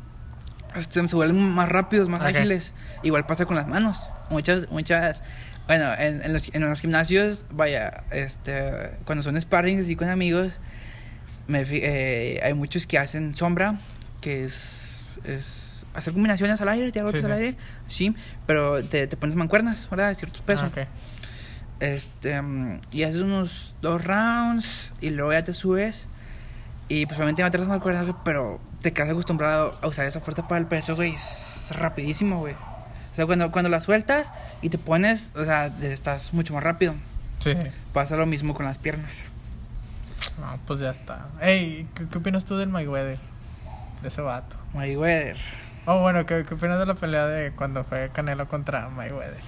se 0.79 1.16
vuelven 1.16 1.51
más 1.53 1.69
rápidos, 1.69 2.09
más 2.09 2.21
Ok. 2.23 2.29
ágiles. 2.29 2.73
Igual 3.03 3.27
pasa 3.27 3.47
con 3.47 3.57
las 3.57 3.66
manos. 3.66 4.12
Muchas, 4.31 4.71
muchas. 4.71 5.23
Bueno, 5.66 5.93
en, 5.99 6.23
en 6.23 6.33
los, 6.33 6.55
en 6.55 6.69
los 6.69 6.81
gimnasios, 6.81 7.47
vaya, 7.51 8.05
este, 8.11 8.93
cuando 9.05 9.23
son 9.23 9.39
sparrings 9.41 9.85
así 9.85 9.97
con 9.97 10.09
amigos, 10.09 10.53
me 11.47 11.61
eh, 11.69 12.41
hay 12.43 12.55
muchos 12.55 12.87
que 12.87 12.99
hacen 12.99 13.35
sombra, 13.37 13.77
que 14.23 14.45
es, 14.45 15.03
es 15.25 15.85
hacer 15.95 16.14
combinaciones 16.14 16.61
al 16.62 16.69
aire, 16.71 16.91
tirar 16.91 17.05
golpes 17.07 17.25
Sí, 17.25 17.31
al 17.31 17.39
sí. 17.39 17.45
aire, 17.45 17.57
sí, 17.87 18.16
pero 18.47 18.83
te, 18.85 19.07
te 19.07 19.16
pones 19.19 19.37
mancuernas, 19.37 19.89
¿verdad? 19.91 20.09
De 20.09 20.14
ciertos 20.14 20.41
pesos. 20.43 20.71
Ah, 20.75 20.81
ok. 20.83 20.89
Este, 21.81 22.41
y 22.91 23.03
haces 23.05 23.21
unos 23.21 23.75
dos 23.83 24.03
rounds 24.05 24.93
y 25.01 25.11
luego 25.11 25.33
ya 25.33 25.45
te 25.45 25.55
subes. 25.55 26.07
Y 26.89 27.05
pues 27.07 27.19
obviamente 27.19 27.49
te 27.51 27.59
las 27.59 27.69
mancuernas, 27.69 28.07
pero 28.25 28.59
te 28.83 28.93
quedas 28.93 29.11
acostumbrado 29.11 29.76
a 29.83 29.87
usar 29.87 30.07
esa 30.07 30.20
fuerza 30.20 30.47
para 30.47 30.61
el 30.61 30.66
peso, 30.66 30.95
güey. 30.95 31.14
Es 31.14 31.72
rapidísimo, 31.76 32.39
güey. 32.41 32.55
O 32.55 33.14
sea, 33.14 33.26
cuando, 33.26 33.51
cuando 33.51 33.68
la 33.68 33.81
sueltas 33.81 34.33
y 34.62 34.70
te 34.70 34.79
pones, 34.79 35.33
o 35.35 35.45
sea, 35.45 35.66
estás 35.83 36.33
mucho 36.33 36.55
más 36.55 36.62
rápido. 36.62 36.95
Sí. 37.41 37.55
Pasa 37.93 38.16
lo 38.16 38.26
mismo 38.26 38.55
con 38.55 38.66
las 38.66 38.79
piernas. 38.79 39.26
No, 40.41 40.59
pues 40.66 40.81
ya 40.81 40.91
está. 40.91 41.26
Ey, 41.41 41.89
¿qué, 41.95 42.07
qué 42.09 42.18
opinas 42.18 42.45
tú 42.45 42.57
del 42.57 42.68
Mayweather? 42.68 43.18
De 44.03 44.09
ese 44.09 44.20
vato. 44.20 44.57
Mayweather. 44.74 45.37
Oh, 45.87 46.01
bueno, 46.01 46.26
¿qué, 46.26 46.45
qué 46.47 46.55
opinas 46.55 46.79
de 46.79 46.87
la 46.87 46.95
pelea 46.95 47.26
de 47.26 47.53
cuando 47.53 47.85
fue 47.85 48.11
Canelo 48.12 48.49
contra 48.49 48.89
Mayweather? 48.89 49.39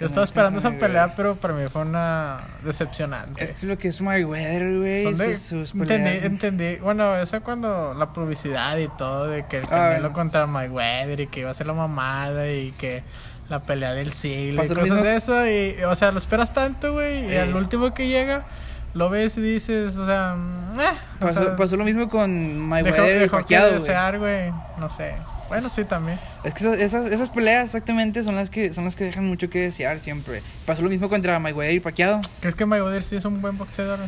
Yo 0.00 0.06
estaba 0.06 0.24
esperando 0.24 0.58
esa 0.58 0.72
pelea, 0.72 1.14
pero 1.14 1.36
para 1.36 1.54
mí 1.54 1.68
fue 1.68 1.82
una 1.82 2.40
decepcionante. 2.64 3.42
Es 3.42 3.52
que 3.52 3.66
lo 3.66 3.78
que 3.78 3.88
es 3.88 4.00
Mayweather, 4.00 4.78
güey. 4.78 5.14
Sus, 5.14 5.40
sus 5.40 5.74
entendí, 5.74 6.04
peleas. 6.04 6.24
entendí. 6.24 6.76
Bueno, 6.76 7.14
eso 7.16 7.40
cuando 7.42 7.94
la 7.94 8.12
publicidad 8.12 8.76
y 8.78 8.88
todo 8.88 9.28
de 9.28 9.46
que 9.46 9.58
el 9.58 9.64
Ah, 9.66 9.68
Canelo 9.68 10.12
contra 10.12 10.46
Mayweather 10.46 11.20
y 11.20 11.26
que 11.28 11.40
iba 11.40 11.50
a 11.50 11.54
ser 11.54 11.68
la 11.68 11.74
mamada 11.74 12.50
y 12.50 12.72
que 12.72 13.04
la 13.48 13.60
pelea 13.60 13.92
del 13.92 14.12
siglo 14.12 14.62
Pasó 14.62 14.72
y 14.72 14.76
cosas 14.76 15.02
de 15.02 15.16
eso. 15.16 15.46
Y, 15.46 15.82
o 15.84 15.94
sea, 15.94 16.10
lo 16.10 16.18
esperas 16.18 16.52
tanto, 16.52 16.94
güey. 16.94 17.32
Y 17.32 17.36
al 17.36 17.54
último 17.54 17.94
que 17.94 18.08
llega, 18.08 18.46
lo 18.94 19.10
ves 19.10 19.36
y 19.38 19.42
dices, 19.42 19.96
o 19.96 20.06
sea, 20.06 20.34
mm, 20.36 20.80
eh, 20.80 20.84
o 21.16 21.18
Pasó, 21.20 21.42
sea, 21.42 21.56
pasó 21.56 21.76
lo 21.76 21.84
mismo 21.84 22.08
con 22.08 22.30
dejó, 22.32 22.64
Mayweather 22.66 23.16
y 23.16 23.18
dejó 23.20 23.36
que 23.36 23.42
Pacquiao, 23.42 23.66
güey. 23.68 23.74
desear, 23.80 24.18
güey. 24.18 24.52
No 24.78 24.88
sé. 24.88 25.14
Bueno, 25.48 25.68
sí, 25.68 25.84
también. 25.84 26.18
Es 26.42 26.54
que 26.54 26.64
esas, 26.82 27.06
esas, 27.06 27.28
peleas 27.28 27.64
exactamente 27.66 28.24
son 28.24 28.34
las 28.34 28.50
que 28.50 28.72
son 28.72 28.84
las 28.84 28.96
que 28.96 29.04
dejan 29.04 29.24
mucho 29.26 29.50
que 29.50 29.60
desear 29.60 30.00
siempre. 30.00 30.42
Pasó 30.64 30.82
lo 30.82 30.88
mismo 30.88 31.08
contra 31.08 31.38
Mayweather 31.38 31.74
y 31.74 31.80
Pacquiao. 31.80 32.20
¿Crees 32.40 32.54
que 32.54 32.66
Mayweather 32.66 33.02
sí 33.02 33.16
es 33.16 33.24
un 33.24 33.42
buen 33.42 33.58
boxeador? 33.58 33.98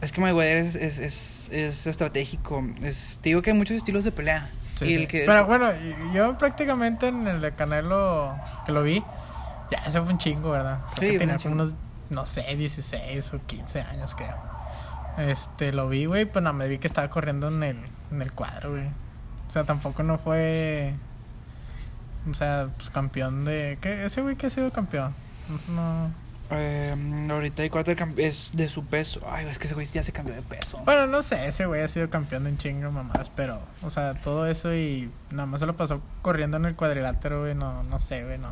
Es 0.00 0.12
que 0.12 0.20
Mayweather 0.20 0.58
es, 0.58 0.74
es, 0.74 0.98
es, 0.98 1.50
es 1.52 1.86
estratégico. 1.86 2.62
Es, 2.82 3.18
te 3.22 3.30
digo 3.30 3.40
que 3.40 3.50
hay 3.50 3.56
muchos 3.56 3.76
estilos 3.76 4.04
de 4.04 4.12
pelea. 4.12 4.50
Sí, 4.76 4.84
y 4.84 4.88
sí. 4.88 4.94
el 4.94 5.08
que, 5.08 5.22
Pero 5.24 5.46
bueno, 5.46 5.70
yo 6.12 6.36
prácticamente 6.36 7.06
en 7.08 7.26
el 7.26 7.40
de 7.40 7.52
Canelo 7.52 8.34
que 8.66 8.72
lo 8.72 8.82
vi, 8.82 9.02
ya 9.70 9.78
ese 9.86 10.00
fue 10.02 10.12
un 10.12 10.18
chingo, 10.18 10.50
¿verdad? 10.50 10.80
Creo 10.96 11.10
Sí, 11.10 11.12
que 11.14 11.18
tenía 11.18 11.38
como 11.38 11.54
unos, 11.54 11.74
no 12.14 12.26
sé, 12.26 12.42
16 12.56 13.34
o 13.34 13.46
15 13.46 13.80
años, 13.82 14.14
creo. 14.14 14.36
Este, 15.18 15.72
lo 15.72 15.88
vi, 15.88 16.06
güey, 16.06 16.24
pues 16.24 16.42
nada, 16.42 16.52
me 16.54 16.68
vi 16.68 16.78
que 16.78 16.86
estaba 16.86 17.08
corriendo 17.08 17.48
en 17.48 17.62
el, 17.62 17.78
en 18.10 18.22
el 18.22 18.32
cuadro, 18.32 18.70
güey. 18.70 18.86
O 19.48 19.52
sea, 19.52 19.64
tampoco 19.64 20.02
no 20.02 20.18
fue, 20.18 20.94
o 22.30 22.34
sea, 22.34 22.68
pues 22.76 22.90
campeón 22.90 23.44
de... 23.44 23.78
¿qué? 23.80 24.04
¿Ese 24.04 24.22
güey 24.22 24.36
que 24.36 24.46
ha 24.46 24.50
sido 24.50 24.70
campeón? 24.70 25.14
No... 25.68 26.10
eh, 26.50 26.96
ahorita 27.30 27.62
hay 27.62 27.70
cuatro 27.70 27.94
es 28.16 28.52
de 28.54 28.68
su 28.68 28.84
peso. 28.84 29.20
Ay, 29.28 29.46
es 29.46 29.58
que 29.58 29.66
ese 29.66 29.74
güey 29.74 29.86
ya 29.86 30.02
se 30.02 30.12
cambió 30.12 30.34
de 30.34 30.42
peso. 30.42 30.80
Bueno, 30.84 31.06
no 31.06 31.22
sé, 31.22 31.46
ese 31.46 31.66
güey 31.66 31.82
ha 31.82 31.88
sido 31.88 32.10
campeón 32.10 32.44
de 32.44 32.50
un 32.50 32.58
chingo, 32.58 32.90
mamás, 32.90 33.30
pero, 33.36 33.60
o 33.82 33.90
sea, 33.90 34.14
todo 34.14 34.46
eso 34.46 34.74
y 34.74 35.10
nada 35.30 35.46
más 35.46 35.60
se 35.60 35.66
lo 35.66 35.76
pasó 35.76 36.00
corriendo 36.22 36.56
en 36.56 36.64
el 36.64 36.74
cuadrilátero, 36.74 37.42
güey, 37.42 37.54
no, 37.54 37.82
no 37.84 38.00
sé, 38.00 38.24
güey, 38.24 38.38
no. 38.38 38.50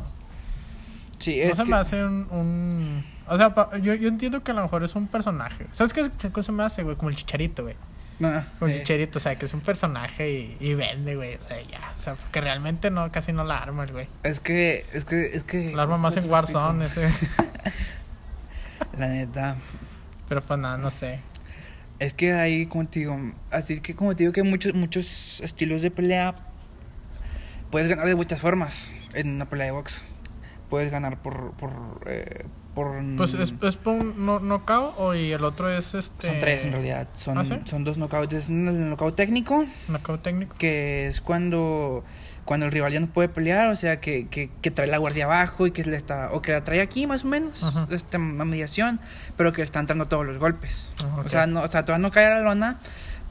Sí, 1.23 1.37
No 1.43 1.51
es 1.51 1.57
se 1.57 1.63
que- 1.63 1.69
me 1.69 1.75
hace 1.77 2.03
un, 2.05 2.27
un... 2.31 3.05
O 3.27 3.37
sea, 3.37 3.53
pa- 3.53 3.77
yo, 3.77 3.93
yo 3.93 4.09
entiendo 4.09 4.43
que 4.43 4.51
a 4.51 4.53
lo 4.53 4.61
mejor 4.63 4.83
es 4.83 4.95
un 4.95 5.07
personaje. 5.07 5.65
¿Sabes 5.71 5.93
qué, 5.93 6.09
qué 6.19 6.29
cosa 6.31 6.51
me 6.51 6.63
hace, 6.63 6.83
güey? 6.83 6.95
Como 6.97 7.09
el 7.09 7.15
chicharito, 7.15 7.63
güey. 7.63 7.75
no, 8.19 8.29
Como 8.59 8.69
el 8.69 8.75
eh, 8.75 8.79
chicharito, 8.79 9.19
o 9.19 9.21
sea, 9.21 9.37
que 9.37 9.45
es 9.45 9.53
un 9.53 9.61
personaje 9.61 10.29
y, 10.29 10.57
y 10.59 10.73
vende, 10.73 11.15
güey. 11.15 11.35
O 11.35 11.41
sea, 11.41 11.61
ya. 11.61 11.79
O 11.95 11.99
sea, 11.99 12.15
porque 12.15 12.41
realmente 12.41 12.91
no, 12.91 13.09
casi 13.11 13.31
no 13.31 13.43
la 13.45 13.59
arma, 13.59 13.85
el 13.85 13.91
güey. 13.93 14.07
es 14.23 14.39
que, 14.41 14.85
es 14.91 15.05
que, 15.05 15.27
es 15.27 15.43
que. 15.43 15.73
La 15.73 15.83
arma 15.83 15.97
más 15.97 16.17
en. 16.17 16.29
Warzone, 16.29 16.85
ese. 16.85 17.07
La 18.97 19.07
neta. 19.07 19.55
Pero 20.29 20.41
pues 20.41 20.59
nada, 20.59 20.77
no 20.77 20.91
sé. 20.91 21.19
Es 21.99 22.13
que 22.13 22.33
hay, 22.33 22.65
como 22.65 22.87
te 22.87 22.99
digo, 22.99 23.17
así 23.51 23.79
que 23.79 23.95
como 23.95 24.15
te 24.15 24.23
digo 24.23 24.33
que 24.33 24.41
hay 24.41 24.49
muchos, 24.49 24.73
muchos 24.73 25.39
estilos 25.41 25.81
de 25.81 25.89
pelea. 25.91 26.35
Puedes 27.71 27.87
ganar 27.87 28.05
de 28.07 28.15
muchas 28.15 28.39
formas 28.41 28.91
en 29.13 29.29
una 29.35 29.45
pelea 29.49 29.67
de 29.67 29.71
box. 29.71 30.03
Puedes 30.73 30.89
ganar 30.89 31.21
por, 31.21 31.51
por, 31.51 31.69
eh, 32.07 32.45
por 32.73 32.99
Pues 33.15 33.35
es, 33.35 33.53
es 33.61 33.75
por 33.77 33.93
un 33.93 34.25
no, 34.25 34.39
knockout 34.39 34.95
o 34.97 35.13
y 35.13 35.31
el 35.31 35.43
otro 35.43 35.69
es 35.69 35.93
este... 35.93 36.25
son 36.25 36.39
tres 36.39 36.65
en 36.65 36.71
realidad. 36.71 37.07
Son, 37.15 37.37
¿Ah, 37.37 37.45
sí? 37.45 37.59
son 37.65 37.83
dos 37.83 37.97
knockouts. 37.97 38.33
Es 38.33 38.49
el 38.49 38.89
knockout 38.89 39.15
técnico, 39.15 39.65
Knockout 39.87 40.23
técnico. 40.23 40.55
que 40.57 41.05
es 41.05 41.21
cuando, 41.21 42.03
cuando 42.43 42.65
el 42.65 42.71
rival 42.71 42.91
ya 42.91 42.99
no 42.99 43.05
puede 43.05 43.29
pelear, 43.29 43.69
o 43.69 43.75
sea, 43.75 43.99
que, 44.01 44.27
que, 44.29 44.49
que 44.63 44.71
trae 44.71 44.87
la 44.87 44.97
guardia 44.97 45.25
abajo 45.25 45.67
y 45.67 45.71
que 45.71 45.83
le 45.83 45.95
está, 45.95 46.31
o 46.31 46.41
que 46.41 46.53
la 46.53 46.63
trae 46.63 46.81
aquí 46.81 47.05
más 47.05 47.23
o 47.23 47.27
menos, 47.27 47.63
Ajá. 47.63 47.87
este, 47.91 48.17
a 48.17 48.19
mediación, 48.19 48.99
pero 49.37 49.53
que 49.53 49.59
le 49.59 49.65
están 49.65 49.81
entrando 49.81 50.07
todos 50.07 50.25
los 50.25 50.39
golpes. 50.39 50.95
Ah, 51.03 51.17
ok. 51.19 51.25
O 51.27 51.29
sea, 51.29 51.45
no, 51.45 51.61
o 51.61 51.67
sea, 51.67 51.85
todavía 51.85 52.01
no 52.07 52.11
cae 52.11 52.25
a 52.25 52.29
la 52.33 52.39
lona, 52.41 52.79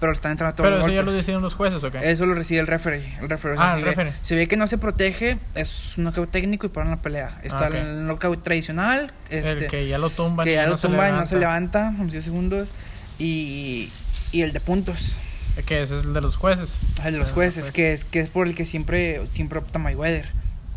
pero 0.03 0.13
están 0.15 0.33
entrando 0.33 0.57
todos 0.57 0.67
Pero 0.67 0.79
los 0.79 0.87
eso 0.87 0.95
ya 0.97 1.03
lo 1.03 1.13
deciden 1.13 1.43
los 1.43 1.55
jueces, 1.55 1.85
¿o 1.85 1.91
qué? 1.93 1.99
Eso 2.11 2.27
lo 2.27 2.35
recibe 2.35 2.59
el 2.61 2.67
referee. 2.67 3.15
El 3.21 3.29
referee 3.29 3.55
o 3.55 3.57
sea, 3.61 3.71
Ah, 3.71 3.75
si, 3.75 3.79
el 3.79 3.85
ve, 3.85 3.91
referee. 3.91 4.13
si 4.21 4.35
ve 4.35 4.49
que 4.49 4.57
no 4.57 4.67
se 4.67 4.77
protege, 4.79 5.39
es 5.55 5.97
un 5.97 6.03
knockout 6.05 6.29
técnico 6.33 6.67
y 6.67 6.71
paran 6.71 6.91
la 6.91 6.97
pelea. 7.01 7.39
Está 7.45 7.67
Ah, 7.67 7.69
el 7.79 8.05
knockout 8.09 8.43
tradicional, 8.43 9.13
este, 9.31 9.53
el 9.53 9.67
que 9.69 9.87
ya 9.87 9.99
lo 9.99 10.11
tumban. 10.11 10.45
que 10.45 10.55
ya 10.55 10.67
lo 10.67 10.77
se 10.77 10.89
tumba 10.89 11.09
y 11.09 11.13
no 11.13 11.25
se 11.25 11.39
levanta. 11.39 11.95
unos 11.97 12.11
10 12.11 12.25
segundos, 12.25 12.69
y, 13.21 13.91
y 14.33 14.43
el 14.43 14.53
de 14.53 14.59
puntos, 14.59 15.15
Que 15.67 15.83
ese 15.83 15.99
es 15.99 16.05
el 16.05 16.15
de 16.15 16.21
los 16.21 16.35
jueces. 16.37 16.79
el 17.05 17.13
de 17.13 17.19
los 17.21 17.31
Ah, 17.31 17.35
jueces, 17.35 17.71
que 17.71 17.93
es 17.93 18.05
que 18.05 18.19
es 18.21 18.29
por 18.31 18.49
el 18.49 18.57
que 18.57 18.67
siempre 18.67 19.23
siempre 19.35 19.61
opta 19.61 19.79
Mayweather. 19.79 20.27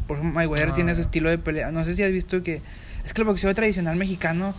Por 0.07 0.17
ejemplo, 0.17 0.36
Mayweather 0.36 0.69
Ah, 0.69 0.73
tiene 0.73 0.93
su 0.93 1.01
estilo 1.01 1.32
de 1.32 1.39
pelea. 1.39 1.71
No 1.71 1.84
sé 1.84 1.95
si 1.95 2.03
has 2.03 2.11
visto 2.11 2.43
que 2.43 2.61
es 3.03 3.13
que 3.13 3.21
el 3.21 3.26
boxeo 3.26 3.51
tradicional 3.55 3.95
mexicano 3.95 4.53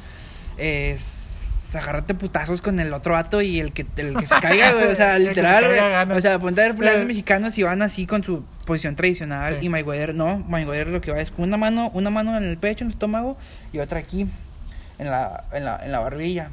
es 0.58 1.35
agarrarte 1.74 2.14
putazos 2.14 2.60
con 2.60 2.78
el 2.78 2.92
otro 2.92 3.14
vato 3.14 3.42
y 3.42 3.58
el 3.58 3.72
que 3.72 3.86
el 3.96 4.16
que 4.16 4.26
se 4.26 4.38
caiga, 4.40 4.72
güey, 4.74 4.86
o 4.86 4.94
sea, 4.94 5.14
se 5.14 5.20
literal, 5.20 5.64
güey. 6.06 6.18
O 6.18 6.20
sea, 6.20 6.38
ponte 6.38 6.60
a 6.60 6.64
ver 6.68 6.76
peleas 6.76 6.98
de 6.98 7.06
mexicanos 7.06 7.56
y 7.58 7.62
van 7.64 7.82
así 7.82 8.06
con 8.06 8.22
su 8.22 8.44
posición 8.64 8.94
tradicional 8.94 9.58
Sí. 9.60 9.66
y 9.66 9.68
Mayweather 9.68 10.14
no, 10.14 10.38
Mayweather 10.48 10.88
lo 10.88 11.00
que 11.00 11.10
va 11.10 11.20
es 11.20 11.30
con 11.30 11.44
una 11.44 11.56
mano, 11.56 11.90
una 11.94 12.10
mano 12.10 12.36
en 12.36 12.44
el 12.44 12.58
pecho, 12.58 12.84
en 12.84 12.88
el 12.88 12.92
estómago 12.94 13.36
y 13.72 13.78
otra 13.80 13.98
aquí 14.00 14.26
en 14.98 15.10
la 15.10 15.44
en 15.52 15.64
la, 15.64 15.80
en 15.84 15.90
la 15.92 15.98
barbilla, 16.00 16.50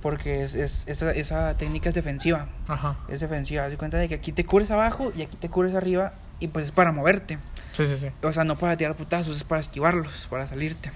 porque 0.00 0.44
es, 0.44 0.54
es- 0.54 0.84
esa, 0.86 1.10
esa 1.12 1.56
técnica 1.56 1.88
es 1.88 1.94
defensiva, 1.94 2.46
Ajá. 2.68 2.96
es 3.08 3.20
defensiva, 3.20 3.64
haz 3.64 3.74
cuenta 3.76 3.96
de 3.98 4.08
que 4.08 4.14
aquí 4.16 4.32
te 4.32 4.44
cubres 4.44 4.70
abajo 4.70 5.12
y 5.16 5.22
aquí 5.22 5.36
te 5.36 5.48
cubres 5.48 5.74
arriba 5.74 6.12
y 6.40 6.48
pues 6.48 6.66
es 6.66 6.72
para 6.72 6.92
moverte. 6.92 7.38
Sí, 7.72 7.86
sí, 7.86 7.96
sí. 7.98 8.08
O 8.22 8.32
sea, 8.32 8.44
no 8.44 8.56
para 8.58 8.76
tirar 8.76 8.94
putazos, 8.96 9.36
es 9.36 9.44
para 9.44 9.60
esquivarlos, 9.60 10.26
para 10.28 10.46
salirte. 10.46 10.90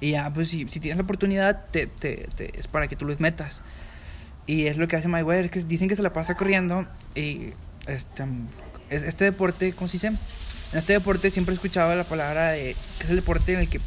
Y 0.00 0.12
ya, 0.12 0.32
pues 0.32 0.48
si, 0.48 0.68
si 0.68 0.80
tienes 0.80 0.96
la 0.98 1.04
oportunidad, 1.04 1.64
te, 1.70 1.86
te, 1.86 2.28
te- 2.34 2.58
es 2.58 2.68
para 2.68 2.86
que 2.88 2.96
tú 2.96 3.04
los 3.06 3.18
metas. 3.20 3.62
Y 4.46 4.66
es 4.66 4.76
lo 4.76 4.86
que 4.88 4.96
hace 4.96 5.08
Mayweather, 5.08 5.50
que 5.50 5.60
dicen 5.60 5.88
que 5.88 5.96
se 5.96 6.02
la 6.02 6.12
pasa 6.12 6.36
corriendo. 6.36 6.86
Y 7.14 7.52
este, 7.86 8.24
es- 8.90 9.02
este 9.02 9.24
deporte, 9.24 9.72
¿cómo 9.72 9.88
se 9.88 9.94
dice? 9.94 10.06
En 10.08 10.78
este 10.78 10.92
deporte 10.92 11.30
siempre 11.30 11.52
he 11.52 11.56
escuchado 11.56 11.94
la 11.94 12.04
palabra 12.04 12.50
de 12.50 12.76
que 12.98 13.04
es 13.04 13.10
el 13.10 13.16
deporte 13.16 13.54
en 13.54 13.60
el 13.60 13.68
que 13.68 13.80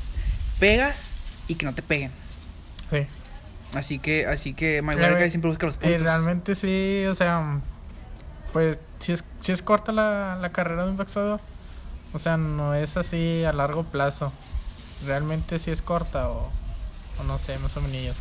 pegas 0.60 1.16
y 1.48 1.56
que 1.56 1.66
no 1.66 1.74
te 1.76 1.82
peguen. 1.82 2.12
Sí. 2.90 3.06
Así 3.76 4.00
que, 4.00 4.26
así 4.26 4.54
que 4.54 4.82
Mayweather 4.82 5.30
siempre 5.30 5.50
busca 5.50 5.68
los 5.68 5.76
Y 5.76 5.80
puntos. 5.80 6.02
realmente 6.02 6.56
sí, 6.56 7.06
o 7.08 7.14
sea, 7.14 7.60
pues 8.52 8.80
si 8.98 9.12
es, 9.12 9.24
sí 9.42 9.52
es 9.52 9.62
corta 9.62 9.92
la, 9.92 10.38
la 10.42 10.52
carrera 10.52 10.86
de 10.86 10.92
un 10.92 10.98
boxeador. 10.98 11.40
O 12.14 12.18
sea, 12.18 12.38
no 12.38 12.74
es 12.74 12.98
así 12.98 13.44
a 13.44 13.54
largo 13.54 13.84
plazo. 13.84 14.34
Realmente 15.06 15.60
sí 15.60 15.72
es 15.72 15.82
corta 15.82 16.30
o, 16.30 16.50
o 17.20 17.24
no 17.24 17.38
sé, 17.38 17.58
más 17.60 17.76
o 17.78 17.82
menos. 17.82 18.16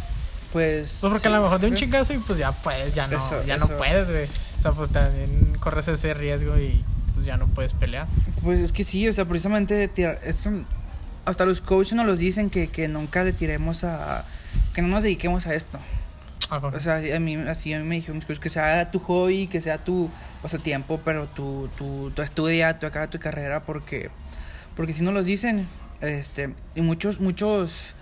Pues, 0.52 0.98
Pues 1.00 1.12
porque 1.12 1.28
a 1.28 1.30
lo 1.30 1.36
sí, 1.38 1.42
mejor 1.42 1.60
de 1.60 1.66
un 1.68 1.76
sí. 1.76 1.84
chingazo 1.84 2.14
y 2.14 2.18
pues 2.18 2.38
ya 2.38 2.52
puedes, 2.52 2.94
ya 2.94 3.06
no, 3.06 3.18
Eso- 3.18 3.44
ya 3.44 3.56
eso. 3.56 3.68
no 3.68 3.76
puedes, 3.76 4.08
güey. 4.08 4.24
O 4.24 4.60
sea, 4.60 4.72
pues 4.72 4.90
también 4.90 5.56
corres 5.60 5.88
ese 5.88 6.14
riesgo 6.14 6.56
y 6.58 6.82
pues 7.14 7.26
ya 7.26 7.36
no 7.36 7.46
puedes 7.48 7.74
pelear. 7.74 8.06
Pues 8.42 8.58
es 8.60 8.72
que 8.72 8.84
sí, 8.84 9.06
o 9.08 9.12
sea, 9.12 9.24
precisamente 9.24 9.88
tirar, 9.88 10.20
es 10.24 10.36
que 10.36 10.50
hasta 11.26 11.44
los 11.44 11.60
coaches 11.60 11.92
nos 11.94 12.06
los 12.06 12.18
dicen 12.18 12.48
que, 12.48 12.68
que 12.68 12.88
nunca 12.88 13.22
le 13.24 13.32
tiremos 13.32 13.84
a 13.84 14.24
que 14.74 14.80
no 14.82 14.88
nos 14.88 15.02
dediquemos 15.02 15.46
a 15.46 15.54
esto. 15.54 15.78
Ajá. 16.50 16.68
O 16.68 16.80
sea, 16.80 17.02
a 17.14 17.20
mí 17.20 17.34
así 17.36 17.74
a 17.74 17.78
mí 17.80 17.84
me 17.84 17.96
dijeron 17.96 18.16
mis 18.16 18.24
coaches 18.24 18.40
que 18.40 18.48
sea 18.48 18.90
tu 18.90 19.00
hobby, 19.00 19.48
que 19.48 19.60
sea 19.60 19.76
tu 19.84 20.08
pasatiempo, 20.40 20.98
pero 21.04 21.28
tú 21.28 21.68
tú 21.76 22.10
tú 22.14 22.22
estudia, 22.22 22.78
tú 22.78 22.86
acaba 22.86 23.08
tu 23.10 23.18
carrera 23.18 23.64
porque 23.64 24.10
porque 24.74 24.94
si 24.94 25.02
no 25.02 25.12
los 25.12 25.26
dicen, 25.26 25.68
este, 26.00 26.54
y 26.74 26.80
muchos 26.80 27.20
muchos 27.20 27.94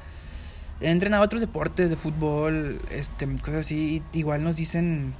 he 0.81 0.91
entrenado 0.91 1.25
otros 1.25 1.41
deportes 1.41 1.89
de 1.91 1.97
fútbol, 1.97 2.81
este, 2.91 3.27
cosas 3.39 3.61
así, 3.67 4.03
y 4.13 4.19
igual 4.19 4.45
nos 4.45 4.57
dicen 4.57 5.15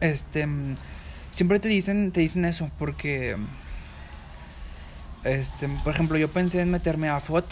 este 0.00 0.46
siempre 1.30 1.60
te 1.60 1.68
dicen 1.68 2.12
te 2.12 2.20
dicen 2.20 2.44
eso 2.44 2.70
porque 2.78 3.36
este 5.24 5.68
por 5.84 5.92
ejemplo 5.92 6.16
yo 6.18 6.28
pensé 6.28 6.60
en 6.60 6.70
meterme 6.70 7.08
a 7.08 7.20
FOT 7.20 7.44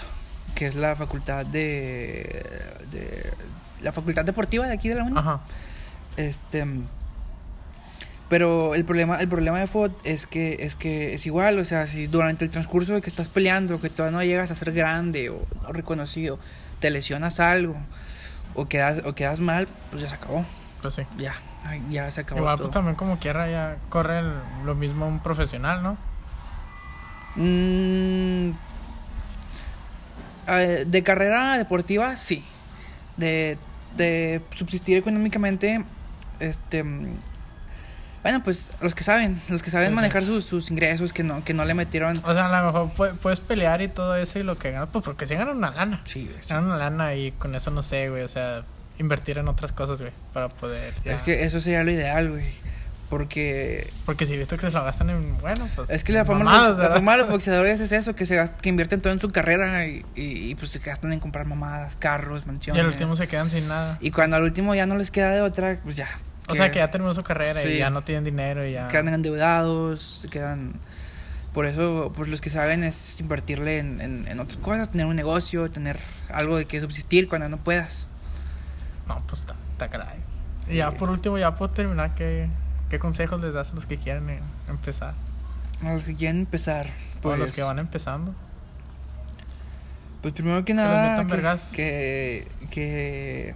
que 0.55 0.67
es 0.67 0.75
la 0.75 0.97
facultad 0.97 1.45
de, 1.45 2.45
de 2.93 3.33
la 3.83 3.93
facultad 3.93 4.25
deportiva 4.25 4.67
de 4.67 4.75
aquí 4.75 4.89
de 4.89 4.95
la 4.95 5.05
uni 5.05 5.19
Ajá. 5.19 5.41
este 6.17 6.65
Pero 8.29 8.75
el 8.75 8.85
problema, 8.85 9.21
el 9.21 9.29
problema 9.29 9.61
de 9.61 9.67
FOD 9.69 9.93
es 10.03 10.27
que, 10.27 10.57
es 10.61 10.75
que 10.75 11.15
es 11.15 11.27
igual, 11.27 11.59
o 11.61 11.65
sea, 11.65 11.87
si 11.87 12.09
durante 12.09 12.45
el 12.45 12.51
transcurso 12.51 12.95
de 12.95 13.01
que 13.01 13.09
estás 13.09 13.29
peleando, 13.29 13.81
que 13.81 13.89
todavía 13.89 14.19
no 14.19 14.25
llegas 14.25 14.51
a 14.51 14.55
ser 14.57 14.73
grande 14.73 15.31
o, 15.31 15.47
o 15.69 15.73
reconocido, 15.73 16.39
te 16.81 16.91
lesionas 16.91 17.39
algo 17.39 17.77
o 18.55 18.67
quedas, 18.67 19.03
o 19.05 19.15
quedas 19.15 19.39
mal, 19.39 19.69
pues 19.91 20.03
ya 20.03 20.09
se 20.09 20.17
acabó. 20.17 20.45
Pues 20.83 20.95
sí. 20.95 21.03
Ya, 21.19 21.35
ya 21.89 22.11
se 22.11 22.23
acabó. 22.23 22.41
Igual 22.41 22.57
todo. 22.57 22.67
pues 22.67 22.75
también 22.75 22.97
como 22.97 23.19
quiera 23.21 23.49
ya 23.49 23.77
corre 23.91 24.19
el- 24.19 24.33
lo 24.65 24.75
mismo 24.75 25.07
un 25.07 25.21
profesional, 25.21 25.83
¿no? 25.85 25.97
Mm, 27.37 28.51
de 30.87 31.03
carrera 31.05 31.59
deportiva, 31.59 32.17
sí. 32.17 32.45
De, 33.17 33.59
de 33.97 34.43
subsistir 34.55 34.97
económicamente, 34.97 35.85
este. 36.41 36.85
Bueno, 38.27 38.43
pues 38.43 38.73
los 38.81 38.97
que 38.97 39.05
saben, 39.05 39.41
los 39.49 39.63
que 39.63 39.71
saben 39.71 39.87
Sí, 39.87 39.91
sí. 39.93 39.95
manejar 39.95 40.23
sus, 40.25 40.45
sus 40.45 40.69
ingresos, 40.73 41.13
que 41.13 41.23
no, 41.23 41.45
que 41.45 41.55
no 41.55 41.65
le 41.65 41.75
metieron. 41.75 42.17
O 42.25 42.35
sea, 42.35 42.47
a 42.47 42.61
lo 42.61 42.67
mejor 42.67 42.91
pu- 42.97 43.17
puedes 43.19 43.39
pelear 43.39 43.83
y 43.83 43.89
todo 43.89 44.17
eso 44.17 44.41
y 44.41 44.43
lo 44.43 44.59
que 44.59 44.73
ganas, 44.73 44.89
pues 44.91 45.05
porque 45.05 45.27
se 45.27 45.37
ganan 45.37 45.57
una 45.59 45.71
lana. 45.71 46.01
Sí, 46.07 46.25
güey. 46.25 46.37
Ganan 46.49 46.65
una 46.65 46.77
lana 46.77 47.15
y 47.15 47.31
con 47.31 47.55
eso 47.55 47.71
no 47.71 47.83
sé, 47.83 48.09
güey, 48.11 48.23
o 48.25 48.29
sea, 48.29 48.65
invertir 48.99 49.39
en 49.39 49.47
otras 49.47 49.71
cosas, 49.71 50.01
güey, 50.01 50.13
para 50.33 50.49
poder... 50.49 50.93
ya- 51.05 51.13
Es 51.13 51.23
que 51.23 51.45
eso 51.45 51.61
sería 51.61 51.85
lo 51.85 51.93
ideal, 51.93 52.31
güey. 52.31 52.45
Porque 53.09 53.89
Porque 54.05 54.27
si 54.27 54.37
visto 54.37 54.57
que 54.57 54.63
se 54.69 54.73
lo 54.73 54.83
gastan 54.83 55.11
en, 55.11 55.39
bueno, 55.39 55.69
pues... 55.77 55.91
es 55.91 56.03
que 56.03 56.13
la 56.13 56.25
forma, 56.25 56.43
mamadas, 56.45 56.79
la 56.79 56.91
forma 56.91 57.13
de 57.13 57.19
los 57.19 57.29
boxeadores 57.31 57.81
es 57.81 57.93
eso, 57.93 58.17
que 58.17 58.27
se 58.27 58.35
gast- 58.43 58.57
que 58.57 58.69
invierten 58.69 59.01
todo 59.01 59.13
en 59.13 59.21
su 59.21 59.31
carrera 59.31 59.87
y, 59.87 60.05
y, 60.17 60.51
y, 60.51 60.55
pues 60.57 60.73
se 60.73 60.81
gastan 60.81 61.13
en 61.13 61.21
comprar 61.21 61.47
mamadas, 61.47 61.95
carros, 61.95 62.43
Y 62.43 62.47
mansiones. 62.49 62.81
al 62.83 62.89
último 62.89 63.15
se 63.15 63.29
quedan 63.29 63.49
sin 63.51 63.69
nada. 63.69 63.97
Y 64.01 64.11
cuando 64.11 64.35
al 64.35 64.43
último 64.43 64.75
ya 64.75 64.87
no 64.87 64.97
les 64.97 65.13
queda 65.13 65.31
de 65.31 65.41
otra, 65.43 65.79
pues 65.85 65.95
ya. 65.95 66.09
O 66.49 66.55
sea, 66.55 66.71
que 66.71 66.79
ya 66.79 66.91
terminó 66.91 67.13
su 67.13 67.23
carrera 67.23 67.55
Sí. 67.55 67.69
y 67.69 67.79
ya 67.79 67.91
no 67.91 68.03
tienen 68.03 68.25
dinero 68.25 68.67
y 68.67 68.73
ya... 68.73 68.89
quedan 68.89 69.09
endeudados, 69.09 70.27
quedan... 70.31 70.75
Por 71.53 71.67
eso, 71.67 72.13
pues 72.15 72.29
los 72.29 72.41
que 72.43 72.51
saben 72.51 72.85
es 72.85 73.19
invertirle 73.19 73.79
en, 73.79 74.01
en, 74.03 74.29
en 74.29 74.41
otras 74.41 74.59
cosas, 74.59 74.91
tener 74.91 75.07
un 75.07 75.17
negocio, 75.17 75.71
tener 75.71 75.99
algo 76.29 76.59
de 76.59 76.67
que 76.67 76.81
subsistir 76.81 77.29
cuando 77.29 77.49
no 77.49 77.57
puedas. 77.57 78.09
No, 79.09 79.23
pues 79.27 79.41
está, 79.41 79.55
está 79.73 79.89
caray. 79.89 80.21
Y 80.69 80.77
ya 80.77 80.91
por 80.91 81.09
último, 81.09 81.39
ya 81.39 81.55
puedo 81.55 81.73
terminar, 81.73 82.15
¿qué, 82.15 82.49
qué 82.91 82.99
consejos 82.99 83.41
les 83.41 83.55
das 83.55 83.71
a 83.71 83.75
los 83.75 83.87
que 83.87 83.97
quieren 83.97 84.29
eh, 84.29 84.41
empezar? 84.69 85.15
A 85.83 85.95
los 85.95 86.05
que 86.05 86.15
quieren 86.15 86.41
empezar, 86.41 86.87
o 86.87 87.19
a 87.19 87.21
pues... 87.23 87.39
los 87.39 87.53
que 87.53 87.63
van 87.63 87.79
empezando. 87.79 88.35
Pues 90.21 90.35
primero 90.35 90.65
que 90.65 90.75
nada, 90.75 91.25
que, 91.73 92.49
que... 92.71 93.55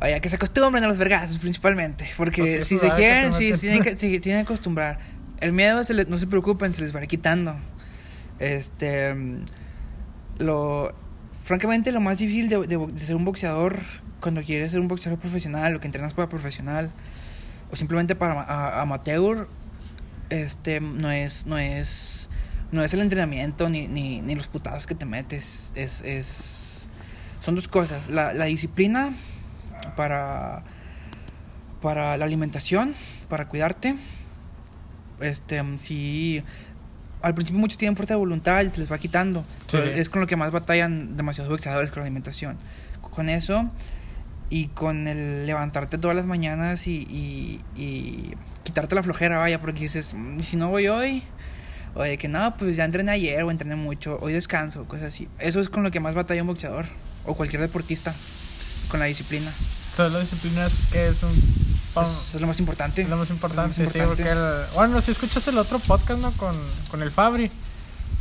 Oye, 0.00 0.20
que 0.20 0.28
se 0.28 0.36
acostumbren 0.36 0.84
a 0.84 0.88
los 0.88 0.98
vergazos 0.98 1.38
principalmente, 1.38 2.08
porque 2.16 2.42
Pues 2.42 2.64
sí, 2.66 2.76
si 2.76 2.78
se 2.78 2.90
quieren, 2.92 3.32
si 3.32 3.44
meten. 3.46 3.60
tienen 3.60 3.82
que, 3.82 3.96
si 3.98 4.20
tienen 4.20 4.44
que 4.44 4.52
acostumbrar. 4.52 4.98
El 5.40 5.52
miedo, 5.52 5.82
se 5.84 5.94
les- 5.94 6.08
no 6.08 6.18
se 6.18 6.26
preocupen, 6.26 6.72
se 6.74 6.82
les 6.82 6.94
va 6.94 7.00
a 7.00 7.02
ir 7.02 7.08
quitando. 7.08 7.56
Este... 8.38 9.14
Lo... 10.38 10.94
Francamente, 11.44 11.92
lo 11.92 12.00
más 12.00 12.18
difícil 12.18 12.48
de, 12.48 12.66
de 12.66 12.76
de 12.76 12.98
ser 12.98 13.14
un 13.14 13.24
boxeador, 13.24 13.78
cuando 14.20 14.42
quieres 14.42 14.72
ser 14.72 14.80
un 14.80 14.88
boxeador 14.88 15.18
profesional 15.20 15.76
o 15.76 15.80
que 15.80 15.86
entrenas 15.86 16.12
para 16.12 16.28
profesional, 16.28 16.90
o 17.70 17.76
simplemente 17.76 18.16
para 18.16 18.40
a- 18.42 18.80
amateur, 18.82 19.48
este, 20.28 20.80
no 20.80 21.08
es, 21.12 21.46
no 21.46 21.56
es, 21.56 22.28
no 22.72 22.82
es 22.82 22.92
el 22.94 23.00
entrenamiento 23.00 23.68
ni, 23.68 23.86
ni, 23.86 24.20
ni 24.22 24.34
los 24.34 24.48
putados 24.48 24.88
que 24.88 24.96
te 24.96 25.06
metes, 25.06 25.70
es, 25.76 26.00
es, 26.00 26.88
son 27.42 27.54
dos 27.54 27.68
cosas, 27.68 28.10
la, 28.10 28.32
la 28.34 28.46
disciplina 28.46 29.10
para, 29.96 30.62
para 31.82 32.16
la 32.16 32.24
alimentación, 32.24 32.94
para 33.28 33.48
cuidarte, 33.48 33.96
este, 35.20 35.62
si 35.78 36.42
al 37.22 37.34
principio 37.34 37.60
muchos 37.60 37.78
tienen 37.78 37.96
fuerza 37.96 38.14
de 38.14 38.18
voluntad 38.18 38.62
y 38.62 38.70
se 38.70 38.80
les 38.80 38.90
va 38.90 38.98
quitando, 38.98 39.44
Sí, 39.66 39.78
sí. 39.82 39.88
es 39.94 40.08
con 40.08 40.20
lo 40.20 40.26
que 40.26 40.36
más 40.36 40.50
batallan 40.50 41.16
demasiados 41.16 41.50
boxeadores 41.50 41.90
con 41.90 42.00
la 42.00 42.06
alimentación, 42.06 42.56
con 43.00 43.28
eso 43.28 43.70
y 44.50 44.68
con 44.68 45.08
el 45.08 45.46
levantarte 45.46 45.98
todas 45.98 46.16
las 46.16 46.26
mañanas 46.26 46.86
y, 46.86 46.98
y, 47.10 47.60
y 47.80 48.34
quitarte 48.62 48.94
la 48.94 49.02
flojera, 49.02 49.38
vaya, 49.38 49.60
porque 49.60 49.80
dices, 49.80 50.14
"Mm, 50.14 50.40
si 50.40 50.56
no 50.56 50.68
voy 50.68 50.86
hoy, 50.88 51.22
o 51.94 52.02
de 52.02 52.18
que 52.18 52.28
no, 52.28 52.56
pues 52.58 52.76
ya 52.76 52.84
entrené 52.84 53.10
ayer 53.12 53.42
o 53.42 53.50
entrené 53.50 53.74
mucho, 53.74 54.18
hoy 54.20 54.34
descanso, 54.34 54.84
cosas 54.86 55.06
así. 55.08 55.28
Eso 55.38 55.60
es 55.60 55.68
con 55.70 55.82
lo 55.82 55.90
que 55.90 55.98
más 55.98 56.14
batalla 56.14 56.42
un 56.42 56.48
boxeador 56.48 56.84
o 57.24 57.34
cualquier 57.34 57.62
deportista, 57.62 58.14
con 58.88 59.00
la 59.00 59.06
disciplina. 59.06 59.50
Entonces 59.90 60.12
la 60.12 60.20
disciplina 60.20 60.66
es 60.66 60.86
que 60.92 61.08
es 61.08 61.22
un... 61.22 61.30
Es 61.96 62.38
lo 62.38 62.46
más 62.46 62.58
importante. 62.60 63.00
es 63.02 63.08
lo 63.08 63.16
más 63.16 63.30
importante, 63.30 63.78
lo 63.80 63.84
más 63.84 63.92
sí, 63.92 63.98
importante. 63.98 64.06
porque 64.24 64.30
el- 64.30 64.74
bueno, 64.74 65.00
si 65.00 65.12
escuchas 65.12 65.48
el 65.48 65.56
otro 65.56 65.78
podcast, 65.78 66.20
¿no? 66.20 66.30
Con, 66.32 66.54
con 66.90 67.02
el 67.02 67.10
Fabri, 67.10 67.50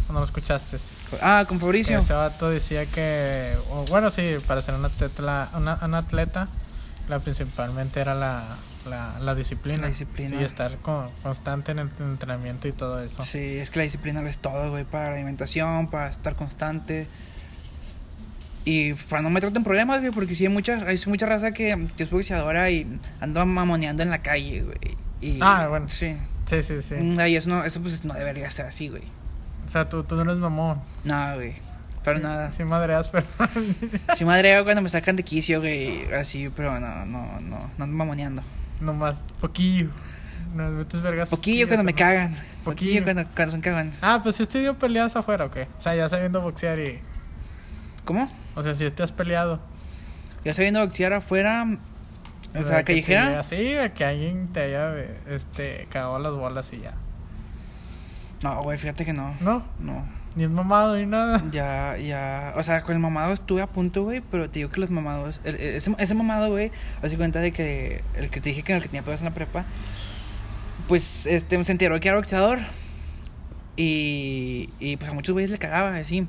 cuando 0.07 0.21
lo 0.21 0.25
escuchaste. 0.25 0.77
Ah, 1.21 1.43
con 1.45 1.59
Fabricio. 1.59 1.99
Ese 1.99 2.13
vato 2.13 2.49
decía 2.49 2.85
que, 2.85 3.53
o 3.71 3.83
bueno, 3.89 4.09
sí, 4.11 4.35
para 4.47 4.61
ser 4.61 4.75
un 4.75 4.85
atleta, 4.85 5.49
una, 5.55 5.77
un 5.83 5.93
atleta 5.93 6.47
la 7.09 7.19
principalmente 7.19 7.99
era 7.99 8.15
la, 8.15 8.43
la, 8.89 9.19
la 9.19 9.35
disciplina. 9.35 9.81
La 9.81 9.87
disciplina. 9.89 10.37
Sí, 10.37 10.43
estar 10.45 10.77
con- 10.77 11.09
constante 11.21 11.73
en 11.73 11.79
el 11.79 11.89
entrenamiento 11.99 12.69
y 12.69 12.71
todo 12.71 13.01
eso. 13.01 13.23
Sí, 13.23 13.57
es 13.57 13.71
que 13.71 13.79
la 13.79 13.83
disciplina 13.83 14.21
lo 14.21 14.29
es 14.29 14.37
todo, 14.37 14.69
güey, 14.69 14.85
para 14.85 15.09
la 15.09 15.15
alimentación, 15.15 15.89
para 15.89 16.09
estar 16.09 16.35
constante. 16.37 17.09
Y 18.65 18.93
para 18.93 19.21
no 19.21 19.29
meterte 19.29 19.57
en 19.57 19.63
problemas, 19.63 19.99
güey, 19.99 20.11
porque 20.11 20.33
sí 20.33 20.45
hay 20.45 20.51
mucha, 20.51 20.77
hay 20.87 20.99
mucha 21.05 21.25
raza 21.27 21.51
que, 21.51 21.87
que 21.95 22.03
es 22.03 22.09
boxeadora 22.09 22.69
y 22.71 22.87
anda 23.21 23.45
mamoneando 23.45 24.01
en 24.03 24.09
la 24.09 24.23
calle, 24.23 24.61
güey. 24.63 24.77
Y, 25.21 25.39
Ah, 25.41 25.67
bueno. 25.69 25.87
Sí. 25.87 26.15
Sí, 26.45 26.61
sí, 26.63 26.81
sí. 26.81 26.95
Mm, 26.95 27.19
Y 27.27 27.35
eso 27.35 27.49
no, 27.49 27.63
eso 27.63 27.81
pues 27.81 28.03
no 28.05 28.13
debería 28.15 28.49
ser 28.51 28.65
así, 28.65 28.89
güey. 28.89 29.03
O 29.65 29.69
sea, 29.69 29.87
tú, 29.87 30.03
tú 30.03 30.15
no 30.15 30.23
eres 30.23 30.37
mamón. 30.37 30.79
No, 31.03 31.35
güey. 31.35 31.53
Sí, 31.53 32.21
nada. 32.21 32.51
Sí, 32.51 32.63
madreas, 32.63 33.09
pero. 33.09 33.25
Sí 34.15 34.25
madreo 34.25 34.63
cuando 34.63 34.81
me 34.83 34.89
sacan 34.89 35.15
de 35.15 35.23
quicio, 35.23 35.59
güey, 35.59 36.11
así, 36.13 36.49
pero 36.55 36.79
no, 36.79 37.05
no, 37.05 37.39
no, 37.41 37.71
no 37.77 37.83
ando 37.83 37.97
mamoneando. 37.97 38.43
Nomás 38.81 39.23
poquillo. 39.41 39.89
Nos 40.55 40.71
metes 40.71 41.01
vergas. 41.01 41.29
Poquillo 41.29 41.67
cuando 41.67 41.83
me 41.83 41.91
¿no? 41.93 41.97
cagan. 41.97 42.33
Poquillo 42.63 42.63
Poquillo. 42.63 43.03
cuando, 43.03 43.25
cuando 43.35 43.51
son 43.53 43.61
cagan. 43.61 43.91
Ah, 44.01 44.19
pues 44.21 44.35
si 44.35 44.43
usted 44.43 44.61
dio 44.61 44.77
peleas 44.77 45.15
afuera 45.15 45.45
o 45.45 45.51
qué? 45.51 45.67
O 45.77 45.81
sea, 45.81 45.95
ya 45.95 46.07
sabiendo 46.09 46.41
boxear 46.41 46.77
y. 46.79 46.99
¿Cómo? 48.05 48.29
O 48.55 48.63
sea, 48.63 48.73
si 48.73 48.89
te 48.91 49.03
has 49.03 49.11
peleado. 49.11 49.59
Ya 50.43 50.53
sabiendo 50.53 50.79
boxear 50.81 51.13
afuera, 51.13 51.65
o 52.55 52.63
sea, 52.63 52.77
que 52.83 52.93
callejera. 52.93 53.39
así, 53.39 53.55
de 53.57 53.91
que 53.93 54.05
alguien 54.05 54.47
te 54.53 54.61
haya 54.61 54.93
este, 55.29 55.87
cagado 55.89 56.19
las 56.19 56.33
bolas 56.33 56.71
y 56.73 56.81
ya. 56.81 56.93
No, 58.43 58.61
güey, 58.63 58.77
fíjate 58.77 59.05
que 59.05 59.13
no. 59.13 59.33
No, 59.41 59.63
No. 59.79 60.05
ni 60.35 60.43
es 60.43 60.49
mamado 60.49 60.95
ni 60.97 61.05
nada. 61.05 61.41
Ya, 61.51 61.97
ya. 61.97 62.53
O 62.57 62.61
sea, 62.63 62.81
con 62.83 62.93
el 62.93 62.99
mamado 63.01 63.33
estuve 63.33 63.61
a 63.61 63.67
punto, 63.67 64.03
güey. 64.03 64.21
Pero 64.29 64.49
te 64.49 64.59
digo 64.59 64.69
que 64.69 64.81
los 64.81 64.91
mamados. 64.91 65.41
el- 65.45 65.55
el- 65.55 65.75
ese, 65.75 65.95
ese 65.97 66.13
mamado, 66.13 66.49
güey. 66.49 66.71
Hace 67.01 67.17
cuenta 67.17 67.39
de 67.39 67.51
que. 67.51 68.03
El 68.15 68.29
que 68.29 68.39
te 68.41 68.49
dije 68.49 68.61
que 68.61 68.73
el 68.73 68.81
que 68.81 68.87
tenía 68.89 69.01
pedos 69.03 69.21
en 69.21 69.25
la 69.25 69.33
prepa. 69.33 69.65
Pues 70.87 71.25
este 71.25 71.63
se 71.65 71.71
enteró 71.71 71.99
que 71.99 72.07
era 72.09 72.17
boxeador. 72.17 72.59
Y. 73.77 74.69
Y 74.79 74.97
pues 74.97 75.09
a 75.09 75.13
muchos 75.13 75.33
güeyes 75.33 75.49
le 75.51 75.57
cagaba, 75.57 75.95
así. 75.95 76.27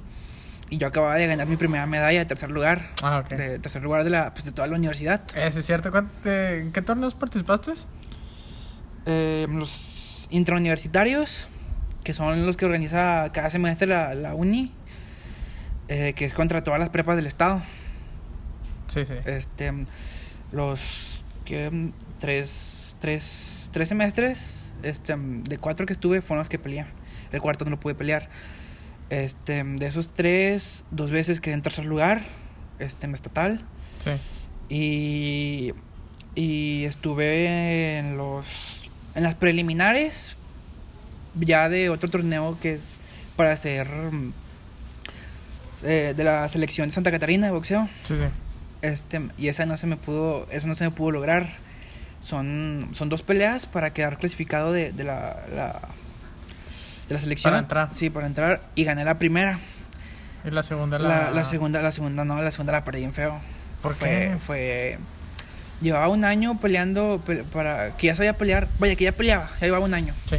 Y 0.70 0.78
yo 0.78 0.88
acababa 0.88 1.14
de 1.14 1.26
ganar 1.28 1.46
mi 1.46 1.56
primera 1.56 1.86
medalla 1.86 2.18
de 2.18 2.24
tercer 2.26 2.50
lugar. 2.50 2.90
Ah, 3.02 3.18
ok. 3.24 3.28
De 3.36 3.58
tercer 3.60 3.82
lugar 3.82 4.02
de 4.04 4.10
la. 4.10 4.32
Pues 4.34 4.44
de 4.44 4.52
toda 4.52 4.66
la 4.68 4.76
universidad. 4.76 5.20
Ese 5.36 5.60
es 5.60 5.66
cierto. 5.66 5.90
¿Cuánto- 5.92 6.10
te- 6.22 6.58
¿En 6.60 6.72
qué 6.72 6.82
torneos 6.82 7.14
participaste? 7.14 7.72
Eh, 9.06 9.46
los 9.50 10.26
intrauniversitarios. 10.30 11.48
Que 12.02 12.14
son 12.14 12.46
los 12.46 12.56
que 12.56 12.64
organiza 12.64 13.30
cada 13.32 13.50
semestre 13.50 13.86
la, 13.88 14.14
la 14.14 14.34
uni. 14.34 14.72
eh, 15.88 16.12
que 16.14 16.24
es 16.24 16.34
contra 16.34 16.62
todas 16.64 16.80
las 16.80 16.90
prepas 16.90 17.16
del 17.16 17.26
estado. 17.26 17.62
Sí, 18.88 19.04
sí. 19.04 19.14
Este, 19.24 19.72
los 20.52 21.22
que 21.44 21.90
tres, 22.18 22.96
tres, 23.00 23.68
tres 23.72 23.88
semestres, 23.88 24.72
este, 24.82 25.14
de 25.16 25.58
cuatro 25.58 25.86
que 25.86 25.92
estuve 25.92 26.22
fueron 26.22 26.40
los 26.40 26.48
que 26.48 26.58
peleé. 26.58 26.86
El 27.32 27.40
cuarto 27.40 27.64
no 27.64 27.70
lo 27.72 27.80
pude 27.80 27.94
pelear. 27.94 28.28
Este, 29.10 29.62
de 29.62 29.86
esos 29.86 30.12
tres, 30.12 30.84
dos 30.90 31.10
veces 31.10 31.40
quedé 31.40 31.54
en 31.54 31.62
tercer 31.62 31.84
lugar, 31.84 32.22
este, 32.78 33.06
en 33.06 33.14
estatal. 33.14 33.60
Sí. 34.04 34.10
Y, 34.68 35.72
y 36.34 36.84
estuve 36.84 37.98
en 37.98 38.16
los, 38.16 38.90
en 39.14 39.22
las 39.22 39.34
preliminares, 39.36 40.36
ya 41.38 41.68
de 41.68 41.88
otro 41.90 42.10
torneo 42.10 42.58
que 42.60 42.74
es 42.74 42.96
para 43.36 43.52
hacer 43.52 43.86
eh, 45.84 46.14
de 46.16 46.24
la 46.24 46.48
selección 46.48 46.88
de 46.88 46.94
Santa 46.94 47.10
Catarina 47.10 47.46
de 47.46 47.52
boxeo. 47.52 47.88
Sí, 48.04 48.16
sí. 48.16 48.24
Este, 48.82 49.20
y 49.38 49.48
esa 49.48 49.66
no 49.66 49.76
se 49.76 49.86
me 49.86 49.96
pudo, 49.96 50.46
esa 50.50 50.66
no 50.68 50.74
se 50.74 50.84
me 50.84 50.90
pudo 50.90 51.12
lograr. 51.12 51.48
Son, 52.22 52.88
son 52.92 53.08
dos 53.08 53.22
peleas 53.22 53.66
para 53.66 53.92
quedar 53.92 54.18
clasificado 54.18 54.72
de, 54.72 54.90
de 54.92 55.04
la, 55.04 55.44
la- 55.54 55.80
de 57.08 57.14
la 57.14 57.20
selección. 57.20 57.52
Para 57.52 57.60
entrar. 57.60 57.88
Sí, 57.92 58.10
para 58.10 58.26
entrar. 58.26 58.60
Y 58.74 58.84
gané 58.84 59.04
la 59.04 59.18
primera. 59.18 59.58
Y 60.44 60.50
la 60.50 60.62
segunda 60.62 60.98
la. 60.98 61.08
La, 61.08 61.30
la 61.30 61.44
segunda, 61.44 61.82
la 61.82 61.92
segunda 61.92 62.24
no, 62.24 62.40
la 62.40 62.50
segunda 62.50 62.72
la 62.72 62.84
perdí 62.84 63.04
en 63.04 63.12
feo. 63.12 63.38
¿Por 63.82 63.94
fue, 63.94 64.08
qué? 64.08 64.36
Fue, 64.40 64.98
Llevaba 65.80 66.08
un 66.08 66.24
año 66.24 66.58
peleando 66.58 67.20
pe- 67.24 67.44
para 67.44 67.96
que 67.96 68.06
ya 68.08 68.16
sabía 68.16 68.32
pelear. 68.32 68.66
Vaya, 68.78 68.96
que 68.96 69.04
ya 69.04 69.12
peleaba, 69.12 69.48
ya 69.60 69.66
llevaba 69.66 69.84
un 69.84 69.94
año. 69.94 70.14
Sí. 70.28 70.36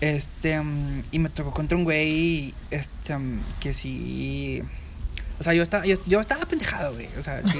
Este, 0.00 0.60
mm, 0.60 1.02
y 1.10 1.18
me 1.18 1.30
tocó 1.30 1.52
contra 1.52 1.76
un 1.78 1.84
güey, 1.84 2.54
este, 2.70 3.16
mm, 3.16 3.40
que 3.60 3.72
sí. 3.72 4.62
O 5.38 5.42
sea, 5.42 5.54
yo 5.54 5.62
estaba, 5.62 5.86
yo, 5.86 5.96
yo 6.06 6.20
estaba 6.20 6.44
pendejado, 6.46 6.92
güey. 6.94 7.08
O 7.18 7.22
sea, 7.22 7.40
sí. 7.42 7.58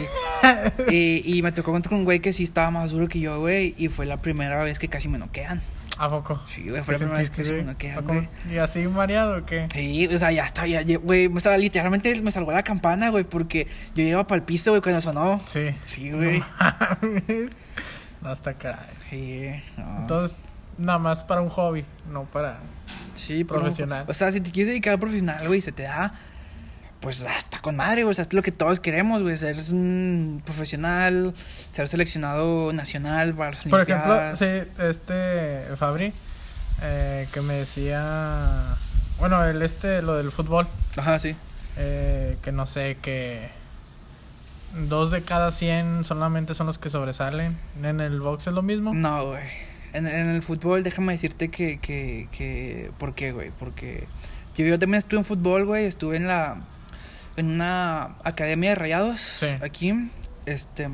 y, 0.90 1.38
y 1.38 1.42
me 1.42 1.52
tocó 1.52 1.72
contra 1.72 1.94
un 1.96 2.04
güey 2.04 2.20
que 2.20 2.32
sí 2.32 2.42
estaba 2.42 2.70
más 2.70 2.90
duro 2.90 3.08
que 3.08 3.20
yo, 3.20 3.40
güey. 3.40 3.74
Y 3.78 3.88
fue 3.88 4.04
la 4.06 4.18
primera 4.18 4.62
vez 4.62 4.78
que 4.78 4.88
casi 4.88 5.08
me 5.08 5.18
noquean. 5.18 5.62
¿A 5.98 6.10
poco? 6.10 6.40
Sí, 6.46 6.68
güey, 6.68 6.82
fue 6.82 6.94
la 6.94 6.98
primera 6.98 7.18
vez. 7.18 8.28
¿Y 8.50 8.58
así 8.58 8.86
mareado 8.86 9.38
o 9.38 9.46
qué? 9.46 9.68
Sí, 9.72 10.06
o 10.06 10.18
sea, 10.18 10.30
ya 10.30 10.44
estaba, 10.44 10.66
ya, 10.66 10.98
güey, 10.98 11.28
me 11.28 11.38
estaba 11.38 11.56
literalmente 11.56 12.20
me 12.22 12.30
salvó 12.30 12.52
la 12.52 12.62
campana, 12.62 13.08
güey, 13.10 13.24
porque 13.24 13.66
yo 13.94 14.02
iba 14.02 14.26
para 14.26 14.38
el 14.38 14.44
piso, 14.44 14.72
güey, 14.72 14.82
cuando 14.82 15.00
sonó. 15.00 15.40
Sí. 15.46 15.74
Sí, 15.84 16.10
güey. 16.10 16.42
No 18.22 18.32
está 18.32 18.54
caray. 18.54 18.88
Sí, 19.10 19.50
no. 19.78 20.00
Entonces, 20.00 20.38
nada 20.78 20.98
más 20.98 21.22
para 21.22 21.42
un 21.42 21.48
hobby, 21.48 21.84
no 22.10 22.24
para. 22.24 22.58
sí, 23.14 23.44
profesional. 23.44 24.04
o 24.08 24.14
sea, 24.14 24.32
si 24.32 24.40
te 24.40 24.50
quieres 24.50 24.70
dedicar 24.72 24.94
a 24.94 24.98
profesional, 24.98 25.46
güey, 25.46 25.60
se 25.60 25.72
te 25.72 25.84
da, 25.84 26.12
pues 27.06 27.22
hasta 27.22 27.62
con 27.62 27.76
madre, 27.76 28.02
güey, 28.02 28.10
o 28.10 28.14
sea, 28.14 28.22
es 28.22 28.32
lo 28.32 28.42
que 28.42 28.50
todos 28.50 28.80
queremos, 28.80 29.22
güey, 29.22 29.36
ser 29.36 29.54
un 29.70 30.42
profesional, 30.44 31.32
ser 31.36 31.86
seleccionado 31.86 32.72
nacional 32.72 33.32
para 33.32 33.56
Por 33.70 33.82
ejemplo, 33.82 34.34
sí, 34.34 34.44
este 34.80 35.62
Fabri, 35.76 36.12
eh, 36.82 37.28
que 37.32 37.42
me 37.42 37.54
decía. 37.54 38.74
Bueno, 39.20 39.44
el 39.44 39.62
este, 39.62 40.02
lo 40.02 40.16
del 40.16 40.32
fútbol, 40.32 40.66
Ajá, 40.96 41.20
sí. 41.20 41.36
eh, 41.76 42.36
que 42.42 42.50
no 42.50 42.66
sé, 42.66 42.96
que. 43.00 43.50
Dos 44.88 45.12
de 45.12 45.22
cada 45.22 45.52
100 45.52 46.02
solamente 46.02 46.54
son 46.54 46.66
los 46.66 46.78
que 46.78 46.90
sobresalen. 46.90 47.56
En 47.84 48.00
el 48.00 48.20
box 48.20 48.48
es 48.48 48.52
lo 48.52 48.62
mismo. 48.62 48.92
No, 48.92 49.26
güey. 49.26 49.44
En, 49.92 50.08
en 50.08 50.30
el 50.30 50.42
fútbol, 50.42 50.82
déjame 50.82 51.12
decirte 51.12 51.50
que, 51.50 51.78
que, 51.78 52.28
que, 52.32 52.90
¿por 52.98 53.14
qué, 53.14 53.30
güey? 53.30 53.52
Porque 53.60 54.08
yo, 54.56 54.66
yo 54.66 54.76
también 54.76 54.98
estuve 54.98 55.20
en 55.20 55.24
fútbol, 55.24 55.66
güey, 55.66 55.84
estuve 55.84 56.16
en 56.16 56.26
la, 56.26 56.56
en 57.36 57.50
una 57.50 58.16
academia 58.24 58.70
de 58.70 58.74
rayados, 58.76 59.20
Sí. 59.20 59.46
aquí, 59.62 59.92
este, 60.46 60.88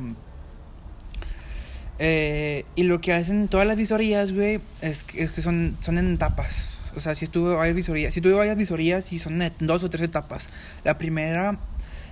eh, 1.99 2.65
y 2.75 2.83
lo 2.83 2.99
que 3.01 3.13
hacen 3.13 3.47
todas 3.47 3.67
las 3.67 3.77
visorías, 3.77 4.31
güey, 4.33 4.59
es, 4.81 5.03
que- 5.03 5.23
es 5.23 5.31
que 5.31 5.41
son, 5.41 5.77
son 5.81 5.97
en 5.97 6.13
etapas. 6.13 6.77
O 6.95 6.99
sea, 6.99 7.15
si 7.15 7.25
estuve 7.25 7.55
varias 7.55 7.75
visorías, 7.75 8.13
si 8.13 8.21
tuve 8.21 8.33
varias 8.33 8.57
visorías 8.57 9.11
y 9.13 9.19
son 9.19 9.41
en 9.41 9.53
dos 9.59 9.83
o 9.83 9.89
tres 9.89 10.03
etapas. 10.03 10.49
La 10.83 10.97
primera 10.97 11.57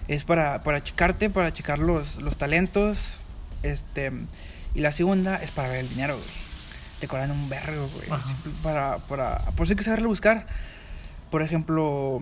es 0.08 0.24
para, 0.24 0.64
para 0.64 0.82
checarte, 0.84 1.30
para 1.30 1.52
checar 1.54 1.80
los, 1.80 2.22
los 2.22 2.38
talentos, 2.38 3.18
este, 3.64 4.12
y 4.74 4.82
la 4.82 4.92
segunda 4.92 5.36
es 5.38 5.52
para 5.52 5.70
ver 5.70 5.80
el 5.82 5.90
dinero, 5.90 6.16
güey. 6.16 6.30
Te 7.00 7.08
cobran 7.08 7.32
un 7.32 7.50
vergo, 7.50 7.90
güey. 7.96 8.08
Para, 8.64 8.98
para, 9.00 9.40
por 9.56 9.66
eso 9.66 9.74
hay 9.74 9.78
que 9.78 9.84
saberlo 9.84 10.08
buscar. 10.10 10.46
Por 11.32 11.42
ejemplo, 11.42 12.20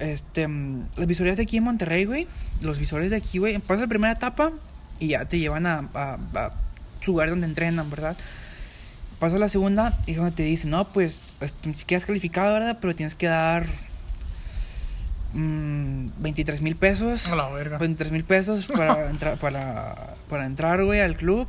este, 0.00 0.48
mm, 0.48 0.88
las 0.96 1.06
visorías 1.06 1.36
de 1.36 1.44
aquí 1.44 1.58
en 1.58 1.64
Monterrey, 1.64 2.04
güey. 2.04 2.26
Los 2.60 2.78
visores 2.78 3.10
de 3.10 3.16
aquí, 3.16 3.38
güey. 3.38 3.58
Pasas 3.58 3.82
la 3.82 3.86
primera 3.86 4.12
etapa 4.12 4.52
y 4.98 5.08
ya 5.08 5.24
te 5.26 5.38
llevan 5.38 5.66
a, 5.66 5.88
a, 5.94 6.18
a 6.34 6.52
su 7.00 7.12
lugar 7.12 7.30
donde 7.30 7.46
entrenan, 7.46 7.88
¿verdad? 7.90 8.16
Pasas 9.18 9.38
la 9.38 9.48
segunda 9.48 9.98
y 10.06 10.12
es 10.12 10.16
donde 10.16 10.32
te 10.32 10.42
dicen, 10.42 10.70
no, 10.70 10.88
pues, 10.88 11.34
este, 11.40 11.74
si 11.74 11.84
quedas 11.84 12.06
calificado, 12.06 12.52
¿verdad? 12.54 12.78
Pero 12.80 12.94
tienes 12.94 13.14
que 13.14 13.26
dar 13.26 13.66
mm, 15.34 16.08
23 16.18 16.62
mil 16.62 16.76
pesos. 16.76 17.28
A 17.28 17.36
la 17.36 17.48
verga. 17.50 17.78
23 17.78 18.12
mil 18.12 18.24
pesos 18.24 18.66
para, 18.66 19.10
entrar, 19.10 19.36
para, 19.36 20.14
para 20.28 20.46
entrar, 20.46 20.84
güey, 20.84 21.00
al 21.00 21.16
club. 21.16 21.48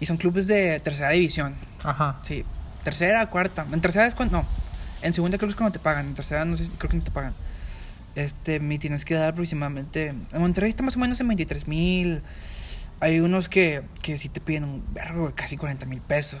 Y 0.00 0.06
son 0.06 0.16
clubes 0.16 0.46
de 0.46 0.78
tercera 0.80 1.10
división. 1.10 1.54
Ajá. 1.82 2.18
Sí, 2.22 2.44
tercera, 2.84 3.26
cuarta. 3.28 3.66
En 3.72 3.80
tercera 3.80 4.06
es 4.06 4.14
cuando. 4.14 4.38
No, 4.38 4.46
en 5.02 5.14
segunda 5.14 5.36
creo 5.38 5.48
que 5.48 5.52
es 5.52 5.56
cuando 5.56 5.72
te 5.72 5.78
pagan. 5.78 6.06
En 6.06 6.14
tercera 6.14 6.44
no 6.44 6.56
sé, 6.56 6.68
creo 6.78 6.90
que 6.90 6.96
no 6.96 7.04
te 7.04 7.10
pagan. 7.10 7.34
Este, 8.14 8.60
me 8.60 8.78
tienes 8.78 9.04
que 9.04 9.14
dar 9.14 9.30
aproximadamente. 9.32 10.08
En 10.08 10.40
Monterrey 10.40 10.68
está 10.70 10.82
más 10.82 10.96
o 10.96 10.98
menos 11.00 11.20
en 11.20 11.28
23 11.28 11.66
mil. 11.68 12.22
Hay 13.00 13.20
unos 13.20 13.48
que, 13.48 13.82
que 14.02 14.16
sí 14.18 14.28
te 14.28 14.40
piden 14.40 14.64
un 14.64 14.84
vergo, 14.94 15.32
casi 15.34 15.56
40 15.56 15.84
mil 15.86 16.00
pesos. 16.00 16.40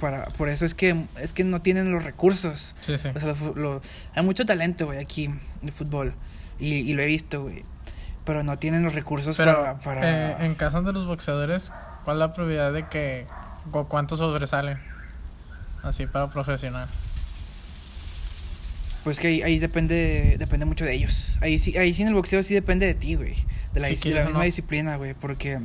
Para, 0.00 0.24
por 0.24 0.48
eso 0.48 0.64
es 0.64 0.74
que, 0.74 1.04
es 1.20 1.32
que 1.32 1.44
no 1.44 1.60
tienen 1.62 1.92
los 1.92 2.04
recursos. 2.04 2.74
Sí, 2.80 2.98
sí. 2.98 3.08
O 3.14 3.20
sea, 3.20 3.34
lo 3.34 3.54
lo- 3.54 3.82
hay 4.14 4.24
mucho 4.24 4.44
talento, 4.44 4.86
güey, 4.86 4.98
aquí 4.98 5.30
de 5.62 5.72
fútbol. 5.72 6.14
Y, 6.58 6.74
y 6.74 6.94
lo 6.94 7.02
he 7.02 7.06
visto, 7.06 7.42
güey. 7.42 7.64
Pero 8.24 8.42
no 8.42 8.58
tienen 8.58 8.82
los 8.82 8.94
recursos 8.94 9.36
Pero 9.36 9.54
para. 9.54 9.78
para... 9.78 10.40
eh, 10.42 10.46
en 10.46 10.54
caso 10.54 10.82
de 10.82 10.92
los 10.92 11.06
boxeadores, 11.06 11.70
¿cuál 12.04 12.16
es 12.16 12.18
la 12.20 12.32
probabilidad 12.32 12.72
de 12.72 12.86
que 12.88 13.26
cu- 13.70 13.86
cuántos 13.88 14.18
sobresalen? 14.18 14.78
Así 15.82 16.06
para 16.06 16.28
profesional. 16.30 16.88
Pues 19.04 19.18
que 19.18 19.28
ahí, 19.28 19.42
ahí 19.42 19.58
depende 19.58 20.36
depende 20.38 20.66
mucho 20.66 20.84
de 20.84 20.94
ellos. 20.94 21.38
Ahí 21.40 21.58
sí, 21.58 21.76
ahí 21.78 21.94
sí 21.94 22.02
en 22.02 22.08
el 22.08 22.14
boxeo 22.14 22.42
sí 22.42 22.52
depende 22.54 22.86
de 22.86 22.94
ti, 22.94 23.14
güey. 23.14 23.34
De 23.72 23.80
la, 23.80 23.88
Si 23.88 24.08
de 24.10 24.14
la 24.14 24.24
misma 24.24 24.40
no. 24.40 24.44
disciplina, 24.44 24.96
güey. 24.96 25.14
Porque 25.14 25.58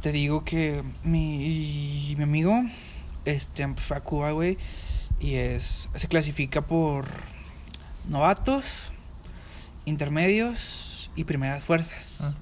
te 0.00 0.10
digo 0.12 0.44
que 0.44 0.82
mi, 1.04 2.14
mi 2.16 2.22
amigo 2.24 2.60
este, 3.24 3.66
fue 3.76 3.96
a 3.96 4.00
Cuba, 4.00 4.32
güey. 4.32 4.58
Y 5.20 5.34
es 5.36 5.88
se 5.94 6.08
clasifica 6.08 6.62
por 6.66 7.06
novatos, 8.08 8.92
intermedios 9.84 11.10
y 11.16 11.24
primeras 11.24 11.62
fuerzas. 11.64 12.38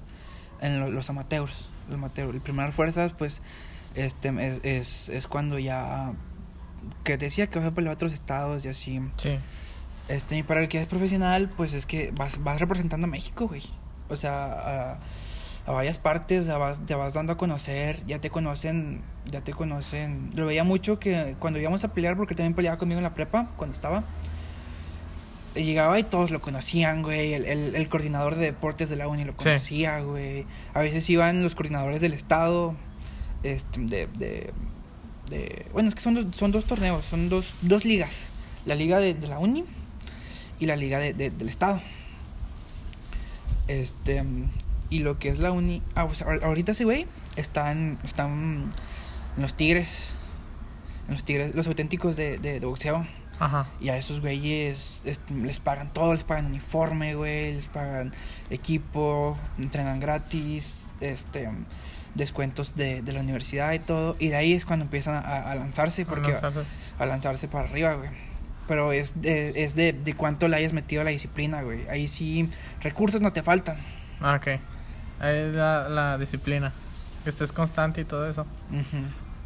En 0.61 0.79
lo- 0.79 0.89
los 0.89 1.09
amateurs. 1.09 1.67
Los 1.87 1.97
amateurs. 1.97 2.33
El 2.33 2.41
primeras 2.41 2.73
fuerzas, 2.73 3.13
pues, 3.13 3.41
este 3.95 4.29
es, 4.39 4.59
es, 4.63 5.09
es 5.09 5.27
cuando 5.27 5.59
ya 5.59 6.13
que 7.03 7.17
te 7.17 7.25
decía 7.25 7.47
que 7.47 7.59
vas 7.59 7.67
a 7.67 7.75
pelear 7.75 7.91
a 7.91 7.95
otros 7.95 8.13
estados 8.13 8.63
y 8.65 8.69
así. 8.69 9.01
Sí. 9.17 9.37
Este, 10.09 10.37
y 10.37 10.43
para 10.43 10.61
el 10.61 10.67
que 10.67 10.79
es 10.81 10.85
profesional, 10.87 11.49
pues 11.55 11.73
es 11.73 11.85
que 11.85 12.11
vas, 12.17 12.43
vas 12.43 12.59
representando 12.59 13.05
a 13.07 13.09
México, 13.09 13.47
güey. 13.47 13.63
O 14.09 14.17
sea, 14.17 14.91
a, 14.93 14.99
a 15.65 15.71
varias 15.71 15.97
partes, 15.97 16.45
ya 16.45 16.57
vas, 16.57 16.81
ya 16.85 16.97
vas 16.97 17.13
dando 17.13 17.33
a 17.33 17.37
conocer, 17.37 18.05
ya 18.05 18.19
te 18.19 18.29
conocen, 18.29 19.01
ya 19.31 19.41
te 19.41 19.53
conocen. 19.53 20.29
Lo 20.35 20.45
veía 20.45 20.63
mucho 20.65 20.99
que 20.99 21.35
cuando 21.39 21.59
íbamos 21.59 21.83
a 21.85 21.93
pelear, 21.93 22.17
porque 22.17 22.35
también 22.35 22.53
peleaba 22.53 22.77
conmigo 22.77 22.99
en 22.99 23.03
la 23.03 23.13
prepa, 23.15 23.47
cuando 23.55 23.73
estaba. 23.73 24.03
Llegaba 25.55 25.99
y 25.99 26.03
todos 26.03 26.31
lo 26.31 26.41
conocían, 26.41 27.03
güey. 27.03 27.33
El, 27.33 27.45
el, 27.45 27.75
el 27.75 27.87
coordinador 27.89 28.35
de 28.35 28.45
deportes 28.47 28.89
de 28.89 28.95
la 28.95 29.07
uni 29.07 29.23
lo 29.23 29.33
Sí. 29.33 29.37
conocía, 29.43 29.99
güey. 29.99 30.45
A 30.73 30.79
veces 30.81 31.07
iban 31.11 31.43
los 31.43 31.53
coordinadores 31.53 32.01
del 32.01 32.13
estado, 32.13 32.75
este, 33.43 33.79
de, 33.81 34.07
de, 34.07 34.51
de- 35.29 35.65
bueno, 35.73 35.89
es 35.89 35.95
que 35.95 36.01
son 36.01 36.13
dos, 36.15 36.35
son 36.35 36.51
dos 36.51 36.65
torneos, 36.65 37.05
son 37.05 37.29
dos, 37.29 37.53
dos 37.61 37.85
ligas. 37.85 38.29
La 38.65 38.75
liga 38.75 38.99
de, 38.99 39.13
de 39.13 39.27
la 39.27 39.39
uni 39.39 39.65
y 40.59 40.65
la 40.65 40.75
liga 40.75 40.99
de, 40.99 41.13
de- 41.13 41.31
del 41.31 41.49
estado. 41.49 41.79
Este, 43.67 44.23
y 44.89 44.99
lo 44.99 45.19
que 45.19 45.29
es 45.29 45.39
la 45.39 45.51
uni, 45.51 45.81
ah, 45.95 46.05
pues 46.07 46.21
ahor- 46.23 46.43
ahorita 46.43 46.73
ese 46.73 46.83
güey 46.83 47.05
están, 47.35 47.97
están 48.03 48.71
en 49.35 49.41
los 49.41 49.55
tigres, 49.55 50.11
en 51.07 51.13
los 51.15 51.23
tigres, 51.23 51.55
los 51.55 51.67
auténticos 51.67 52.15
de, 52.15 52.59
boxeo. 52.61 53.05
Ajá. 53.39 53.67
Y 53.81 53.89
a 53.89 53.97
esos 53.97 54.21
güeyes 54.21 55.01
les 55.41 55.59
pagan 55.59 55.91
todo, 55.91 56.13
les 56.13 56.23
pagan 56.23 56.45
uniforme, 56.45 57.15
güey, 57.15 57.55
les 57.55 57.67
pagan 57.67 58.13
equipo, 58.51 59.37
entrenan 59.57 59.99
gratis, 59.99 60.87
este 61.01 61.49
descuentos 62.15 62.75
de, 62.75 63.01
de 63.01 63.11
la 63.13 63.19
universidad 63.21 63.71
y 63.73 63.79
todo. 63.79 64.15
Y 64.19 64.29
de 64.29 64.35
ahí 64.35 64.53
es 64.53 64.65
cuando 64.65 64.85
empiezan 64.85 65.15
a, 65.15 65.51
a 65.51 65.55
lanzarse, 65.55 66.05
porque 66.05 66.31
Lanzarse. 66.31 66.61
a 66.99 67.05
lanzarse 67.05 67.47
para 67.47 67.67
arriba, 67.69 67.93
güey. 67.95 68.09
Pero 68.67 68.91
es 68.93 69.21
de, 69.21 69.63
es 69.63 69.75
de, 69.75 69.91
de 69.93 70.13
cuánto 70.15 70.47
le 70.47 70.55
hayas 70.57 70.71
metido 70.73 71.01
a 71.01 71.05
la 71.05 71.11
disciplina, 71.11 71.61
güey. 71.63 71.87
Ahí 71.89 72.07
sí, 72.07 72.49
recursos 72.81 73.19
no 73.21 73.33
te 73.33 73.43
faltan. 73.43 73.77
Ah, 74.21 74.35
ok. 74.35 74.47
Ahí 75.19 75.37
es 75.37 75.53
la, 75.55 75.89
la 75.89 76.17
disciplina. 76.17 76.71
Que 77.23 77.29
estés 77.29 77.51
constante 77.51 78.01
y 78.01 78.05
todo 78.05 78.29
eso. 78.29 78.41
Ujú. 78.71 78.97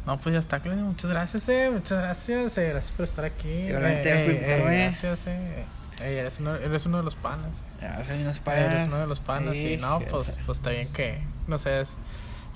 No, 0.06 0.18
pues 0.20 0.32
ya 0.32 0.38
está, 0.38 0.60
Claudio. 0.60 0.84
Muchas 0.84 1.10
gracias, 1.10 1.48
eh. 1.48 1.68
Muchas 1.72 1.98
gracias. 2.00 2.56
eh, 2.58 2.68
Gracias 2.70 2.92
por 2.92 3.04
estar 3.04 3.24
aquí. 3.24 3.48
Eh, 3.48 4.02
eh, 4.04 4.62
gracias, 4.64 5.26
eh. 5.26 5.64
Eh, 6.00 6.18
eres, 6.20 6.38
uno, 6.38 6.54
eres 6.54 6.86
uno 6.86 6.98
de 6.98 7.02
los 7.02 7.16
panas. 7.16 7.64
Ya, 7.82 8.02
soy 8.04 8.14
unos 8.22 8.36
Eres 8.36 8.40
padres. 8.40 8.86
uno 8.86 8.98
de 9.00 9.06
los 9.08 9.20
panas. 9.20 9.54
Sí, 9.54 9.72
y 9.74 9.76
no, 9.78 9.98
pues, 10.08 10.26
sé. 10.28 10.40
pues 10.46 10.58
está 10.58 10.70
bien 10.70 10.92
que 10.92 11.18
nos 11.48 11.66
hayas 11.66 11.98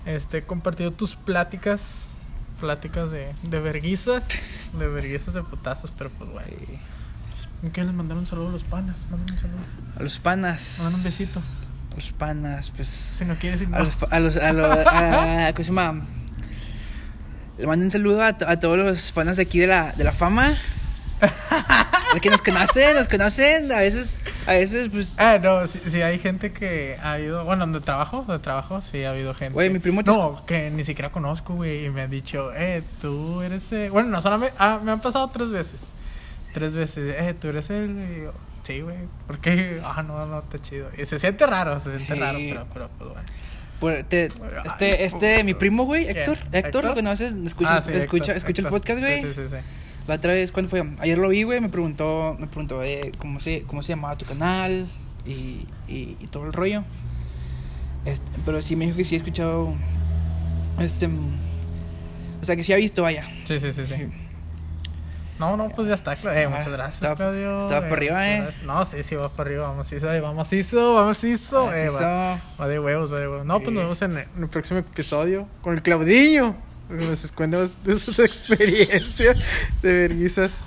este, 0.06 0.42
compartido 0.42 0.90
tus 0.92 1.16
pláticas. 1.16 2.08
Pláticas 2.60 3.10
de, 3.10 3.32
de 3.42 3.60
verguizas. 3.60 4.28
De 4.78 4.86
verguizas 4.88 5.34
de 5.34 5.42
putazos, 5.42 5.92
pero 5.96 6.10
pues, 6.10 6.30
güey. 6.30 6.46
Sí. 6.46 7.70
¿Qué 7.72 7.84
les 7.84 7.94
mandaron 7.94 8.20
un 8.22 8.26
saludo 8.26 8.48
a 8.48 8.52
los 8.52 8.64
panas? 8.64 9.06
Manden 9.10 9.32
un 9.34 9.38
saludo. 9.40 9.58
A 9.98 10.02
los 10.02 10.18
panas. 10.18 10.76
Mandan 10.78 10.94
un 10.94 11.02
besito. 11.04 11.40
A 11.92 11.96
los 11.96 12.12
panas, 12.12 12.72
pues. 12.74 12.88
Si 12.88 13.24
no 13.24 13.34
quieres 13.36 13.62
ir, 13.62 13.68
A 13.72 13.78
no. 13.78 13.84
los, 13.84 13.96
a 14.10 14.18
los, 14.20 14.36
a 14.36 14.52
los, 14.52 14.66
a- 14.86 15.52
¿cómo 15.54 15.64
se 15.64 15.72
llama? 15.72 16.04
Le 17.58 17.66
mando 17.66 17.84
un 17.84 17.90
saludo 17.90 18.22
a, 18.22 18.28
a 18.28 18.58
todos 18.60 18.78
los 18.78 19.12
panas 19.12 19.36
de 19.36 19.42
aquí 19.42 19.58
de 19.58 19.66
la, 19.66 19.92
de 19.92 20.04
la 20.04 20.12
fama. 20.12 20.56
Porque 22.12 22.30
nos 22.30 22.42
conocen, 22.42 22.94
nos 22.96 23.08
conocen. 23.08 23.70
A 23.72 23.76
veces, 23.78 24.20
a 24.46 24.52
veces, 24.54 24.88
pues. 24.90 25.18
Ah, 25.20 25.38
no, 25.42 25.66
sí, 25.66 25.80
sí, 25.86 26.02
hay 26.02 26.18
gente 26.18 26.52
que 26.52 26.96
ha 27.02 27.18
ido. 27.18 27.44
Bueno, 27.44 27.60
donde 27.60 27.80
trabajo, 27.80 28.24
donde 28.26 28.42
trabajo, 28.42 28.80
sí 28.80 29.04
ha 29.04 29.10
habido 29.10 29.34
gente. 29.34 29.54
Güey, 29.54 29.70
mi 29.70 29.78
primo 29.78 30.02
No, 30.02 30.44
que 30.46 30.70
ni 30.70 30.84
siquiera 30.84 31.10
conozco, 31.12 31.54
güey. 31.54 31.86
Y 31.86 31.90
me 31.90 32.02
han 32.02 32.10
dicho, 32.10 32.50
eh, 32.54 32.82
tú 33.00 33.40
eres. 33.42 33.70
el-". 33.72 33.90
Bueno, 33.90 34.08
no 34.10 34.20
solamente. 34.20 34.54
Ah, 34.58 34.80
me 34.82 34.90
han 34.92 35.00
pasado 35.00 35.28
tres 35.30 35.50
veces. 35.50 35.88
Tres 36.52 36.74
veces, 36.76 37.14
eh, 37.18 37.34
tú 37.34 37.48
eres 37.48 37.70
el. 37.70 37.90
y 37.90 38.22
yo, 38.24 38.32
sí, 38.62 38.80
güey. 38.80 38.96
¿Por 39.26 39.38
qué? 39.38 39.80
Ah, 39.84 40.02
no, 40.02 40.26
no, 40.26 40.38
está 40.40 40.60
chido. 40.60 40.88
Y 40.98 41.04
se 41.04 41.18
siente 41.18 41.46
raro, 41.46 41.78
se 41.78 41.90
siente 41.96 42.14
Sí. 42.14 42.20
raro, 42.20 42.38
pero, 42.38 42.66
pero, 42.72 42.90
pues 43.80 43.96
bueno. 43.96 44.06
te- 44.08 44.30
este, 44.66 45.04
este, 45.04 45.44
mi 45.44 45.54
primo, 45.54 45.84
güey. 45.84 46.08
Héctor. 46.08 46.38
Héctor, 46.52 46.84
¿lo 46.84 46.94
conoces? 46.94 47.32
Escucha, 47.32 47.76
Ah, 47.76 47.82
sí, 47.82 47.92
escucha, 47.94 48.32
Héctor, 48.32 48.36
escucha 48.36 48.62
el 48.62 48.68
podcast, 48.68 49.00
güey. 49.00 49.20
Sí, 49.22 49.32
sí, 49.34 49.42
sí. 49.42 49.48
sí. 49.48 49.56
La 50.08 50.16
otra 50.16 50.32
vez, 50.32 50.50
¿cuándo 50.50 50.68
fue? 50.68 50.82
Ayer 50.98 51.16
lo 51.18 51.28
vi, 51.28 51.44
güey, 51.44 51.60
me 51.60 51.68
preguntó, 51.68 52.36
me 52.38 52.46
preguntó 52.46 52.82
eh, 52.82 53.12
cómo, 53.18 53.38
se, 53.40 53.62
cómo 53.62 53.82
se 53.82 53.90
llamaba 53.92 54.16
tu 54.18 54.24
canal 54.24 54.86
y, 55.24 55.66
y, 55.86 56.16
y 56.20 56.26
todo 56.30 56.44
el 56.46 56.52
rollo. 56.52 56.82
Este, 58.04 58.26
pero 58.44 58.60
sí 58.62 58.74
me 58.74 58.86
dijo 58.86 58.96
que 58.96 59.04
sí 59.04 59.14
he 59.14 59.18
escuchado, 59.18 59.72
este, 60.80 61.06
mm, 61.06 61.38
o 62.40 62.44
sea, 62.44 62.56
que 62.56 62.64
sí 62.64 62.72
ha 62.72 62.76
visto, 62.76 63.02
vaya. 63.02 63.24
Sí, 63.46 63.60
sí, 63.60 63.72
sí, 63.72 63.86
sí. 63.86 63.94
No, 65.38 65.56
no, 65.56 65.68
pues 65.70 65.86
ya 65.88 65.94
está, 65.94 66.16
Claudio. 66.16 66.40
Eh, 66.40 66.48
muchas 66.48 66.68
gracias, 66.68 66.94
estaba- 66.96 67.14
Claudio. 67.16 67.60
estaba 67.60 67.88
por 67.88 67.98
arriba, 67.98 68.14
muchas 68.14 68.28
eh. 68.28 68.40
gracias. 68.42 68.64
No, 68.64 68.84
sí, 68.84 69.02
sí, 69.04 69.14
va 69.14 69.28
para 69.28 69.48
arriba. 69.50 69.68
Vamos, 69.68 69.92
hizo, 69.92 70.06
vamos, 70.08 70.52
hizo, 70.52 70.94
vamos, 70.94 71.24
hizo. 71.24 71.68
Así 71.70 71.78
Eh, 71.80 71.88
va, 72.04 72.40
va 72.60 72.68
de 72.68 72.78
huevos, 72.80 73.12
va 73.12 73.20
de 73.20 73.28
huevos. 73.28 73.46
No, 73.46 73.60
pues 73.60 73.72
nos 73.72 73.84
vemos 73.84 74.02
en 74.02 74.10
el, 74.16 74.26
en 74.36 74.42
el 74.42 74.48
próximo 74.48 74.80
episodio 74.80 75.46
con 75.60 75.74
el 75.74 75.82
Claudinho. 75.82 76.56
Nos 76.88 77.32
cuenta 77.32 77.58
de 77.58 77.98
sus 77.98 78.18
experiencias 78.20 79.38
de 79.82 79.92
verguizas. 79.92 80.66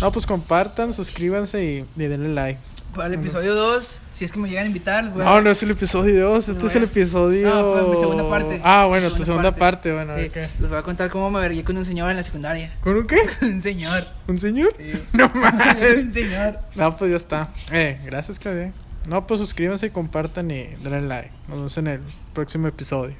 No, 0.00 0.12
pues 0.12 0.26
compartan, 0.26 0.92
suscríbanse 0.94 1.64
y, 1.64 1.84
y 2.00 2.06
denle 2.06 2.32
like. 2.32 2.60
Para 2.94 3.08
el 3.08 3.14
episodio 3.14 3.56
2, 3.56 4.02
si 4.12 4.24
es 4.24 4.30
que 4.30 4.38
me 4.38 4.48
llegan 4.48 4.64
a 4.64 4.66
invitar, 4.68 5.04
No, 5.16 5.40
no 5.40 5.50
es 5.50 5.60
el 5.64 5.72
episodio 5.72 6.28
2, 6.30 6.48
este 6.50 6.66
es 6.66 6.76
el 6.76 6.84
episodio. 6.84 7.48
No, 7.52 7.72
pues, 7.72 7.88
mi 7.88 7.96
segunda 7.96 8.28
parte. 8.30 8.60
Ah, 8.62 8.84
bueno, 8.86 9.08
Mi 9.10 9.16
tu 9.16 9.24
segunda 9.24 9.50
segunda 9.50 9.58
parte. 9.58 9.90
parte, 9.90 9.92
bueno, 9.94 10.16
Sí, 10.16 10.26
ok. 10.26 10.60
les 10.60 10.68
voy 10.70 10.78
a 10.78 10.82
contar 10.82 11.10
cómo 11.10 11.28
me 11.28 11.40
vergué 11.40 11.64
con 11.64 11.76
un 11.76 11.84
señor 11.84 12.08
en 12.12 12.18
la 12.18 12.22
secundaria. 12.22 12.72
¿Con 12.82 12.96
un 12.96 13.06
qué? 13.08 13.16
un 13.42 13.60
señor. 13.60 14.06
¿Un 14.28 14.38
señor? 14.38 14.76
Sí. 14.78 14.92
No 15.12 15.28
mames. 15.34 15.96
un 16.04 16.12
señor. 16.12 16.58
No, 16.76 16.96
pues 16.96 17.10
ya 17.10 17.16
está. 17.16 17.48
Eh, 17.72 17.98
gracias, 18.04 18.38
Claudia. 18.38 18.72
No, 19.08 19.26
pues 19.26 19.40
suscríbanse 19.40 19.86
y 19.86 19.90
compartan 19.90 20.48
y 20.52 20.62
denle 20.84 21.02
like. 21.02 21.30
Nos 21.48 21.56
vemos 21.58 21.76
en 21.78 21.86
el 21.88 22.00
próximo 22.32 22.68
episodio. 22.68 23.16